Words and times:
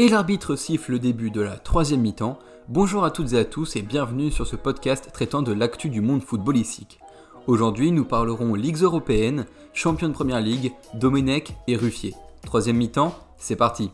Et 0.00 0.08
l'arbitre 0.08 0.56
siffle 0.56 0.92
le 0.92 0.98
début 0.98 1.30
de 1.30 1.42
la 1.42 1.58
troisième 1.58 2.00
mi-temps. 2.00 2.38
Bonjour 2.68 3.04
à 3.04 3.10
toutes 3.10 3.34
et 3.34 3.38
à 3.38 3.44
tous 3.44 3.76
et 3.76 3.82
bienvenue 3.82 4.30
sur 4.30 4.46
ce 4.46 4.56
podcast 4.56 5.10
traitant 5.12 5.42
de 5.42 5.52
l'actu 5.52 5.90
du 5.90 6.00
monde 6.00 6.22
footballistique. 6.22 7.00
Aujourd'hui, 7.46 7.92
nous 7.92 8.06
parlerons 8.06 8.54
Ligues 8.54 8.80
européennes, 8.80 9.44
champion 9.74 10.08
de 10.08 10.14
première 10.14 10.40
ligue, 10.40 10.72
Domenech 10.94 11.52
et 11.68 11.76
Ruffier. 11.76 12.14
Troisième 12.46 12.78
mi-temps, 12.78 13.14
c'est 13.36 13.56
parti. 13.56 13.90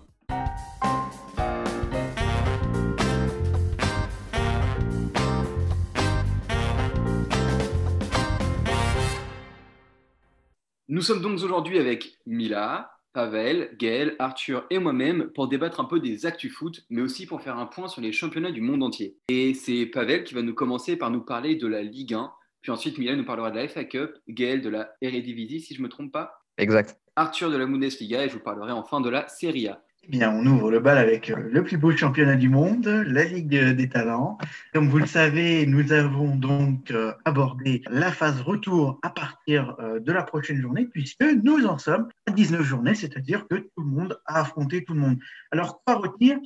Nous 10.89 11.03
sommes 11.03 11.21
donc 11.21 11.43
aujourd'hui 11.43 11.81
avec 11.81 12.21
Mila, 12.27 12.96
Pavel, 13.17 13.71
Gaël, 13.79 14.15
Arthur 14.19 14.67
et 14.69 14.79
moi-même 14.79 15.31
pour 15.35 15.49
débattre 15.49 15.81
un 15.81 15.87
peu 15.87 16.01
des 16.01 16.27
actus 16.27 16.53
foot, 16.53 16.85
mais 16.91 17.01
aussi 17.01 17.25
pour 17.25 17.41
faire 17.41 17.57
un 17.57 17.65
point 17.65 17.89
sur 17.89 18.03
les 18.03 18.13
championnats 18.13 18.51
du 18.51 18.61
monde 18.61 18.83
entier. 18.83 19.17
Et 19.31 19.55
c'est 19.55 19.87
Pavel 19.87 20.23
qui 20.23 20.35
va 20.35 20.43
nous 20.43 20.53
commencer 20.53 20.97
par 20.97 21.11
nous 21.11 21.23
parler 21.23 21.57
de 21.57 21.67
la 21.67 21.83
Ligue 21.83 22.13
1, 22.13 22.31
puis 22.61 22.73
ensuite 22.73 22.99
Milan 22.99 23.17
nous 23.17 23.25
parlera 23.25 23.51
de 23.51 23.57
la 23.57 23.69
FA 23.69 23.85
Cup, 23.85 24.11
Gaël 24.29 24.61
de 24.61 24.69
la 24.69 24.91
Eredivisie 25.01 25.61
si 25.63 25.73
je 25.73 25.81
ne 25.81 25.85
me 25.85 25.89
trompe 25.89 26.13
pas. 26.13 26.45
Exact. 26.59 27.01
Arthur 27.17 27.51
de 27.51 27.57
la 27.57 27.65
Bundesliga 27.65 28.23
et 28.23 28.29
je 28.29 28.35
vous 28.35 28.45
parlerai 28.45 28.73
enfin 28.73 29.01
de 29.01 29.09
la 29.09 29.27
Serie 29.29 29.69
A. 29.69 29.83
Eh 30.09 30.09
bien, 30.09 30.31
on 30.31 30.47
ouvre 30.47 30.71
le 30.71 30.79
bal 30.79 30.99
avec 30.99 31.31
euh, 31.31 31.49
le 31.51 31.65
plus 31.65 31.79
beau 31.79 31.91
championnat 31.91 32.37
du 32.37 32.49
monde, 32.49 32.87
la 32.87 33.25
Ligue 33.25 33.73
des 33.73 33.89
Talents. 33.89 34.39
Comme 34.73 34.89
vous 34.89 34.99
le 34.99 35.07
savez, 35.07 35.67
nous 35.67 35.93
avons 35.93 36.37
donc 36.37 36.93
euh, 36.93 37.13
abordé 37.25 37.83
la 37.91 38.13
phase 38.13 38.41
retour 38.41 39.01
à 39.03 39.11
partir 39.11 39.75
euh, 39.81 39.99
de 39.99 40.13
la 40.13 40.23
prochaine 40.23 40.61
journée, 40.61 40.87
puisque 40.87 41.25
nous 41.43 41.67
en 41.67 41.79
sommes 41.79 42.09
à 42.27 42.31
19 42.31 42.63
journées, 42.63 42.95
c'est-à-dire 42.95 43.49
que 43.49 43.57
tout 43.57 43.83
le 43.83 43.85
monde 43.85 44.21
a 44.27 44.43
affronté 44.43 44.85
tout 44.85 44.95
le 44.95 45.01
monde. 45.01 45.19
Alors, 45.51 45.83
quoi 45.85 45.97
retenir? 45.97 46.39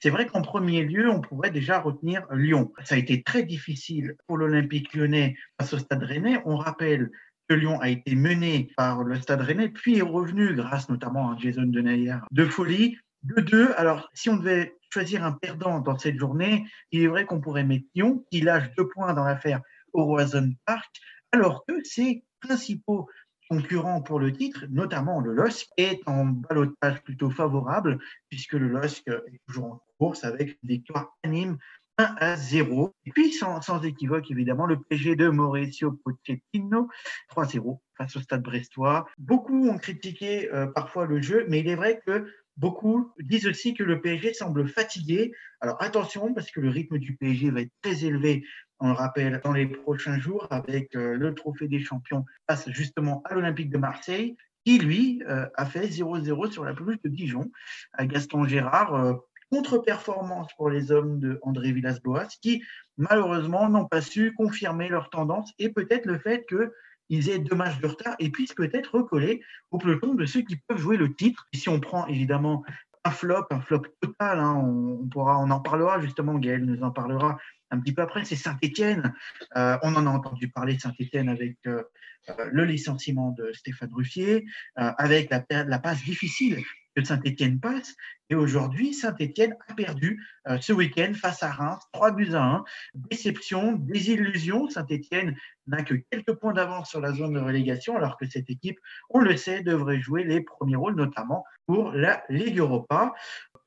C'est 0.00 0.10
vrai 0.10 0.26
qu'en 0.26 0.42
premier 0.42 0.84
lieu, 0.84 1.08
on 1.08 1.22
pourrait 1.22 1.50
déjà 1.50 1.80
retenir 1.80 2.26
Lyon. 2.34 2.70
Ça 2.84 2.96
a 2.96 2.98
été 2.98 3.22
très 3.22 3.44
difficile 3.44 4.16
pour 4.26 4.36
l'Olympique 4.36 4.92
lyonnais 4.92 5.36
face 5.58 5.72
au 5.72 5.78
Stade 5.78 6.02
rennais. 6.02 6.42
On 6.44 6.56
rappelle 6.56 7.10
que 7.48 7.54
Lyon 7.54 7.80
a 7.80 7.88
été 7.88 8.14
mené 8.14 8.68
par 8.76 9.04
le 9.04 9.16
Stade 9.16 9.40
rennais, 9.40 9.70
puis 9.70 9.96
est 9.98 10.02
revenu, 10.02 10.54
grâce 10.54 10.90
notamment 10.90 11.30
à 11.30 11.38
Jason 11.38 11.62
Denayer, 11.62 12.18
de 12.30 12.44
folie. 12.44 12.98
De 13.26 13.40
deux, 13.40 13.72
alors 13.76 14.08
si 14.14 14.30
on 14.30 14.36
devait 14.36 14.76
choisir 14.90 15.24
un 15.24 15.32
perdant 15.32 15.80
dans 15.80 15.98
cette 15.98 16.16
journée, 16.16 16.64
il 16.92 17.02
est 17.02 17.08
vrai 17.08 17.26
qu'on 17.26 17.40
pourrait 17.40 17.64
mettre 17.64 17.86
Lyon, 17.96 18.24
qui 18.30 18.40
lâche 18.40 18.72
deux 18.76 18.86
points 18.86 19.14
dans 19.14 19.24
l'affaire 19.24 19.60
Horizon 19.92 20.52
Park, 20.64 21.00
alors 21.32 21.64
que 21.66 21.82
ses 21.82 22.24
principaux 22.40 23.08
concurrents 23.50 24.00
pour 24.00 24.20
le 24.20 24.32
titre, 24.32 24.66
notamment 24.70 25.20
le 25.20 25.32
LOSC, 25.32 25.66
est 25.76 26.00
en 26.06 26.26
balotage 26.26 27.02
plutôt 27.02 27.30
favorable, 27.30 27.98
puisque 28.28 28.52
le 28.52 28.68
LOSC 28.68 29.08
est 29.08 29.40
toujours 29.48 29.64
en 29.64 29.82
course 29.98 30.22
avec 30.22 30.58
une 30.62 30.68
victoire 30.68 31.16
anime 31.24 31.58
1 31.98 32.04
à 32.18 32.36
0. 32.36 32.94
Et 33.06 33.10
puis, 33.10 33.32
sans, 33.32 33.82
équivoque, 33.82 34.30
évidemment, 34.30 34.66
le 34.66 34.78
PG 34.78 35.16
de 35.16 35.28
Mauricio 35.28 35.98
Pochettino, 36.04 36.88
3-0 37.34 37.80
face 37.96 38.16
au 38.16 38.20
Stade 38.20 38.42
Brestois. 38.42 39.06
Beaucoup 39.18 39.68
ont 39.68 39.78
critiqué 39.78 40.52
euh, 40.52 40.66
parfois 40.66 41.06
le 41.06 41.20
jeu, 41.20 41.44
mais 41.48 41.60
il 41.60 41.68
est 41.68 41.74
vrai 41.74 42.00
que 42.06 42.30
Beaucoup 42.56 43.12
disent 43.20 43.46
aussi 43.46 43.74
que 43.74 43.82
le 43.82 44.00
PSG 44.00 44.32
semble 44.32 44.66
fatigué. 44.68 45.32
Alors 45.60 45.80
attention, 45.82 46.32
parce 46.32 46.50
que 46.50 46.60
le 46.60 46.70
rythme 46.70 46.98
du 46.98 47.16
PSG 47.16 47.50
va 47.50 47.60
être 47.60 47.72
très 47.82 48.04
élevé, 48.04 48.44
on 48.80 48.88
le 48.88 48.94
rappelle, 48.94 49.40
dans 49.42 49.52
les 49.52 49.66
prochains 49.66 50.18
jours, 50.18 50.46
avec 50.50 50.94
euh, 50.96 51.16
le 51.16 51.34
trophée 51.34 51.68
des 51.68 51.80
champions 51.80 52.24
face 52.48 52.68
justement 52.70 53.22
à 53.24 53.34
l'Olympique 53.34 53.70
de 53.70 53.78
Marseille, 53.78 54.36
qui 54.64 54.78
lui 54.78 55.22
euh, 55.28 55.46
a 55.54 55.64
fait 55.64 55.86
0-0 55.86 56.50
sur 56.50 56.64
la 56.64 56.74
pelouse 56.74 56.98
de 57.02 57.08
Dijon, 57.08 57.50
à 57.92 58.06
Gaston 58.06 58.44
Gérard. 58.44 58.94
Euh, 58.94 59.14
contre-performance 59.52 60.52
pour 60.56 60.70
les 60.70 60.90
hommes 60.90 61.20
de 61.20 61.38
André 61.42 61.70
Villas-Boas, 61.72 62.26
qui 62.42 62.64
malheureusement 62.96 63.68
n'ont 63.68 63.86
pas 63.86 64.00
su 64.00 64.34
confirmer 64.34 64.88
leur 64.88 65.08
tendance 65.08 65.52
et 65.60 65.68
peut-être 65.68 66.06
le 66.06 66.18
fait 66.18 66.44
que 66.46 66.72
ils 67.08 67.30
aient 67.30 67.38
deux 67.38 67.56
matchs 67.56 67.78
de 67.80 67.86
retard 67.86 68.16
et 68.18 68.30
puissent 68.30 68.54
peut-être 68.54 68.94
recoller 68.94 69.40
au 69.70 69.78
peloton 69.78 70.14
de 70.14 70.26
ceux 70.26 70.42
qui 70.42 70.56
peuvent 70.56 70.78
jouer 70.78 70.96
le 70.96 71.14
titre. 71.14 71.46
Et 71.52 71.56
si 71.56 71.68
on 71.68 71.80
prend 71.80 72.06
évidemment 72.06 72.64
un 73.04 73.10
flop, 73.10 73.46
un 73.50 73.60
flop 73.60 73.82
total, 74.00 74.40
hein, 74.40 74.54
on, 74.54 75.06
pourra, 75.06 75.38
on 75.38 75.50
en 75.50 75.60
parlera 75.60 76.00
justement, 76.00 76.34
Gaël 76.34 76.64
nous 76.64 76.82
en 76.82 76.90
parlera 76.90 77.38
un 77.70 77.80
petit 77.80 77.92
peu 77.92 78.02
après, 78.02 78.24
c'est 78.24 78.36
Saint-Étienne. 78.36 79.14
Euh, 79.56 79.76
on 79.82 79.94
en 79.96 80.06
a 80.06 80.10
entendu 80.10 80.48
parler 80.48 80.78
Saint-Étienne 80.78 81.28
avec 81.28 81.56
euh, 81.66 81.82
euh, 82.28 82.48
le 82.52 82.64
licenciement 82.64 83.32
de 83.32 83.52
Stéphane 83.52 83.92
Ruffier, 83.92 84.46
avec 84.76 85.30
la 85.30 85.78
passe 85.78 86.04
difficile 86.04 86.62
que 86.96 87.04
Saint-Etienne 87.04 87.60
passe. 87.60 87.94
Et 88.30 88.34
aujourd'hui, 88.34 88.94
Saint-Etienne 88.94 89.54
a 89.68 89.74
perdu 89.74 90.26
euh, 90.48 90.58
ce 90.60 90.72
week-end 90.72 91.12
face 91.14 91.42
à 91.42 91.50
Reims, 91.50 91.82
3 91.92 92.12
buts 92.12 92.34
à 92.34 92.42
1. 92.42 92.64
Déception, 92.94 93.72
désillusion. 93.72 94.68
Saint-Etienne 94.70 95.36
n'a 95.66 95.82
que 95.82 95.94
quelques 96.10 96.32
points 96.32 96.54
d'avance 96.54 96.90
sur 96.90 97.00
la 97.00 97.12
zone 97.12 97.34
de 97.34 97.40
relégation, 97.40 97.96
alors 97.96 98.16
que 98.16 98.26
cette 98.26 98.48
équipe, 98.48 98.78
on 99.10 99.20
le 99.20 99.36
sait, 99.36 99.62
devrait 99.62 100.00
jouer 100.00 100.24
les 100.24 100.40
premiers 100.40 100.76
rôles, 100.76 100.96
notamment 100.96 101.44
pour 101.66 101.92
la 101.92 102.24
Ligue 102.30 102.58
Europa. 102.58 103.14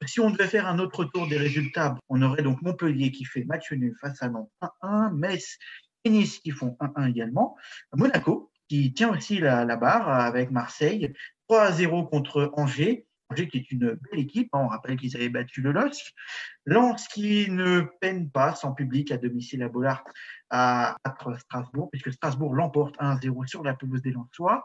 Si 0.06 0.19
on 0.19 0.31
devait 0.31 0.47
faire 0.47 0.67
un 0.67 0.79
autre 0.79 1.06
tour 1.06 1.28
des 1.28 1.38
résultats, 1.38 1.97
on 2.09 2.22
aurait 2.22 2.41
donc 2.41 2.61
Montpellier 2.61 3.11
qui 3.11 3.25
fait 3.25 3.44
match 3.44 3.72
nul 3.72 3.96
face 4.01 4.22
à 4.23 4.29
Nantes 4.29 4.50
1-1, 4.81 5.13
Metz 5.13 5.57
et 6.06 6.09
Nice 6.09 6.40
qui 6.40 6.51
font 6.51 6.78
1-1 6.79 7.09
également, 7.09 7.57
Monaco 7.94 8.50
qui 8.69 8.94
tient 8.94 9.09
aussi 9.09 9.40
la, 9.40 9.66
barre 9.75 10.07
avec 10.07 10.51
Marseille, 10.51 11.13
3 11.47 11.72
0 11.73 12.06
contre 12.06 12.51
Angers, 12.53 13.07
qui 13.35 13.57
est 13.57 13.72
une 13.72 13.94
belle 13.94 14.19
équipe. 14.19 14.50
Hein. 14.53 14.62
On 14.63 14.67
rappelle 14.67 14.97
qu'ils 14.97 15.16
avaient 15.16 15.29
battu 15.29 15.62
le 15.62 15.72
LOSC. 15.72 16.13
Lens 16.66 17.07
qui 17.07 17.50
ne 17.50 17.81
peine 18.01 18.29
pas 18.29 18.56
sans 18.56 18.73
public 18.73 19.12
à 19.12 19.17
domicile 19.17 19.63
à 19.63 19.69
Bollard 19.69 20.03
à 20.50 20.97
Strasbourg, 21.38 21.90
puisque 21.91 22.12
Strasbourg 22.12 22.56
l'emporte 22.56 22.97
1-0 23.00 23.47
sur 23.47 23.63
la 23.63 23.73
pelouse 23.75 24.01
des 24.01 24.12
Lensois. 24.12 24.63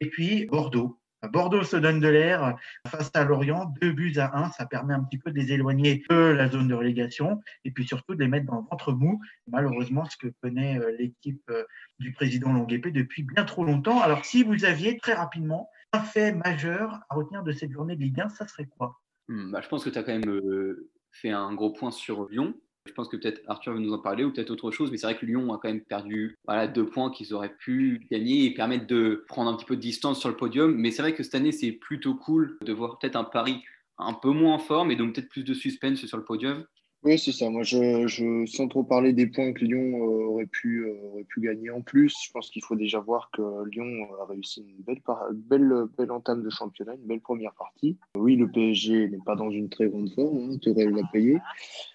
Et 0.00 0.08
puis 0.08 0.46
Bordeaux. 0.46 0.98
Bordeaux 1.32 1.64
se 1.64 1.76
donne 1.76 1.98
de 1.98 2.06
l'air 2.06 2.56
face 2.86 3.10
à 3.14 3.24
Lorient, 3.24 3.74
deux 3.80 3.92
buts 3.92 4.14
à 4.18 4.38
un, 4.38 4.50
ça 4.52 4.66
permet 4.66 4.94
un 4.94 5.02
petit 5.02 5.18
peu 5.18 5.32
de 5.32 5.36
les 5.36 5.52
éloigner 5.52 6.04
de 6.08 6.14
la 6.14 6.48
zone 6.48 6.68
de 6.68 6.74
relégation 6.74 7.40
et 7.64 7.72
puis 7.72 7.84
surtout 7.84 8.14
de 8.14 8.20
les 8.20 8.28
mettre 8.28 8.46
dans 8.46 8.60
le 8.60 8.66
ventre 8.70 8.92
mou. 8.92 9.20
Malheureusement, 9.48 10.04
ce 10.04 10.16
que 10.16 10.32
connaît 10.40 10.78
euh, 10.78 10.94
l'équipe 10.96 11.42
euh, 11.50 11.64
du 11.98 12.12
président 12.12 12.52
Longuepé 12.52 12.92
depuis 12.92 13.24
bien 13.24 13.44
trop 13.44 13.64
longtemps. 13.64 14.00
Alors 14.00 14.24
si 14.24 14.44
vous 14.44 14.64
aviez 14.64 14.96
très 14.98 15.14
rapidement 15.14 15.68
un 15.92 16.00
fait 16.00 16.32
majeur 16.32 17.00
à 17.08 17.14
retenir 17.14 17.42
de 17.42 17.52
cette 17.52 17.72
journée 17.72 17.96
de 17.96 18.00
Ligue 18.00 18.20
1, 18.20 18.28
ça 18.28 18.46
serait 18.46 18.66
quoi? 18.66 19.00
Hmm, 19.28 19.50
bah, 19.50 19.60
Je 19.62 19.68
pense 19.68 19.84
que 19.84 19.90
tu 19.90 19.98
as 19.98 20.02
quand 20.02 20.12
même 20.12 20.28
euh, 20.28 20.90
fait 21.12 21.30
un 21.30 21.54
gros 21.54 21.72
point 21.72 21.90
sur 21.90 22.28
Lyon. 22.28 22.54
Je 22.86 22.92
pense 22.92 23.08
que 23.08 23.16
peut-être 23.16 23.42
Arthur 23.46 23.74
va 23.74 23.80
nous 23.80 23.92
en 23.92 23.98
parler 23.98 24.24
ou 24.24 24.32
peut-être 24.32 24.50
autre 24.50 24.70
chose, 24.70 24.90
mais 24.90 24.96
c'est 24.96 25.06
vrai 25.06 25.18
que 25.18 25.26
Lyon 25.26 25.52
a 25.52 25.58
quand 25.58 25.68
même 25.68 25.82
perdu 25.82 26.38
deux 26.74 26.86
points 26.86 27.10
qu'ils 27.10 27.34
auraient 27.34 27.54
pu 27.54 28.06
gagner 28.10 28.46
et 28.46 28.54
permettre 28.54 28.86
de 28.86 29.24
prendre 29.28 29.50
un 29.50 29.56
petit 29.56 29.66
peu 29.66 29.76
de 29.76 29.80
distance 29.80 30.18
sur 30.18 30.30
le 30.30 30.36
podium. 30.36 30.74
Mais 30.74 30.90
c'est 30.90 31.02
vrai 31.02 31.14
que 31.14 31.22
cette 31.22 31.34
année, 31.34 31.52
c'est 31.52 31.72
plutôt 31.72 32.14
cool 32.14 32.56
de 32.62 32.72
voir 32.72 32.98
peut-être 32.98 33.16
un 33.16 33.24
pari 33.24 33.62
un 33.98 34.14
peu 34.14 34.30
moins 34.30 34.54
en 34.54 34.58
forme 34.58 34.90
et 34.90 34.96
donc 34.96 35.14
peut-être 35.14 35.28
plus 35.28 35.44
de 35.44 35.52
suspense 35.52 36.04
sur 36.06 36.16
le 36.16 36.24
podium. 36.24 36.64
Oui, 37.04 37.16
c'est 37.16 37.30
ça. 37.30 37.48
Moi, 37.48 37.62
je, 37.62 38.44
sans 38.46 38.66
trop 38.66 38.82
parler 38.82 39.12
des 39.12 39.28
points 39.28 39.52
que 39.52 39.64
Lyon 39.64 40.02
euh, 40.02 40.26
aurait, 40.26 40.46
pu, 40.46 40.80
euh, 40.80 40.94
aurait 41.12 41.24
pu 41.24 41.40
gagner 41.40 41.70
en 41.70 41.80
plus, 41.80 42.12
je 42.26 42.32
pense 42.32 42.50
qu'il 42.50 42.62
faut 42.62 42.74
déjà 42.74 42.98
voir 42.98 43.30
que 43.32 43.42
Lyon 43.70 44.08
a 44.20 44.26
réussi 44.26 44.62
une 44.62 44.82
belle, 44.82 45.00
belle, 45.32 45.84
belle 45.96 46.10
entame 46.10 46.42
de 46.42 46.50
championnat, 46.50 46.94
une 46.94 47.06
belle 47.06 47.20
première 47.20 47.54
partie. 47.54 47.96
Oui, 48.16 48.34
le 48.34 48.50
PSG 48.50 49.08
n'est 49.10 49.20
pas 49.24 49.36
dans 49.36 49.50
une 49.50 49.68
très 49.68 49.88
grande 49.88 50.10
forme, 50.10 50.38
hein, 50.38 50.58
Tourelle 50.60 50.90
l'a 50.90 51.04
payé, 51.12 51.38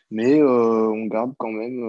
mais 0.10 0.42
euh, 0.42 0.88
on 0.88 1.06
garde 1.08 1.34
quand 1.38 1.52
même 1.52 1.84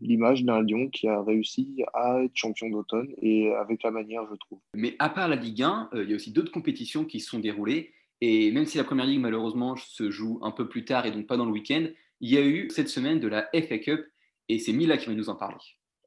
l'image 0.00 0.42
d'un 0.42 0.62
Lyon 0.62 0.88
qui 0.88 1.06
a 1.06 1.22
réussi 1.22 1.84
à 1.94 2.22
être 2.24 2.34
champion 2.34 2.70
d'automne 2.70 3.12
et 3.22 3.52
avec 3.52 3.84
la 3.84 3.92
manière, 3.92 4.26
je 4.28 4.34
trouve. 4.34 4.58
Mais 4.74 4.96
à 4.98 5.10
part 5.10 5.28
la 5.28 5.36
Ligue 5.36 5.62
1, 5.62 5.90
il 5.94 6.10
y 6.10 6.12
a 6.12 6.16
aussi 6.16 6.32
d'autres 6.32 6.52
compétitions 6.52 7.04
qui 7.04 7.20
se 7.20 7.30
sont 7.30 7.38
déroulées. 7.38 7.92
Et 8.22 8.50
même 8.50 8.64
si 8.64 8.78
la 8.78 8.84
première 8.84 9.04
ligue, 9.04 9.20
malheureusement, 9.20 9.76
se 9.76 10.10
joue 10.10 10.38
un 10.42 10.50
peu 10.50 10.68
plus 10.68 10.86
tard 10.86 11.04
et 11.04 11.10
donc 11.10 11.26
pas 11.26 11.36
dans 11.36 11.44
le 11.44 11.52
week-end, 11.52 11.86
il 12.20 12.32
y 12.32 12.38
a 12.38 12.44
eu 12.44 12.70
cette 12.70 12.88
semaine 12.88 13.20
de 13.20 13.28
la 13.28 13.48
FA 13.52 13.78
Cup 13.78 14.04
et 14.48 14.58
c'est 14.58 14.72
Mila 14.72 14.96
qui 14.96 15.06
va 15.06 15.14
nous 15.14 15.28
en 15.28 15.36
parler. 15.36 15.58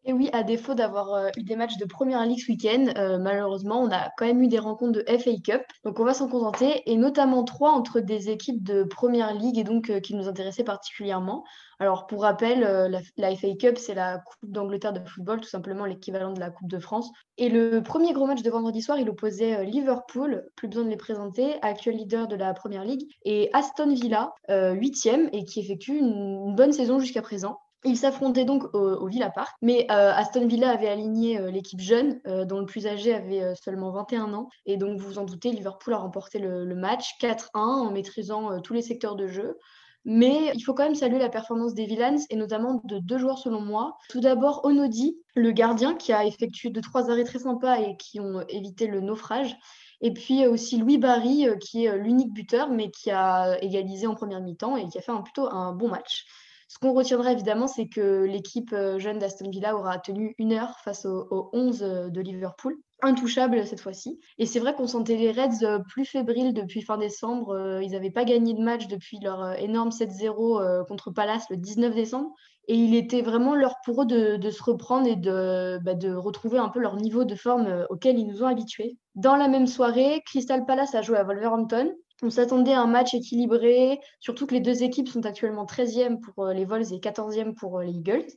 Et 0.05 0.13
oui, 0.13 0.29
à 0.31 0.43
défaut 0.43 0.75
d'avoir 0.75 1.13
euh, 1.13 1.29
eu 1.35 1.43
des 1.43 1.57
matchs 1.57 1.77
de 1.77 1.83
première 1.83 2.25
ligue 2.25 2.39
ce 2.39 2.49
week-end, 2.51 2.85
euh, 2.97 3.17
malheureusement, 3.19 3.81
on 3.81 3.91
a 3.91 4.09
quand 4.17 4.25
même 4.25 4.41
eu 4.41 4.47
des 4.47 4.57
rencontres 4.57 4.93
de 4.93 5.17
FA 5.17 5.31
Cup. 5.43 5.61
Donc 5.83 5.99
on 5.99 6.05
va 6.05 6.13
s'en 6.13 6.29
contenter, 6.29 6.89
et 6.89 6.95
notamment 6.95 7.43
trois 7.43 7.71
entre 7.71 7.99
des 7.99 8.29
équipes 8.29 8.63
de 8.63 8.83
première 8.83 9.33
ligue 9.33 9.57
et 9.57 9.65
donc 9.65 9.89
euh, 9.89 9.99
qui 9.99 10.15
nous 10.15 10.29
intéressaient 10.29 10.63
particulièrement. 10.63 11.43
Alors 11.79 12.07
pour 12.07 12.21
rappel, 12.21 12.61
la, 12.61 13.35
FA 13.35 13.55
Cup, 13.59 13.77
c'est 13.77 13.93
la 13.93 14.19
Coupe 14.19 14.51
d'Angleterre 14.51 14.93
de 14.93 15.01
football, 15.05 15.41
tout 15.41 15.49
simplement 15.49 15.85
l'équivalent 15.85 16.33
de 16.33 16.39
la 16.39 16.49
Coupe 16.49 16.69
de 16.69 16.79
France. 16.79 17.09
Et 17.37 17.49
le 17.49 17.81
premier 17.81 18.11
gros 18.11 18.25
match 18.25 18.41
de 18.41 18.49
vendredi 18.49 18.81
soir, 18.81 18.97
il 18.99 19.09
opposait 19.09 19.63
Liverpool, 19.65 20.45
plus 20.57 20.67
besoin 20.67 20.83
de 20.83 20.89
les 20.89 20.97
présenter, 20.97 21.55
actuel 21.61 21.95
leader 21.95 22.27
de 22.27 22.35
la 22.35 22.53
première 22.53 22.83
ligue, 22.83 23.07
et 23.23 23.49
Aston 23.53 23.93
Villa, 23.93 24.33
huitième, 24.49 25.29
et 25.31 25.45
qui 25.45 25.61
effectue 25.61 25.97
une 25.97 26.53
bonne 26.53 26.73
saison 26.73 26.99
jusqu'à 26.99 27.21
présent. 27.21 27.59
Ils 27.85 27.97
s'affrontaient 27.97 28.45
donc 28.45 28.73
au, 28.73 29.07
Villa 29.07 29.29
Park, 29.29 29.55
mais 29.61 29.87
Aston 29.89 30.47
Villa 30.47 30.71
avait 30.71 30.89
aligné 30.89 31.39
l'équipe 31.49 31.79
jeune, 31.79 32.19
dont 32.45 32.59
le 32.59 32.65
plus 32.65 32.87
âgé 32.87 33.13
avait 33.13 33.55
seulement 33.55 33.91
21 33.91 34.33
ans. 34.33 34.49
Et 34.65 34.75
donc, 34.75 34.99
vous 34.99 35.07
vous 35.07 35.17
en 35.17 35.23
doutez, 35.23 35.51
Liverpool 35.51 35.93
a 35.93 35.97
remporté 35.97 36.39
le, 36.39 36.65
le 36.65 36.75
match 36.75 37.15
4-1 37.21 37.47
en 37.53 37.91
maîtrisant 37.91 38.59
tous 38.61 38.73
les 38.73 38.81
secteurs 38.81 39.15
de 39.15 39.27
jeu. 39.27 39.57
Mais 40.05 40.51
il 40.55 40.61
faut 40.61 40.73
quand 40.73 40.83
même 40.83 40.95
saluer 40.95 41.19
la 41.19 41.29
performance 41.29 41.73
des 41.73 41.85
Villains 41.85 42.17
et 42.29 42.35
notamment 42.35 42.81
de 42.85 42.99
deux 42.99 43.17
joueurs 43.17 43.37
selon 43.37 43.61
moi. 43.61 43.97
Tout 44.09 44.21
d'abord, 44.21 44.61
Onodi, 44.63 45.17
le 45.35 45.51
gardien 45.51 45.93
qui 45.95 46.13
a 46.13 46.25
effectué 46.25 46.69
deux 46.69 46.81
trois 46.81 47.11
arrêts 47.11 47.25
très 47.25 47.39
sympas 47.39 47.79
et 47.79 47.97
qui 47.97 48.19
ont 48.19 48.41
évité 48.47 48.87
le 48.87 49.01
naufrage. 49.01 49.57
Et 50.01 50.13
puis 50.13 50.47
aussi 50.47 50.77
Louis 50.77 50.97
Barry, 50.97 51.47
euh, 51.47 51.57
qui 51.57 51.85
est 51.85 51.89
euh, 51.89 51.97
l'unique 51.97 52.33
buteur, 52.33 52.69
mais 52.69 52.89
qui 52.89 53.11
a 53.11 53.61
égalisé 53.61 54.07
en 54.07 54.15
première 54.15 54.41
mi-temps 54.41 54.77
et 54.77 54.87
qui 54.87 54.97
a 54.97 55.01
fait 55.01 55.11
un, 55.11 55.21
plutôt 55.21 55.51
un 55.51 55.73
bon 55.73 55.89
match. 55.89 56.25
Ce 56.69 56.79
qu'on 56.79 56.93
retiendra 56.93 57.33
évidemment, 57.33 57.67
c'est 57.67 57.89
que 57.89 58.23
l'équipe 58.23 58.71
euh, 58.71 58.97
jeune 58.99 59.19
d'Aston 59.19 59.49
Villa 59.49 59.75
aura 59.75 59.99
tenu 59.99 60.35
une 60.37 60.53
heure 60.53 60.79
face 60.79 61.05
aux, 61.05 61.49
11 61.51 61.79
de 62.09 62.21
Liverpool 62.21 62.77
intouchable 63.01 63.65
cette 63.65 63.79
fois-ci. 63.79 64.19
Et 64.37 64.45
c'est 64.45 64.59
vrai 64.59 64.73
qu'on 64.75 64.87
sentait 64.87 65.15
les 65.15 65.31
Reds 65.31 65.81
plus 65.87 66.05
fébriles 66.05 66.53
depuis 66.53 66.81
fin 66.81 66.97
décembre. 66.97 67.79
Ils 67.81 67.91
n'avaient 67.91 68.11
pas 68.11 68.25
gagné 68.25 68.53
de 68.53 68.61
match 68.61 68.87
depuis 68.87 69.19
leur 69.21 69.57
énorme 69.57 69.89
7-0 69.89 70.85
contre 70.85 71.09
Palace 71.09 71.45
le 71.49 71.55
19 71.55 71.95
décembre. 71.95 72.33
Et 72.69 72.75
il 72.75 72.93
était 72.93 73.23
vraiment 73.23 73.55
l'heure 73.55 73.77
pour 73.83 74.03
eux 74.03 74.05
de, 74.05 74.49
se 74.51 74.61
reprendre 74.61 75.07
et 75.07 75.15
de, 75.15 75.79
bah, 75.83 75.95
de, 75.95 76.13
retrouver 76.13 76.59
un 76.59 76.69
peu 76.69 76.79
leur 76.79 76.97
niveau 76.97 77.23
de 77.23 77.33
forme 77.33 77.65
euh, 77.65 77.85
auquel 77.89 78.19
ils 78.19 78.27
nous 78.27 78.43
ont 78.43 78.47
habitués. 78.47 78.95
Dans 79.15 79.35
la 79.35 79.47
même 79.47 79.65
soirée, 79.65 80.21
Crystal 80.23 80.63
Palace 80.67 80.93
a 80.93 81.01
joué 81.01 81.17
à 81.17 81.23
Wolverhampton. 81.23 81.91
On 82.21 82.29
s'attendait 82.29 82.73
à 82.73 82.81
un 82.81 82.87
match 82.87 83.13
équilibré, 83.13 83.99
surtout 84.19 84.45
que 84.45 84.53
les 84.53 84.59
deux 84.59 84.83
équipes 84.83 85.07
sont 85.07 85.25
actuellement 85.25 85.65
13e 85.65 86.19
pour 86.19 86.45
euh, 86.45 86.53
les 86.53 86.65
Vols 86.65 86.93
et 86.93 86.99
14e 86.99 87.53
pour 87.53 87.79
euh, 87.79 87.83
les 87.83 87.93
Eagles. 87.93 88.27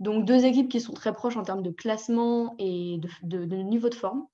Donc 0.00 0.24
deux 0.24 0.44
équipes 0.44 0.68
qui 0.68 0.80
sont 0.80 0.92
très 0.92 1.12
proches 1.12 1.36
en 1.36 1.42
termes 1.42 1.62
de 1.62 1.70
classement 1.70 2.54
et 2.58 2.98
de, 3.22 3.44
niveau 3.56 3.88
de 3.88 3.94
forme. 3.94 4.26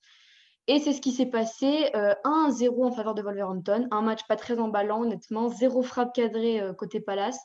Et 0.67 0.81
c'est 0.81 0.93
ce 0.93 1.01
qui 1.01 1.13
s'est 1.13 1.27
passé, 1.27 1.91
1-0 1.95 2.85
en 2.85 2.93
faveur 2.93 3.15
de 3.15 3.23
Wolverhampton, 3.23 3.89
un 3.91 4.03
match 4.03 4.21
pas 4.29 4.37
très 4.37 4.59
emballant 4.59 5.03
honnêtement, 5.03 5.49
zéro 5.49 5.83
frappe 5.83 6.15
cadrée 6.15 6.63
côté 6.77 7.01
Palace, 7.01 7.41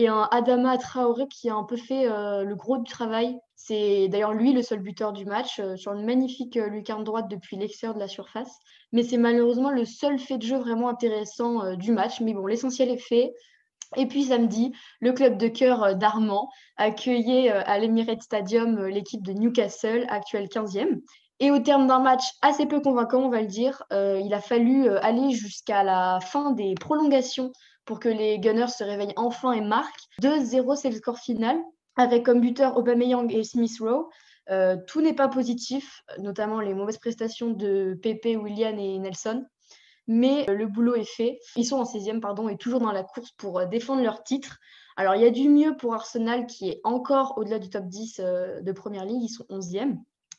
et 0.00 0.08
un 0.08 0.26
Adama 0.30 0.78
Traoré 0.78 1.28
qui 1.28 1.50
a 1.50 1.54
un 1.54 1.64
peu 1.64 1.76
fait 1.76 2.06
euh, 2.06 2.42
le 2.42 2.56
gros 2.56 2.78
du 2.78 2.90
travail. 2.90 3.38
C'est 3.54 4.08
d'ailleurs 4.08 4.32
lui 4.32 4.54
le 4.54 4.62
seul 4.62 4.78
buteur 4.78 5.12
du 5.12 5.26
match 5.26 5.60
euh, 5.60 5.76
sur 5.76 5.92
une 5.92 6.06
magnifique 6.06 6.56
euh, 6.56 6.68
lucarne 6.68 7.04
droite 7.04 7.28
depuis 7.28 7.58
l'extérieur 7.58 7.94
de 7.94 8.00
la 8.00 8.08
surface. 8.08 8.50
Mais 8.92 9.02
c'est 9.02 9.18
malheureusement 9.18 9.70
le 9.70 9.84
seul 9.84 10.18
fait 10.18 10.38
de 10.38 10.46
jeu 10.46 10.56
vraiment 10.56 10.88
intéressant 10.88 11.76
du 11.76 11.92
match. 11.92 12.22
Mais 12.22 12.32
bon, 12.32 12.46
l'essentiel 12.46 12.88
est 12.88 12.96
fait. 12.96 13.34
Et 13.96 14.06
puis 14.06 14.24
samedi, 14.24 14.72
le 15.00 15.12
club 15.12 15.36
de 15.36 15.48
cœur 15.48 15.94
d'Armand 15.96 16.48
accueillait 16.78 17.50
à 17.50 17.78
l'Emirates 17.78 18.22
Stadium 18.22 18.86
l'équipe 18.86 19.22
de 19.22 19.32
Newcastle, 19.32 20.06
actuelle 20.08 20.46
15e. 20.46 21.02
Et 21.40 21.50
au 21.50 21.58
terme 21.58 21.86
d'un 21.86 21.98
match 21.98 22.24
assez 22.40 22.66
peu 22.66 22.80
convaincant, 22.80 23.20
on 23.20 23.30
va 23.30 23.40
le 23.42 23.48
dire, 23.48 23.82
il 23.90 24.32
a 24.32 24.40
fallu 24.40 24.88
aller 24.88 25.32
jusqu'à 25.32 25.82
la 25.82 26.20
fin 26.20 26.52
des 26.52 26.74
prolongations 26.74 27.52
pour 27.90 27.98
que 27.98 28.08
les 28.08 28.38
Gunners 28.38 28.68
se 28.68 28.84
réveillent 28.84 29.14
enfin 29.16 29.50
et 29.50 29.60
marquent. 29.60 30.06
2-0, 30.22 30.76
c'est 30.76 30.90
le 30.90 30.94
score 30.94 31.18
final, 31.18 31.58
avec 31.96 32.24
comme 32.24 32.40
buteur 32.40 32.76
Aubameyang 32.76 33.34
et 33.34 33.42
Smith 33.42 33.76
Rowe. 33.80 34.08
Euh, 34.48 34.76
tout 34.86 35.00
n'est 35.00 35.12
pas 35.12 35.26
positif, 35.26 36.04
notamment 36.20 36.60
les 36.60 36.72
mauvaises 36.72 36.98
prestations 36.98 37.50
de 37.50 37.98
Pepe, 38.00 38.36
William 38.40 38.78
et 38.78 38.96
Nelson. 39.00 39.44
Mais 40.06 40.48
euh, 40.48 40.54
le 40.54 40.68
boulot 40.68 40.94
est 40.94 41.02
fait. 41.02 41.40
Ils 41.56 41.64
sont 41.64 41.78
en 41.78 41.82
16e 41.82 42.20
pardon, 42.20 42.48
et 42.48 42.56
toujours 42.56 42.78
dans 42.78 42.92
la 42.92 43.02
course 43.02 43.32
pour 43.32 43.58
euh, 43.58 43.66
défendre 43.66 44.04
leur 44.04 44.22
titre. 44.22 44.58
Alors, 44.96 45.16
il 45.16 45.22
y 45.22 45.26
a 45.26 45.30
du 45.30 45.48
mieux 45.48 45.76
pour 45.76 45.92
Arsenal 45.92 46.46
qui 46.46 46.68
est 46.68 46.80
encore 46.84 47.38
au-delà 47.38 47.58
du 47.58 47.70
top 47.70 47.86
10 47.86 48.20
de 48.62 48.70
Première 48.70 49.04
Ligue. 49.04 49.24
Ils 49.24 49.28
sont 49.30 49.46
11e. 49.50 49.96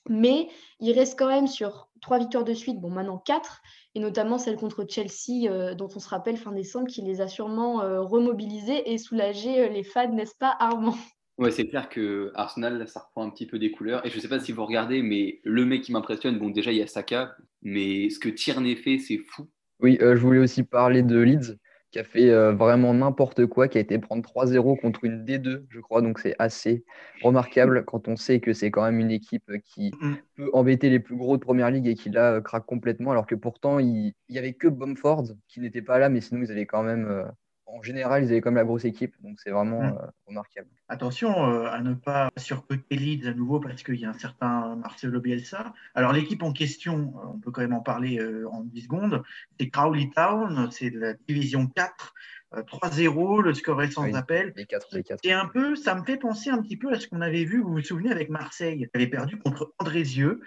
Mais 0.09 0.48
il 0.80 0.92
reste 0.94 1.18
quand 1.18 1.27
même 1.27 1.48
sur 1.48 1.89
trois 2.01 2.18
victoires 2.18 2.44
de 2.44 2.53
suite, 2.53 2.80
bon 2.80 2.89
maintenant 2.89 3.19
quatre, 3.19 3.62
et 3.94 4.00
notamment 4.00 4.38
celle 4.38 4.56
contre 4.56 4.86
Chelsea, 4.89 5.48
euh, 5.48 5.75
dont 5.75 5.89
on 5.95 6.00
se 6.00 6.09
rappelle 6.09 6.38
fin 6.38 6.51
décembre, 6.51 6.88
qui 6.88 7.01
les 7.01 7.21
a 7.21 7.27
sûrement 7.27 7.81
euh, 7.81 8.01
remobilisés 8.01 8.92
et 8.92 8.98
soulagé 8.98 9.62
euh, 9.62 9.69
les 9.69 9.83
fans, 9.83 10.12
n'est-ce 10.12 10.36
pas 10.36 10.56
Armand? 10.59 10.98
Ouais, 11.38 11.51
c'est 11.51 11.68
clair 11.68 11.89
que 11.89 12.31
Arsenal, 12.36 12.88
ça 12.88 13.01
reprend 13.01 13.24
un 13.24 13.30
petit 13.30 13.45
peu 13.45 13.59
des 13.59 13.71
couleurs. 13.71 14.06
Et 14.06 14.09
je 14.09 14.15
ne 14.15 14.21
sais 14.21 14.27
pas 14.27 14.39
si 14.39 14.51
vous 14.51 14.65
regardez, 14.65 15.01
mais 15.01 15.39
le 15.44 15.65
mec 15.65 15.83
qui 15.83 15.92
m'impressionne, 15.92 16.38
bon 16.38 16.50
déjà 16.50 16.71
il 16.71 16.77
y 16.77 16.83
a 16.83 16.88
Saka, 16.88 17.36
mais 17.62 18.09
ce 18.09 18.19
que 18.19 18.30
Tierney 18.30 18.75
fait, 18.75 19.00
c'est 19.00 19.18
fou. 19.18 19.48
Oui, 19.80 19.98
je 20.00 20.18
voulais 20.18 20.39
aussi 20.39 20.63
parler 20.63 21.01
de 21.01 21.18
Leeds 21.18 21.57
qui 21.91 21.99
a 21.99 22.03
fait 22.03 22.29
euh, 22.29 22.53
vraiment 22.53 22.93
n'importe 22.93 23.45
quoi, 23.45 23.67
qui 23.67 23.77
a 23.77 23.81
été 23.81 23.99
prendre 23.99 24.23
3-0 24.23 24.79
contre 24.79 25.03
une 25.03 25.25
D2, 25.25 25.65
je 25.69 25.79
crois. 25.81 26.01
Donc 26.01 26.19
c'est 26.19 26.35
assez 26.39 26.85
remarquable 27.21 27.83
quand 27.85 28.07
on 28.07 28.15
sait 28.15 28.39
que 28.39 28.53
c'est 28.53 28.71
quand 28.71 28.83
même 28.83 28.99
une 28.99 29.11
équipe 29.11 29.51
qui 29.63 29.91
mm. 29.99 30.13
peut 30.38 30.49
embêter 30.53 30.89
les 30.89 30.99
plus 30.99 31.17
gros 31.17 31.38
de 31.38 31.41
Première 31.41 31.69
Ligue 31.69 31.88
et 31.88 31.95
qui 31.95 32.09
là 32.09 32.33
euh, 32.33 32.41
craque 32.41 32.65
complètement, 32.65 33.11
alors 33.11 33.27
que 33.27 33.35
pourtant 33.35 33.79
il 33.79 34.13
n'y 34.29 34.38
avait 34.38 34.53
que 34.53 34.69
Bumford 34.69 35.25
qui 35.49 35.59
n'était 35.59 35.81
pas 35.81 35.99
là, 35.99 36.07
mais 36.07 36.21
sinon 36.21 36.41
ils 36.41 36.51
avaient 36.51 36.65
quand 36.65 36.83
même 36.83 37.07
euh, 37.07 37.25
en 37.73 37.81
général, 37.81 38.23
ils 38.23 38.31
avaient 38.31 38.41
comme 38.41 38.56
la 38.56 38.63
grosse 38.63 38.85
équipe, 38.85 39.15
donc 39.23 39.39
c'est 39.39 39.51
vraiment 39.51 39.81
mm. 39.81 39.97
euh, 39.97 40.07
remarquable. 40.27 40.68
Attention 40.89 41.50
euh, 41.50 41.65
à 41.68 41.81
ne 41.81 41.94
pas 41.94 42.29
surcoter 42.38 42.95
Leeds 42.95 43.27
à 43.27 43.33
nouveau 43.33 43.59
parce 43.59 43.83
qu'il 43.83 43.95
y 43.95 44.06
a 44.06 44.09
un 44.09 44.18
certain 44.18 44.75
Marcelo 44.75 45.19
Bielsa. 45.21 45.73
Alors 45.95 46.12
l'équipe 46.12 46.44
en 46.44 46.51
question, 46.51 47.13
euh, 47.15 47.27
on 47.33 47.39
peut 47.39 47.51
quand 47.51 47.62
même 47.62 47.73
en 47.73 47.81
parler 47.81 48.21
en 48.51 48.62
10 48.62 48.81
secondes, 48.81 49.23
c'est 49.59 49.69
Crowley 49.69 50.09
Town, 50.15 50.69
c'est 50.71 50.89
la 50.89 51.13
division 51.27 51.68
4. 51.68 52.13
3-0, 52.53 53.44
le 53.44 53.53
score 53.53 53.81
est 53.81 53.91
sans 53.91 54.13
appel. 54.13 54.51
Les 54.57 54.65
4, 54.65 54.88
les 54.91 55.03
4. 55.03 55.21
Et 55.24 55.31
un 55.31 55.45
peu, 55.45 55.77
ça 55.77 55.95
me 55.95 56.03
fait 56.03 56.17
penser 56.17 56.50
un 56.50 56.62
petit 56.62 56.75
peu 56.75 56.91
à 56.91 57.00
ce 57.00 57.07
qu'on 57.07 57.21
avait 57.21 57.45
vu, 57.45 57.62
vous 57.62 57.71
vous 57.71 57.81
souvenez, 57.81 58.12
avec 58.12 58.29
Marseille. 58.29 58.89
Elle 58.94 59.01
avait 59.01 59.09
perdu 59.09 59.38
contre 59.38 59.74
Andrézieux. 59.79 60.41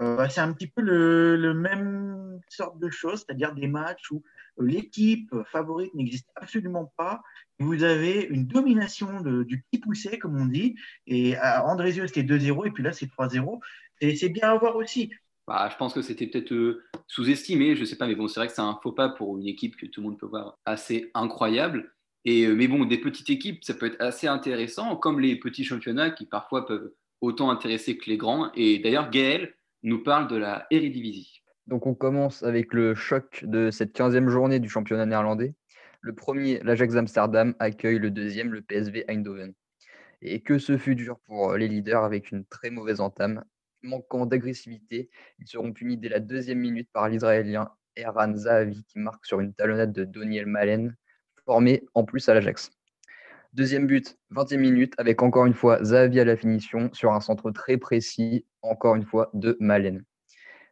c'est 0.00 0.40
un 0.40 0.54
petit 0.54 0.68
peu 0.68 0.80
le, 0.80 1.36
le, 1.36 1.52
même 1.52 2.40
sorte 2.48 2.78
de 2.78 2.88
choses, 2.88 3.26
c'est-à-dire 3.26 3.54
des 3.54 3.66
matchs 3.66 4.10
où 4.10 4.22
l'équipe 4.58 5.34
favorite 5.50 5.94
n'existe 5.94 6.28
absolument 6.36 6.92
pas. 6.96 7.22
Vous 7.58 7.82
avez 7.82 8.22
une 8.30 8.46
domination 8.46 9.20
du 9.20 9.62
petit 9.62 9.80
poussé, 9.80 10.18
comme 10.18 10.40
on 10.40 10.46
dit. 10.46 10.76
Et 11.06 11.36
à 11.36 11.66
Andrézieux, 11.66 12.06
c'était 12.06 12.22
2-0, 12.22 12.66
et 12.66 12.70
puis 12.70 12.82
là, 12.82 12.92
c'est 12.92 13.06
3-0. 13.06 13.60
Et 14.00 14.16
c'est 14.16 14.28
bien 14.28 14.50
à 14.50 14.58
voir 14.58 14.76
aussi. 14.76 15.10
Bah, 15.46 15.68
je 15.70 15.76
pense 15.76 15.92
que 15.92 16.02
c'était 16.02 16.26
peut-être 16.26 16.52
euh, 16.52 16.82
sous-estimé, 17.06 17.76
je 17.76 17.80
ne 17.80 17.84
sais 17.84 17.96
pas, 17.96 18.06
mais 18.06 18.14
bon, 18.14 18.28
c'est 18.28 18.40
vrai 18.40 18.46
que 18.46 18.54
c'est 18.54 18.62
un 18.62 18.78
faux 18.82 18.92
pas 18.92 19.10
pour 19.10 19.36
une 19.36 19.46
équipe 19.46 19.76
que 19.76 19.84
tout 19.84 20.00
le 20.00 20.08
monde 20.08 20.18
peut 20.18 20.26
voir 20.26 20.58
assez 20.64 21.10
incroyable. 21.14 21.92
Et, 22.24 22.46
euh, 22.46 22.54
mais 22.54 22.66
bon, 22.66 22.86
des 22.86 22.98
petites 22.98 23.28
équipes, 23.28 23.62
ça 23.62 23.74
peut 23.74 23.86
être 23.86 24.00
assez 24.00 24.26
intéressant, 24.26 24.96
comme 24.96 25.20
les 25.20 25.36
petits 25.36 25.64
championnats 25.64 26.10
qui 26.10 26.24
parfois 26.24 26.66
peuvent 26.66 26.94
autant 27.20 27.50
intéresser 27.50 27.98
que 27.98 28.08
les 28.08 28.16
grands. 28.16 28.50
Et 28.54 28.78
d'ailleurs, 28.78 29.10
Gaël 29.10 29.54
nous 29.82 30.02
parle 30.02 30.28
de 30.28 30.36
la 30.36 30.66
Eredivisie. 30.70 31.42
Donc 31.66 31.86
on 31.86 31.94
commence 31.94 32.42
avec 32.42 32.74
le 32.74 32.94
choc 32.94 33.44
de 33.46 33.70
cette 33.70 33.96
15e 33.96 34.28
journée 34.28 34.60
du 34.60 34.68
championnat 34.68 35.06
néerlandais. 35.06 35.54
Le 36.02 36.14
premier, 36.14 36.60
l'Ajax 36.62 36.96
Amsterdam, 36.96 37.54
accueille 37.58 37.98
le 37.98 38.10
deuxième, 38.10 38.52
le 38.52 38.60
PSV 38.60 39.04
Eindhoven. 39.08 39.54
Et 40.20 40.40
que 40.40 40.58
ce 40.58 40.76
fut 40.76 40.94
dur 40.94 41.18
pour 41.20 41.52
euh, 41.52 41.56
les 41.56 41.68
leaders 41.68 42.04
avec 42.04 42.30
une 42.30 42.44
très 42.44 42.70
mauvaise 42.70 43.00
entame. 43.00 43.44
Manquant 43.82 44.26
d'agressivité, 44.26 45.08
ils 45.38 45.46
seront 45.46 45.72
punis 45.72 45.96
dès 45.96 46.08
la 46.08 46.20
deuxième 46.20 46.58
minute 46.58 46.88
par 46.92 47.08
l'Israélien 47.08 47.70
Eran 47.96 48.34
Zahavi 48.34 48.84
qui 48.84 48.98
marque 48.98 49.24
sur 49.24 49.40
une 49.40 49.54
talonnade 49.54 49.92
de 49.92 50.04
Doniel 50.04 50.46
Malen, 50.46 50.94
formé 51.44 51.84
en 51.94 52.04
plus 52.04 52.28
à 52.28 52.34
l'Ajax. 52.34 52.70
Deuxième 53.54 53.86
but, 53.86 54.18
20e 54.32 54.58
minute, 54.58 54.94
avec 54.98 55.22
encore 55.22 55.46
une 55.46 55.54
fois 55.54 55.82
Zahavi 55.82 56.20
à 56.20 56.24
la 56.24 56.36
finition 56.36 56.90
sur 56.92 57.12
un 57.12 57.20
centre 57.20 57.50
très 57.50 57.76
précis, 57.76 58.44
encore 58.62 58.96
une 58.96 59.04
fois 59.04 59.30
de 59.32 59.56
Malen. 59.60 60.04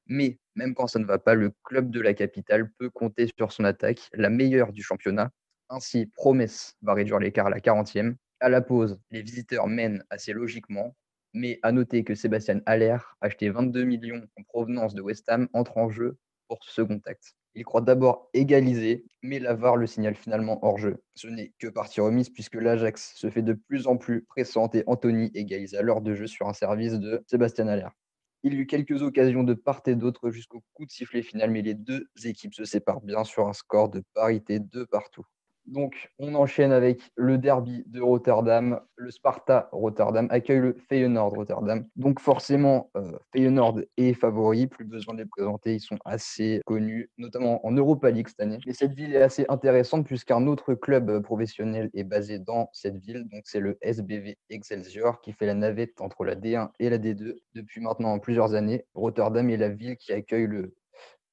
Mais 0.06 0.38
même 0.54 0.74
quand 0.74 0.86
ça 0.86 0.98
ne 0.98 1.04
va 1.04 1.18
pas, 1.18 1.34
le 1.34 1.52
club 1.64 1.90
de 1.90 2.00
la 2.00 2.14
capitale 2.14 2.70
peut 2.78 2.90
compter 2.90 3.28
sur 3.36 3.52
son 3.52 3.64
attaque, 3.64 4.08
la 4.12 4.30
meilleure 4.30 4.72
du 4.72 4.82
championnat. 4.82 5.30
Ainsi, 5.68 6.06
Promesse 6.06 6.76
va 6.82 6.94
réduire 6.94 7.18
l'écart 7.18 7.46
à 7.46 7.50
la 7.50 7.60
40e. 7.60 8.16
À 8.40 8.48
la 8.48 8.60
pause, 8.60 8.98
les 9.10 9.22
visiteurs 9.22 9.68
mènent 9.68 10.04
assez 10.10 10.32
logiquement, 10.32 10.94
mais 11.32 11.58
à 11.62 11.72
noter 11.72 12.04
que 12.04 12.14
Sébastien 12.14 12.60
Haller, 12.66 12.98
acheté 13.20 13.48
22 13.48 13.84
millions 13.84 14.26
en 14.38 14.42
provenance 14.42 14.94
de 14.94 15.00
West 15.00 15.28
Ham, 15.28 15.48
entre 15.52 15.78
en 15.78 15.88
jeu 15.88 16.18
pour 16.48 16.62
ce 16.62 16.72
second 16.72 17.00
acte. 17.06 17.34
Il 17.54 17.64
croit 17.64 17.82
d'abord 17.82 18.30
égaliser, 18.32 19.04
mais 19.22 19.38
l'avare 19.38 19.76
le 19.76 19.86
signale 19.86 20.14
finalement 20.14 20.58
hors 20.64 20.78
jeu. 20.78 21.02
Ce 21.14 21.28
n'est 21.28 21.52
que 21.58 21.68
partie 21.68 22.00
remise 22.00 22.30
puisque 22.30 22.54
l'Ajax 22.54 23.14
se 23.14 23.30
fait 23.30 23.42
de 23.42 23.52
plus 23.52 23.86
en 23.86 23.96
plus 23.96 24.22
pressante 24.22 24.74
et 24.74 24.84
Anthony 24.86 25.30
égalise 25.34 25.74
à 25.74 25.82
l'heure 25.82 26.00
de 26.00 26.14
jeu 26.14 26.26
sur 26.26 26.48
un 26.48 26.54
service 26.54 26.94
de 26.94 27.22
Sébastien 27.26 27.68
Haller. 27.68 27.88
Il 28.44 28.54
y 28.54 28.58
eut 28.58 28.66
quelques 28.68 29.02
occasions 29.02 29.42
de 29.42 29.52
part 29.54 29.82
et 29.86 29.96
d'autre 29.96 30.30
jusqu'au 30.30 30.62
coup 30.74 30.86
de 30.86 30.92
sifflet 30.92 31.22
final, 31.22 31.50
mais 31.50 31.60
les 31.62 31.74
deux 31.74 32.08
équipes 32.24 32.54
se 32.54 32.64
séparent 32.64 33.00
bien 33.00 33.24
sur 33.24 33.48
un 33.48 33.52
score 33.52 33.88
de 33.90 34.04
parité 34.14 34.60
de 34.60 34.84
partout. 34.84 35.26
Donc, 35.66 36.10
on 36.18 36.34
enchaîne 36.34 36.72
avec 36.72 37.00
le 37.14 37.38
derby 37.38 37.84
de 37.86 38.00
Rotterdam. 38.00 38.80
Le 38.96 39.10
Sparta 39.10 39.68
Rotterdam 39.72 40.26
accueille 40.30 40.60
le 40.60 40.76
Feyenoord 40.88 41.34
Rotterdam. 41.34 41.86
Donc, 41.96 42.20
forcément, 42.20 42.90
euh, 42.96 43.12
Feyenoord 43.32 43.80
est 43.96 44.14
favori. 44.14 44.66
Plus 44.66 44.84
besoin 44.84 45.14
de 45.14 45.20
les 45.20 45.28
présenter. 45.28 45.74
Ils 45.74 45.80
sont 45.80 45.98
assez 46.04 46.60
connus, 46.66 47.10
notamment 47.16 47.64
en 47.66 47.72
Europa 47.72 48.10
League 48.10 48.28
cette 48.28 48.40
année. 48.40 48.58
Mais 48.66 48.72
cette 48.72 48.94
ville 48.94 49.14
est 49.14 49.22
assez 49.22 49.46
intéressante 49.48 50.06
puisqu'un 50.06 50.46
autre 50.46 50.74
club 50.74 51.22
professionnel 51.22 51.90
est 51.94 52.04
basé 52.04 52.38
dans 52.38 52.68
cette 52.72 52.98
ville. 52.98 53.28
Donc, 53.30 53.42
c'est 53.44 53.60
le 53.60 53.78
SBV 53.82 54.38
Excelsior 54.50 55.20
qui 55.20 55.32
fait 55.32 55.46
la 55.46 55.54
navette 55.54 56.00
entre 56.00 56.24
la 56.24 56.34
D1 56.34 56.70
et 56.80 56.90
la 56.90 56.98
D2 56.98 57.36
depuis 57.54 57.80
maintenant 57.80 58.18
plusieurs 58.18 58.54
années. 58.54 58.84
Rotterdam 58.94 59.48
est 59.50 59.56
la 59.56 59.68
ville 59.68 59.96
qui 59.96 60.12
accueille 60.12 60.46
le 60.46 60.74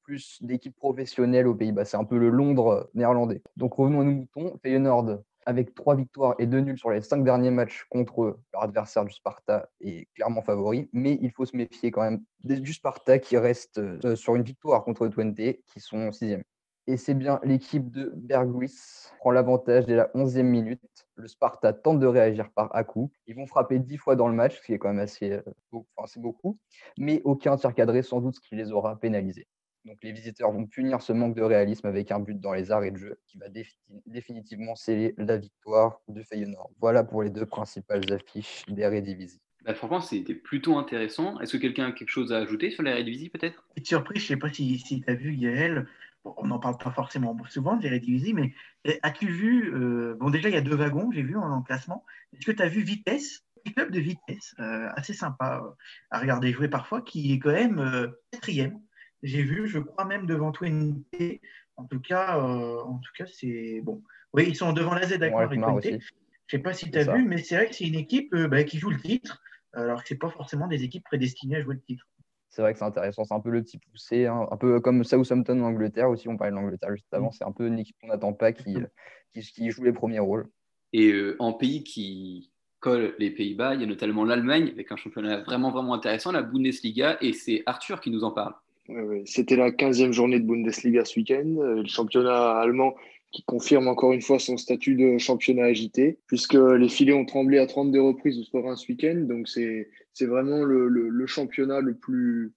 plus 0.10 0.42
d'équipes 0.42 0.76
professionnelles 0.76 1.46
aux 1.46 1.54
Pays-Bas. 1.54 1.86
C'est 1.86 1.96
un 1.96 2.04
peu 2.04 2.18
le 2.18 2.32
Londres 2.32 2.90
néerlandais. 2.96 3.44
Donc 3.58 3.76
revenons 3.76 4.02
à 4.02 4.04
nos 4.04 4.12
moutons. 4.12 4.58
Feyenoord, 4.64 5.20
avec 5.46 5.76
trois 5.76 5.96
victoires 5.96 6.34
et 6.40 6.48
deux 6.48 6.62
nuls 6.62 6.80
sur 6.80 6.90
les 6.90 7.02
cinq 7.02 7.24
derniers 7.24 7.52
matchs 7.52 7.86
contre 7.92 8.40
leur 8.52 8.64
adversaire 8.64 9.06
du 9.06 9.14
Sparta, 9.14 9.70
est 9.82 10.08
clairement 10.16 10.42
favori. 10.42 10.90
Mais 10.94 11.20
il 11.22 11.30
faut 11.30 11.46
se 11.46 11.56
méfier 11.56 11.92
quand 11.92 12.02
même 12.02 12.24
du 12.44 12.74
Sparta 12.74 13.20
qui 13.20 13.38
reste 13.38 13.78
euh, 13.78 14.16
sur 14.16 14.36
une 14.36 14.42
victoire 14.42 14.84
contre 14.84 15.08
Twente, 15.08 15.36
qui 15.36 15.80
sont 15.80 16.12
sixième. 16.12 16.42
Et 16.88 16.98
c'est 16.98 17.14
bien 17.14 17.40
l'équipe 17.44 17.92
de 17.92 18.12
Bergwis 18.16 19.12
prend 19.20 19.30
l'avantage 19.30 19.86
dès 19.86 19.96
la 19.96 20.10
11e 20.16 20.42
minute. 20.42 20.82
Le 21.18 21.28
Sparta 21.28 21.72
tente 21.72 22.00
de 22.00 22.08
réagir 22.08 22.50
par 22.56 22.76
à 22.76 22.84
coup. 22.84 23.12
Ils 23.28 23.36
vont 23.36 23.46
frapper 23.46 23.78
10 23.78 23.98
fois 23.98 24.16
dans 24.16 24.28
le 24.28 24.34
match, 24.34 24.58
ce 24.58 24.62
qui 24.64 24.74
est 24.74 24.80
quand 24.80 24.90
même 24.90 24.98
assez, 24.98 25.34
euh, 25.34 25.82
beaucoup. 26.18 26.58
Mais 26.98 27.22
aucun 27.26 27.58
tir 27.58 27.76
cadré, 27.76 28.02
sans 28.02 28.22
doute 28.22 28.38
ce 28.38 28.42
qui 28.42 28.56
les 28.56 28.72
aura 28.72 29.00
pénalisés. 29.00 29.46
Donc 29.86 29.98
les 30.04 30.12
visiteurs 30.12 30.52
vont 30.52 30.66
punir 30.66 31.02
ce 31.02 31.14
manque 31.14 31.36
de 31.36 31.42
réalisme 31.42 31.88
avec 31.88 32.12
un 32.12 32.20
but 32.20 32.40
dans 32.40 32.54
les 32.54 32.72
arrêts 32.72 32.92
de 32.92 32.98
jeu 32.98 33.20
qui 33.28 33.38
va 33.38 33.48
définitivement 34.06 34.76
sceller 34.76 35.16
la 35.18 35.38
victoire 35.38 36.02
de 36.08 36.22
Feyenoord. 36.22 36.72
Voilà 36.80 37.04
pour 37.04 37.24
les 37.24 37.30
deux 37.30 37.46
principales 37.46 38.12
affiches 38.12 38.64
des 38.68 38.82
Eredivisie. 38.82 39.42
Bah, 39.66 39.74
franchement, 39.74 40.00
c'était 40.00 40.36
plutôt 40.36 40.78
intéressant. 40.78 41.40
Est-ce 41.40 41.54
que 41.54 41.58
quelqu'un 41.58 41.88
a 41.88 41.92
quelque 41.92 42.10
chose 42.10 42.32
à 42.32 42.38
ajouter 42.38 42.72
sur 42.72 42.84
les 42.84 42.92
Eredivisie 42.92 43.30
peut-être? 43.30 43.66
Petite 43.76 43.88
surprise, 43.88 44.22
je 44.22 44.34
ne 44.34 44.38
sais 44.38 44.40
pas 44.40 44.52
si, 44.52 44.80
si 44.80 45.02
tu 45.02 45.10
as 45.10 45.16
vu 45.16 45.36
Gaël, 45.36 45.88
on 46.24 46.48
n'en 46.48 46.60
parle 46.60 46.78
pas 46.78 46.92
forcément 46.92 47.36
souvent 47.50 47.76
des 47.78 47.88
Eredivisie, 47.88 48.34
mais 48.34 48.54
as-tu 49.04 49.28
vu, 49.28 49.74
euh, 49.74 50.16
bon 50.20 50.30
déjà 50.30 50.50
il 50.50 50.56
y 50.56 50.58
a 50.58 50.62
deux 50.62 50.76
wagons, 50.76 51.12
j'ai 51.12 51.24
vu 51.24 51.38
en, 51.38 51.62
classement, 51.62 52.06
est-ce 52.34 52.46
que 52.46 52.52
tu 52.52 52.62
as 52.62 52.68
vu 52.68 52.82
Vitesse? 52.82 53.44
Un 53.68 53.72
club 53.72 53.92
de 53.92 54.00
vitesse, 54.00 54.56
euh, 54.60 54.88
assez 54.96 55.14
sympa 55.14 55.62
euh, 55.62 55.70
à 56.12 56.20
regarder 56.20 56.54
jouer 56.54 56.70
parfois, 56.70 57.02
qui 57.02 57.34
est 57.34 57.40
quand 57.40 57.52
même 57.52 58.14
quatrième 58.32 58.80
j'ai 59.24 59.44
vu, 59.44 59.68
je 59.68 59.80
crois 59.80 60.06
même 60.06 60.26
devant 60.26 60.52
Twente. 60.52 60.98
En 61.76 61.86
tout 61.86 62.00
cas, 62.00 62.38
euh, 62.38 62.82
en 62.82 62.98
tout 62.98 63.12
cas, 63.18 63.26
c'est 63.26 63.82
bon. 63.84 64.04
Oui, 64.34 64.46
ils 64.48 64.56
sont 64.56 64.74
devant 64.74 64.94
la 64.94 65.08
Z 65.08 65.18
d'accord. 65.18 65.50
je 65.52 65.58
ne 65.58 66.00
sais 66.50 66.60
pas 66.60 66.74
si 66.74 66.92
tu 66.92 66.98
as 66.98 67.14
vu, 67.14 67.26
mais 67.26 67.38
c'est 67.38 67.56
vrai 67.56 67.70
que 67.70 67.76
c'est 67.76 67.88
une 67.88 67.96
équipe 67.96 68.34
euh, 68.34 68.48
bah, 68.48 68.64
qui 68.64 68.80
joue 68.80 68.90
le 68.90 69.00
titre, 69.00 69.42
alors 69.74 70.04
que 70.04 70.10
ce 70.10 70.14
pas 70.16 70.30
forcément 70.30 70.68
des 70.68 70.84
équipes 70.84 71.04
prédestinées 71.04 71.58
à 71.58 71.62
jouer 71.62 71.76
le 71.76 71.82
titre. 71.82 72.06
C'est 72.50 72.62
vrai 72.62 72.74
que 72.74 72.80
c'est 72.80 72.86
intéressant, 72.86 73.24
c'est 73.24 73.34
un 73.34 73.40
peu 73.40 73.52
le 73.52 73.64
petit 73.64 73.78
poussé, 73.78 74.26
hein. 74.26 74.48
un 74.50 74.58
peu 74.58 74.80
comme 74.80 75.04
Southampton 75.04 75.62
en 75.62 75.68
Angleterre 75.68 76.10
aussi, 76.10 76.28
on 76.28 76.36
parlait 76.36 76.52
de 76.52 76.56
l'Angleterre 76.56 76.92
juste 76.96 77.14
avant, 77.14 77.28
mm. 77.28 77.34
c'est 77.34 77.44
un 77.44 77.52
peu 77.52 77.68
une 77.68 77.78
équipe 77.78 77.96
qu'on 78.02 78.08
n'attend 78.08 78.34
pas 78.34 78.52
qui, 78.52 78.76
qui, 79.32 79.70
joue 79.70 79.84
les 79.84 79.94
premiers 79.94 80.20
rôles. 80.20 80.48
Et 80.92 81.12
euh, 81.12 81.36
en 81.38 81.54
pays 81.54 81.84
qui 81.84 82.52
colle 82.80 83.14
les 83.20 83.30
Pays-Bas, 83.30 83.76
il 83.76 83.82
y 83.82 83.84
a 83.84 83.88
notamment 83.88 84.26
l'Allemagne 84.26 84.70
avec 84.72 84.92
un 84.92 84.96
championnat 84.96 85.42
vraiment 85.42 85.70
vraiment 85.70 85.94
intéressant, 85.94 86.32
la 86.32 86.42
Bundesliga, 86.42 87.18
et 87.22 87.34
c'est 87.34 87.62
Arthur 87.68 88.02
qui 88.02 88.10
nous 88.10 88.24
en 88.24 88.32
parle. 88.32 88.56
C'était 89.26 89.56
la 89.56 89.72
15e 89.72 90.12
journée 90.12 90.40
de 90.40 90.46
Bundesliga 90.46 91.06
ce 91.06 91.20
week-end. 91.20 91.56
Euh, 91.58 91.82
le 91.82 91.88
championnat 91.88 92.60
allemand 92.60 92.96
qui 93.32 93.44
confirme 93.44 93.88
encore 93.88 94.14
une 94.14 94.22
fois 94.22 94.40
son 94.40 94.58
statut 94.58 94.96
de 94.96 95.18
championnat 95.20 95.66
agité, 95.66 96.18
puisque 96.28 96.56
les 96.56 96.90
filets 96.90 97.14
ont 97.14 97.26
tremblé 97.26 97.60
à 97.60 97.68
32 97.68 98.02
reprises 98.02 98.40
au 98.40 98.44
score 98.44 98.76
ce 98.78 98.92
week-end. 98.92 99.26
Donc, 99.28 99.48
c'est 99.48 99.88
vraiment 100.22 100.64
le, 100.64 101.26
championnat 101.28 101.80
le 101.80 101.96
plus. 101.96 102.54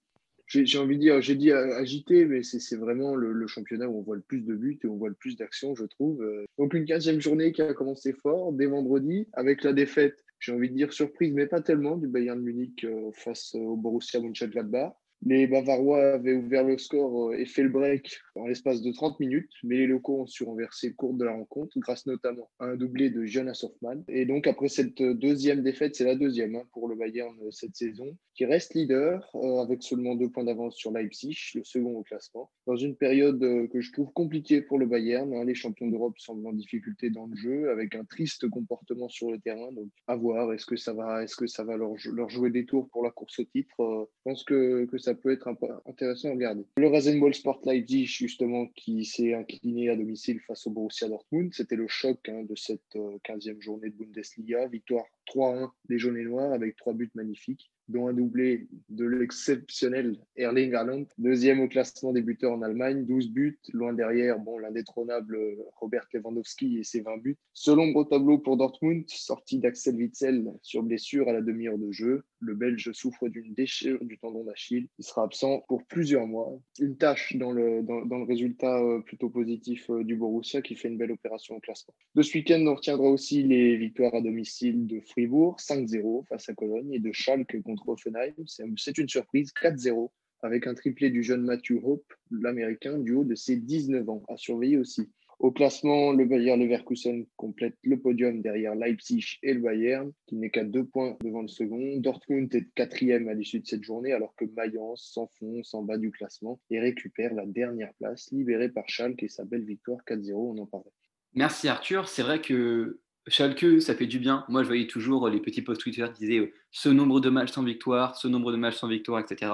J'ai 0.46 0.78
envie 0.78 0.96
de 0.96 1.02
dire, 1.02 1.20
j'ai 1.22 1.34
dit 1.34 1.52
agité, 1.52 2.24
mais 2.24 2.42
c'est 2.42 2.76
vraiment 2.76 3.14
le, 3.14 3.46
championnat 3.46 3.86
où 3.88 3.98
on 3.98 4.02
voit 4.02 4.16
le 4.16 4.22
plus 4.22 4.40
de 4.40 4.54
buts 4.54 4.78
et 4.82 4.86
on 4.86 4.96
voit 4.96 5.08
le 5.10 5.14
plus 5.14 5.36
d'actions, 5.36 5.74
je 5.74 5.84
trouve. 5.84 6.22
Euh, 6.22 6.44
donc, 6.58 6.72
une 6.72 6.84
15e 6.84 7.20
journée 7.20 7.52
qui 7.52 7.60
a 7.60 7.74
commencé 7.74 8.14
fort 8.14 8.52
dès 8.52 8.66
vendredi, 8.66 9.26
avec 9.34 9.64
la 9.64 9.74
défaite, 9.74 10.16
j'ai 10.40 10.52
envie 10.52 10.70
de 10.70 10.74
dire 10.74 10.92
surprise, 10.92 11.32
mais 11.34 11.46
pas 11.46 11.60
tellement, 11.60 11.96
du 11.96 12.08
Bayern 12.08 12.40
Munich 12.40 12.84
euh, 12.84 13.10
face 13.12 13.54
au 13.54 13.76
Borussia 13.76 14.20
Mönchengladbach. 14.20 14.94
Les 15.24 15.46
Bavarois 15.46 16.14
avaient 16.14 16.34
ouvert 16.34 16.64
le 16.64 16.78
score 16.78 17.30
euh, 17.30 17.38
et 17.38 17.46
fait 17.46 17.62
le 17.62 17.68
break 17.68 18.18
en 18.34 18.48
l'espace 18.48 18.82
de 18.82 18.90
30 18.90 19.20
minutes, 19.20 19.50
mais 19.62 19.76
les 19.76 19.86
locaux 19.86 20.22
ont 20.22 20.26
su 20.26 20.42
renverser 20.42 20.88
le 20.88 20.94
cours 20.94 21.14
de 21.14 21.24
la 21.24 21.32
rencontre, 21.32 21.78
grâce 21.78 22.06
notamment 22.06 22.50
à 22.58 22.66
un 22.66 22.76
doublé 22.76 23.08
de 23.08 23.24
Jonas 23.24 23.60
Hoffmann. 23.62 24.02
Et 24.08 24.26
donc, 24.26 24.48
après 24.48 24.68
cette 24.68 25.00
deuxième 25.00 25.62
défaite, 25.62 25.94
c'est 25.94 26.04
la 26.04 26.16
deuxième 26.16 26.56
hein, 26.56 26.64
pour 26.72 26.88
le 26.88 26.96
Bayern 26.96 27.36
euh, 27.44 27.52
cette 27.52 27.76
saison, 27.76 28.16
qui 28.34 28.46
reste 28.46 28.74
leader 28.74 29.30
euh, 29.36 29.60
avec 29.60 29.84
seulement 29.84 30.16
deux 30.16 30.28
points 30.28 30.42
d'avance 30.42 30.74
sur 30.74 30.90
Leipzig, 30.90 31.38
le 31.54 31.62
second 31.62 31.98
au 31.98 32.02
classement. 32.02 32.50
Dans 32.66 32.76
une 32.76 32.96
période 32.96 33.38
que 33.70 33.80
je 33.80 33.92
trouve 33.92 34.12
compliquée 34.12 34.60
pour 34.60 34.80
le 34.80 34.86
Bayern, 34.86 35.32
hein, 35.34 35.44
les 35.44 35.54
champions 35.54 35.86
d'Europe 35.86 36.18
semblent 36.18 36.48
en 36.48 36.52
difficulté 36.52 37.10
dans 37.10 37.26
le 37.26 37.36
jeu, 37.36 37.70
avec 37.70 37.94
un 37.94 38.04
triste 38.04 38.48
comportement 38.48 39.08
sur 39.08 39.30
le 39.30 39.38
terrain. 39.38 39.70
Donc, 39.72 39.88
à 40.08 40.16
voir, 40.16 40.52
est-ce 40.52 40.66
que 40.66 40.76
ça 40.76 40.92
va, 40.92 41.22
est-ce 41.22 41.36
que 41.36 41.46
ça 41.46 41.62
va 41.62 41.76
leur, 41.76 41.96
jouer 41.96 42.50
des 42.50 42.64
tours 42.64 42.88
pour 42.90 43.04
la 43.04 43.10
course 43.10 43.38
au 43.38 43.44
titre 43.44 43.76
Je 43.78 44.30
pense 44.30 44.42
que, 44.42 44.86
que 44.86 44.98
ça 44.98 45.11
peut 45.14 45.32
être 45.32 45.48
intéressant 45.86 46.28
à 46.28 46.32
regarder. 46.32 46.64
Le 46.76 46.88
Rasenball 46.88 47.34
Sport 47.34 47.60
Leipzig, 47.64 48.06
justement, 48.06 48.66
qui 48.74 49.04
s'est 49.04 49.34
incliné 49.34 49.88
à 49.90 49.96
domicile 49.96 50.40
face 50.40 50.66
au 50.66 50.70
Borussia 50.70 51.08
Dortmund, 51.08 51.52
c'était 51.54 51.76
le 51.76 51.88
choc 51.88 52.28
hein, 52.28 52.44
de 52.48 52.54
cette 52.56 52.94
15e 52.94 53.56
euh, 53.56 53.60
journée 53.60 53.90
de 53.90 53.96
Bundesliga. 53.96 54.66
Victoire 54.68 55.04
3-1 55.26 55.70
des 55.88 55.98
jaunes 55.98 56.18
et 56.18 56.24
noirs 56.24 56.52
avec 56.52 56.76
trois 56.76 56.92
buts 56.92 57.10
magnifiques 57.14 57.72
dont 57.88 58.08
un 58.08 58.12
doublé 58.12 58.68
de 58.88 59.04
l'exceptionnel 59.04 60.16
Erling 60.36 60.74
Haaland, 60.74 61.04
deuxième 61.18 61.60
au 61.60 61.68
classement 61.68 62.12
des 62.12 62.22
buteurs 62.22 62.52
en 62.52 62.62
Allemagne, 62.62 63.04
12 63.04 63.30
buts, 63.30 63.58
loin 63.72 63.92
derrière 63.92 64.38
bon, 64.38 64.58
l'indétrônable 64.58 65.38
Robert 65.76 66.06
Lewandowski 66.12 66.78
et 66.78 66.84
ses 66.84 67.00
20 67.00 67.18
buts. 67.18 67.36
Selon 67.52 67.88
gros 67.90 68.04
tableau 68.04 68.38
pour 68.38 68.56
Dortmund, 68.56 69.04
sortie 69.08 69.58
d'Axel 69.58 69.96
Witzel 69.96 70.52
sur 70.62 70.82
blessure 70.82 71.28
à 71.28 71.32
la 71.32 71.40
demi-heure 71.40 71.78
de 71.78 71.92
jeu, 71.92 72.24
le 72.40 72.54
Belge 72.54 72.90
souffre 72.92 73.28
d'une 73.28 73.54
déchirure 73.54 74.04
du 74.04 74.18
tendon 74.18 74.44
d'Achille. 74.44 74.88
Il 74.98 75.04
sera 75.04 75.24
absent 75.24 75.64
pour 75.68 75.84
plusieurs 75.84 76.26
mois. 76.26 76.58
Une 76.80 76.96
tâche 76.96 77.36
dans 77.36 77.52
le, 77.52 77.82
dans, 77.82 78.18
le 78.18 78.24
résultat 78.24 78.80
euh, 78.80 79.00
plutôt 79.00 79.30
positif 79.30 79.88
euh, 79.90 80.02
du 80.02 80.16
Borussia 80.16 80.60
qui 80.60 80.74
fait 80.74 80.88
une 80.88 80.98
belle 80.98 81.12
opération 81.12 81.56
au 81.56 81.60
classement. 81.60 81.94
De 82.14 82.22
ce 82.22 82.36
week-end, 82.36 82.64
on 82.66 82.74
retiendra 82.74 83.08
aussi 83.08 83.42
les 83.42 83.76
victoires 83.76 84.14
à 84.14 84.20
domicile 84.20 84.86
de 84.86 85.00
Fribourg, 85.12 85.56
5-0 85.58 86.26
face 86.26 86.48
à 86.48 86.54
Cologne, 86.54 86.92
et 86.92 86.98
de 86.98 87.12
Schalke 87.12 87.62
contre 87.62 87.88
Offenheim. 87.88 88.34
C'est 88.76 88.98
une 88.98 89.08
surprise, 89.08 89.52
4-0, 89.62 90.10
avec 90.42 90.66
un 90.66 90.74
triplé 90.74 91.10
du 91.10 91.22
jeune 91.22 91.42
Matthew 91.42 91.78
Hope, 91.82 92.12
l'Américain, 92.30 92.98
du 92.98 93.12
haut 93.12 93.24
de 93.24 93.34
ses 93.34 93.56
19 93.56 94.08
ans, 94.08 94.22
à 94.28 94.36
surveiller 94.36 94.78
aussi. 94.78 95.10
Au 95.38 95.50
classement, 95.50 96.12
le 96.12 96.24
Bayern 96.24 96.60
Leverkusen 96.60 97.26
complète 97.36 97.74
le 97.82 97.98
podium 97.98 98.42
derrière 98.42 98.76
Leipzig 98.76 99.38
et 99.42 99.54
le 99.54 99.60
Bayern, 99.60 100.12
qui 100.26 100.36
n'est 100.36 100.50
qu'à 100.50 100.62
deux 100.62 100.84
points 100.84 101.16
devant 101.20 101.42
le 101.42 101.48
second. 101.48 101.96
Dortmund 101.96 102.54
est 102.54 102.68
quatrième 102.76 103.28
à 103.28 103.34
l'issue 103.34 103.58
de 103.58 103.66
cette 103.66 103.82
journée, 103.82 104.12
alors 104.12 104.36
que 104.36 104.44
Mayence 104.44 105.10
s'enfonce 105.12 105.74
en 105.74 105.82
bas 105.82 105.98
du 105.98 106.12
classement 106.12 106.60
et 106.70 106.78
récupère 106.78 107.34
la 107.34 107.44
dernière 107.44 107.92
place, 107.94 108.30
libérée 108.30 108.68
par 108.68 108.88
Schalke 108.88 109.24
et 109.24 109.28
sa 109.28 109.44
belle 109.44 109.64
victoire 109.64 109.98
4-0, 110.06 110.32
on 110.32 110.58
en 110.58 110.66
parlait. 110.66 110.92
Merci 111.34 111.66
Arthur. 111.66 112.08
C'est 112.08 112.22
vrai 112.22 112.40
que 112.40 113.00
Schalke, 113.28 113.80
ça 113.80 113.94
fait 113.94 114.06
du 114.06 114.18
bien. 114.18 114.44
Moi, 114.48 114.62
je 114.62 114.68
voyais 114.68 114.86
toujours 114.86 115.28
les 115.28 115.40
petits 115.40 115.62
posts 115.62 115.80
Twitter 115.80 116.06
qui 116.12 116.26
disaient 116.26 116.38
euh, 116.38 116.52
ce 116.72 116.88
nombre 116.88 117.20
de 117.20 117.30
matchs 117.30 117.52
sans 117.52 117.62
victoire, 117.62 118.16
ce 118.16 118.26
nombre 118.26 118.50
de 118.50 118.56
matchs 118.56 118.76
sans 118.76 118.88
victoire, 118.88 119.20
etc. 119.20 119.52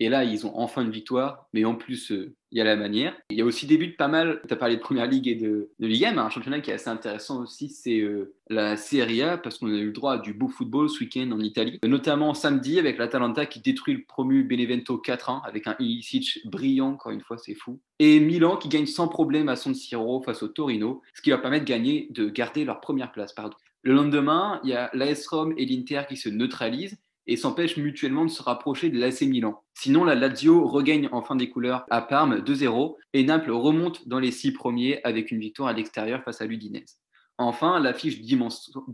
Et 0.00 0.08
là, 0.08 0.24
ils 0.24 0.46
ont 0.46 0.52
enfin 0.56 0.82
une 0.82 0.90
victoire, 0.90 1.48
mais 1.52 1.64
en 1.64 1.74
plus, 1.74 2.12
euh, 2.12 2.34
il 2.50 2.58
y 2.58 2.60
a 2.60 2.64
la 2.64 2.76
manière. 2.76 3.16
Il 3.30 3.36
y 3.36 3.42
a 3.42 3.44
aussi 3.44 3.66
des 3.66 3.76
buts 3.76 3.94
pas 3.96 4.08
mal. 4.08 4.40
Tu 4.46 4.54
as 4.54 4.56
parlé 4.56 4.76
de 4.76 4.80
Première 4.80 5.06
Ligue 5.06 5.28
et 5.28 5.34
de, 5.34 5.70
de 5.78 5.86
Ligue 5.86 6.04
1, 6.04 6.18
un 6.18 6.30
championnat 6.30 6.60
qui 6.60 6.70
est 6.70 6.74
assez 6.74 6.88
intéressant 6.88 7.42
aussi, 7.42 7.68
c'est 7.68 8.00
euh, 8.00 8.34
la 8.48 8.76
Serie 8.76 9.22
A, 9.22 9.38
parce 9.38 9.58
qu'on 9.58 9.66
a 9.68 9.76
eu 9.76 9.86
le 9.86 9.92
droit 9.92 10.14
à 10.14 10.18
du 10.18 10.32
beau 10.32 10.48
football 10.48 10.88
ce 10.88 11.00
week-end 11.00 11.30
en 11.32 11.40
Italie, 11.40 11.78
notamment 11.84 12.32
samedi 12.32 12.78
avec 12.78 12.98
l'Atalanta 12.98 13.46
qui 13.46 13.60
détruit 13.60 13.94
le 13.94 14.04
promu 14.04 14.44
Benevento 14.44 15.02
4-1 15.04 15.42
avec 15.44 15.66
un 15.66 15.76
Ilicic 15.78 16.40
brillant, 16.46 16.90
encore 16.90 17.12
une 17.12 17.20
fois, 17.20 17.36
c'est 17.38 17.54
fou. 17.54 17.80
Et 17.98 18.20
Milan 18.20 18.56
qui 18.56 18.68
gagne 18.68 18.86
sans 18.86 19.08
problème 19.08 19.48
à 19.48 19.56
San 19.56 19.74
Siro 19.74 20.22
face 20.22 20.42
au 20.42 20.48
Torino, 20.48 21.02
ce 21.14 21.22
qui 21.22 21.30
leur 21.30 21.42
permet 21.42 21.60
de 21.60 21.64
gagner, 21.64 22.08
de 22.10 22.28
garder 22.28 22.64
leur 22.64 22.80
première 22.80 23.12
place. 23.12 23.34
Le 23.82 23.94
lendemain, 23.94 24.60
il 24.64 24.70
y 24.70 24.74
a 24.74 24.90
l'AS 24.92 25.26
Rome 25.28 25.54
et 25.56 25.66
l'Inter 25.66 26.02
qui 26.08 26.16
se 26.16 26.28
neutralisent 26.28 26.98
et 27.28 27.36
s'empêchent 27.36 27.76
mutuellement 27.76 28.24
de 28.24 28.30
se 28.30 28.42
rapprocher 28.42 28.88
de 28.88 28.98
l'AC 28.98 29.20
Milan. 29.22 29.62
Sinon, 29.74 30.02
la 30.02 30.14
Lazio 30.14 30.66
regagne 30.66 31.08
enfin 31.12 31.36
des 31.36 31.50
couleurs 31.50 31.84
à 31.90 32.00
Parme 32.00 32.38
2-0 32.38 32.96
et 33.12 33.22
Naples 33.22 33.52
remonte 33.52 34.08
dans 34.08 34.18
les 34.18 34.32
six 34.32 34.52
premiers 34.52 35.00
avec 35.04 35.30
une 35.30 35.38
victoire 35.38 35.68
à 35.68 35.74
l'extérieur 35.74 36.24
face 36.24 36.40
à 36.40 36.46
l'Udinese. 36.46 36.98
Enfin, 37.36 37.78
l'affiche 37.78 38.20
du 38.20 38.24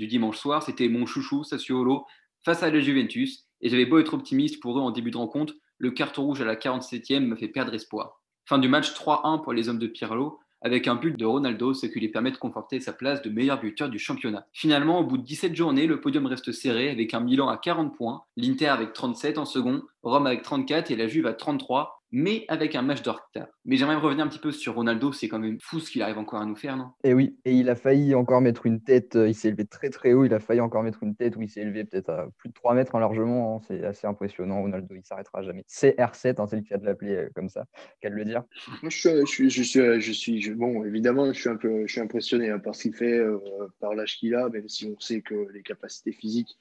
dimanche, 0.07 0.37
soir, 0.37 0.63
c'était 0.63 0.89
mon 0.89 1.07
chouchou 1.07 1.45
Sassuolo 1.45 2.05
face 2.45 2.63
à 2.63 2.71
la 2.71 2.81
Juventus 2.81 3.47
et 3.63 3.71
j'avais 3.71 3.87
beau 3.87 3.99
être 3.99 4.13
optimiste 4.13 4.61
pour 4.61 4.79
eux 4.79 4.83
en 4.83 4.91
début 4.91 5.13
de 5.13 5.17
rencontre, 5.17 5.55
le 5.79 5.93
carton 5.93 6.25
rouge 6.25 6.43
à 6.43 6.45
la 6.45 6.57
47e 6.57 7.21
me 7.21 7.37
fait 7.37 7.49
perdre 7.49 7.73
espoir. 7.73 8.21
Fin 8.47 8.59
du 8.59 8.69
match 8.69 8.93
3-1 8.93 9.43
pour 9.43 9.53
les 9.53 9.69
hommes 9.69 9.79
de 9.79 9.87
Pirlo 9.87 10.41
avec 10.65 10.89
un 10.89 10.97
but 10.97 11.17
de 11.17 11.27
Ronaldo, 11.27 11.75
ce 11.75 11.87
qui 11.87 12.01
lui 12.01 12.09
permet 12.09 12.31
de 12.31 12.39
conforter 12.39 12.81
sa 12.81 12.95
place 12.95 13.23
de 13.23 13.29
meilleur 13.29 13.61
buteur 13.61 13.91
du 13.91 13.99
championnat. 13.99 14.47
Finalement, 14.53 14.99
au 14.99 15.05
bout 15.05 15.19
de 15.19 15.23
17 15.23 15.55
journées, 15.55 15.87
le 15.87 16.01
podium 16.01 16.27
reste 16.27 16.51
serré 16.53 16.91
avec 16.91 17.13
un 17.13 17.21
Milan 17.21 17.49
à 17.49 17.59
40 17.59 17.95
points, 17.95 18.23
l'Inter 18.37 18.69
avec 18.69 18.95
37 18.95 19.37
en 19.37 19.45
second, 19.45 19.83
Rome 20.03 20.27
avec 20.27 20.43
34 20.43 20.91
et 20.91 20.97
la 20.97 21.07
Juve 21.07 21.27
à 21.27 21.35
33 21.35 22.04
mais 22.15 22.45
avec 22.47 22.77
un 22.77 22.83
match 22.83 23.03
de 23.03 23.11
retard. 23.11 23.49
Mais 23.65 23.77
j'aimerais 23.77 23.97
revenir 23.97 24.25
un 24.25 24.29
petit 24.29 24.39
peu 24.39 24.53
sur 24.53 24.77
Ronaldo, 24.77 25.13
c'est 25.13 25.27
quand 25.27 25.41
même 25.41 25.59
fou 25.61 25.81
ce 25.81 25.91
qu'il 25.91 26.01
arrive 26.01 26.17
encore 26.17 26.41
à 26.41 26.47
nous 26.47 26.55
faire, 26.55 26.77
non? 26.77 26.93
Et 27.03 27.11
eh 27.11 27.15
oui, 27.15 27.37
et 27.45 27.53
il 27.53 27.69
a 27.69 27.75
failli 27.75 28.15
encore 28.15 28.41
mettre 28.41 28.67
une 28.67 28.81
tête, 28.81 29.17
euh, 29.17 29.29
il 29.29 29.35
s'est 29.35 29.49
élevé 29.49 29.67
très 29.67 29.91
très 29.91 30.13
haut, 30.13 30.25
il 30.25 30.33
a 30.33 30.39
failli 30.39 30.61
encore 30.61 30.85
mettre 30.85 31.03
une 31.03 31.17
tête 31.17 31.37
où 31.37 31.43
il 31.43 31.49
s'est 31.49 31.63
élevé 31.63 31.85
peut-être 31.85 32.11
à 32.11 32.29
plus 32.39 32.51
de 32.51 32.55
3 32.55 32.75
mètres 32.75 32.95
en 32.95 33.01
largement, 33.01 33.57
hein. 33.57 33.65
c'est 33.67 33.85
assez 33.85 34.07
impressionnant, 34.07 34.63
Ronaldo, 34.63 34.95
il 34.95 35.05
s'arrêtera 35.05 35.43
jamais. 35.43 35.65
C'est 35.67 35.99
R7, 35.99 36.41
hein, 36.41 36.47
c'est 36.47 36.57
le 36.57 36.63
cas 36.63 36.79
de 36.79 36.85
l'appeler 36.85 37.17
euh, 37.17 37.29
comme 37.35 37.49
ça, 37.49 37.67
qu'à 38.01 38.11
le 38.11 38.25
dire. 38.25 38.45
Moi, 38.83 38.91
je 38.91 39.25
suis, 39.27 39.51
je 39.51 39.63
suis, 39.65 40.01
je 40.01 40.13
suis, 40.13 40.51
bon, 40.55 40.85
évidemment, 40.85 41.33
je 41.33 41.41
suis 41.41 41.51
un 41.51 41.57
peu, 41.57 41.85
je 41.89 41.93
suis 41.93 42.01
impressionné 42.01 42.49
hein, 42.49 42.61
par 42.61 42.77
ce 42.77 42.83
qu'il 42.83 42.95
fait, 42.95 43.19
euh, 43.19 43.41
par 43.81 43.93
l'âge 43.97 44.19
qu'il 44.19 44.37
a, 44.37 44.49
même 44.51 44.69
si 44.69 44.87
on 44.87 45.01
sait 45.01 45.21
que 45.21 45.49
les 45.53 45.63
capacités 45.63 46.13
physiques 46.13 46.57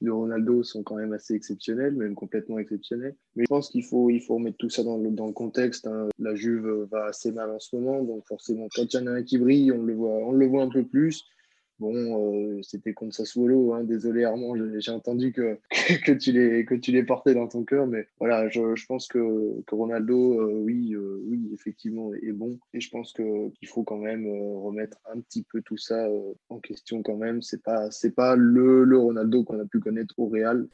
de 0.00 0.10
Ronaldo 0.10 0.62
sont 0.62 0.82
quand 0.82 0.96
même 0.96 1.12
assez 1.12 1.34
exceptionnels, 1.34 1.94
même 1.94 2.14
complètement 2.14 2.58
exceptionnels. 2.58 3.16
Mais 3.34 3.44
je 3.44 3.48
pense 3.48 3.70
qu'il 3.70 3.84
faut, 3.84 4.10
il 4.10 4.20
faut 4.20 4.34
remettre 4.34 4.58
tout 4.58 4.70
ça 4.70 4.84
dans 4.84 4.97
dans 5.02 5.26
le 5.26 5.32
contexte. 5.32 5.86
Hein. 5.86 6.08
La 6.18 6.34
Juve 6.34 6.88
va 6.90 7.06
assez 7.06 7.32
mal 7.32 7.50
en 7.50 7.58
ce 7.58 7.76
moment, 7.76 8.02
donc 8.02 8.26
forcément, 8.26 8.68
quand 8.74 8.92
il 8.92 8.96
y 8.96 9.02
en 9.02 9.06
a 9.06 9.10
un 9.12 9.22
qui 9.22 9.38
brille, 9.38 9.72
on 9.72 9.82
le 9.82 9.94
voit, 9.94 10.10
on 10.10 10.32
le 10.32 10.46
voit 10.46 10.62
un 10.62 10.68
peu 10.68 10.84
plus. 10.84 11.24
Bon, 11.78 11.94
euh, 11.94 12.60
c'était 12.62 12.92
contre 12.92 13.14
Sassuolo. 13.14 13.72
Hein. 13.72 13.84
Désolé 13.84 14.24
Armand, 14.24 14.54
j'ai 14.78 14.90
entendu 14.90 15.32
que, 15.32 15.58
que, 16.04 16.12
tu 16.12 16.32
les, 16.32 16.64
que 16.64 16.74
tu 16.74 16.90
les 16.90 17.04
portais 17.04 17.34
dans 17.34 17.46
ton 17.46 17.64
cœur. 17.64 17.86
Mais 17.86 18.08
voilà, 18.18 18.48
je, 18.48 18.86
pense 18.86 19.06
que, 19.06 19.60
que 19.64 19.74
Ronaldo, 19.74 20.40
euh, 20.40 20.60
oui, 20.64 20.94
euh, 20.94 21.22
oui, 21.26 21.48
effectivement, 21.54 22.12
est 22.14 22.32
bon. 22.32 22.58
Et 22.74 22.80
je 22.80 22.90
pense 22.90 23.12
qu'il 23.12 23.68
faut 23.68 23.84
quand 23.84 23.98
même 23.98 24.26
remettre 24.26 24.98
un 25.12 25.20
petit 25.20 25.44
peu 25.44 25.62
tout 25.62 25.76
ça 25.76 26.08
en 26.48 26.58
question 26.58 27.02
quand 27.02 27.16
même. 27.16 27.42
C'est 27.42 27.62
pas, 27.62 27.88
pas 28.16 28.34
le, 28.34 28.82
le 28.82 28.98
Ronaldo 28.98 29.44
qu'on 29.44 29.60
a 29.60 29.64
pu 29.64 29.78
connaître 29.78 30.14
au 30.18 30.26
Real. 30.26 30.66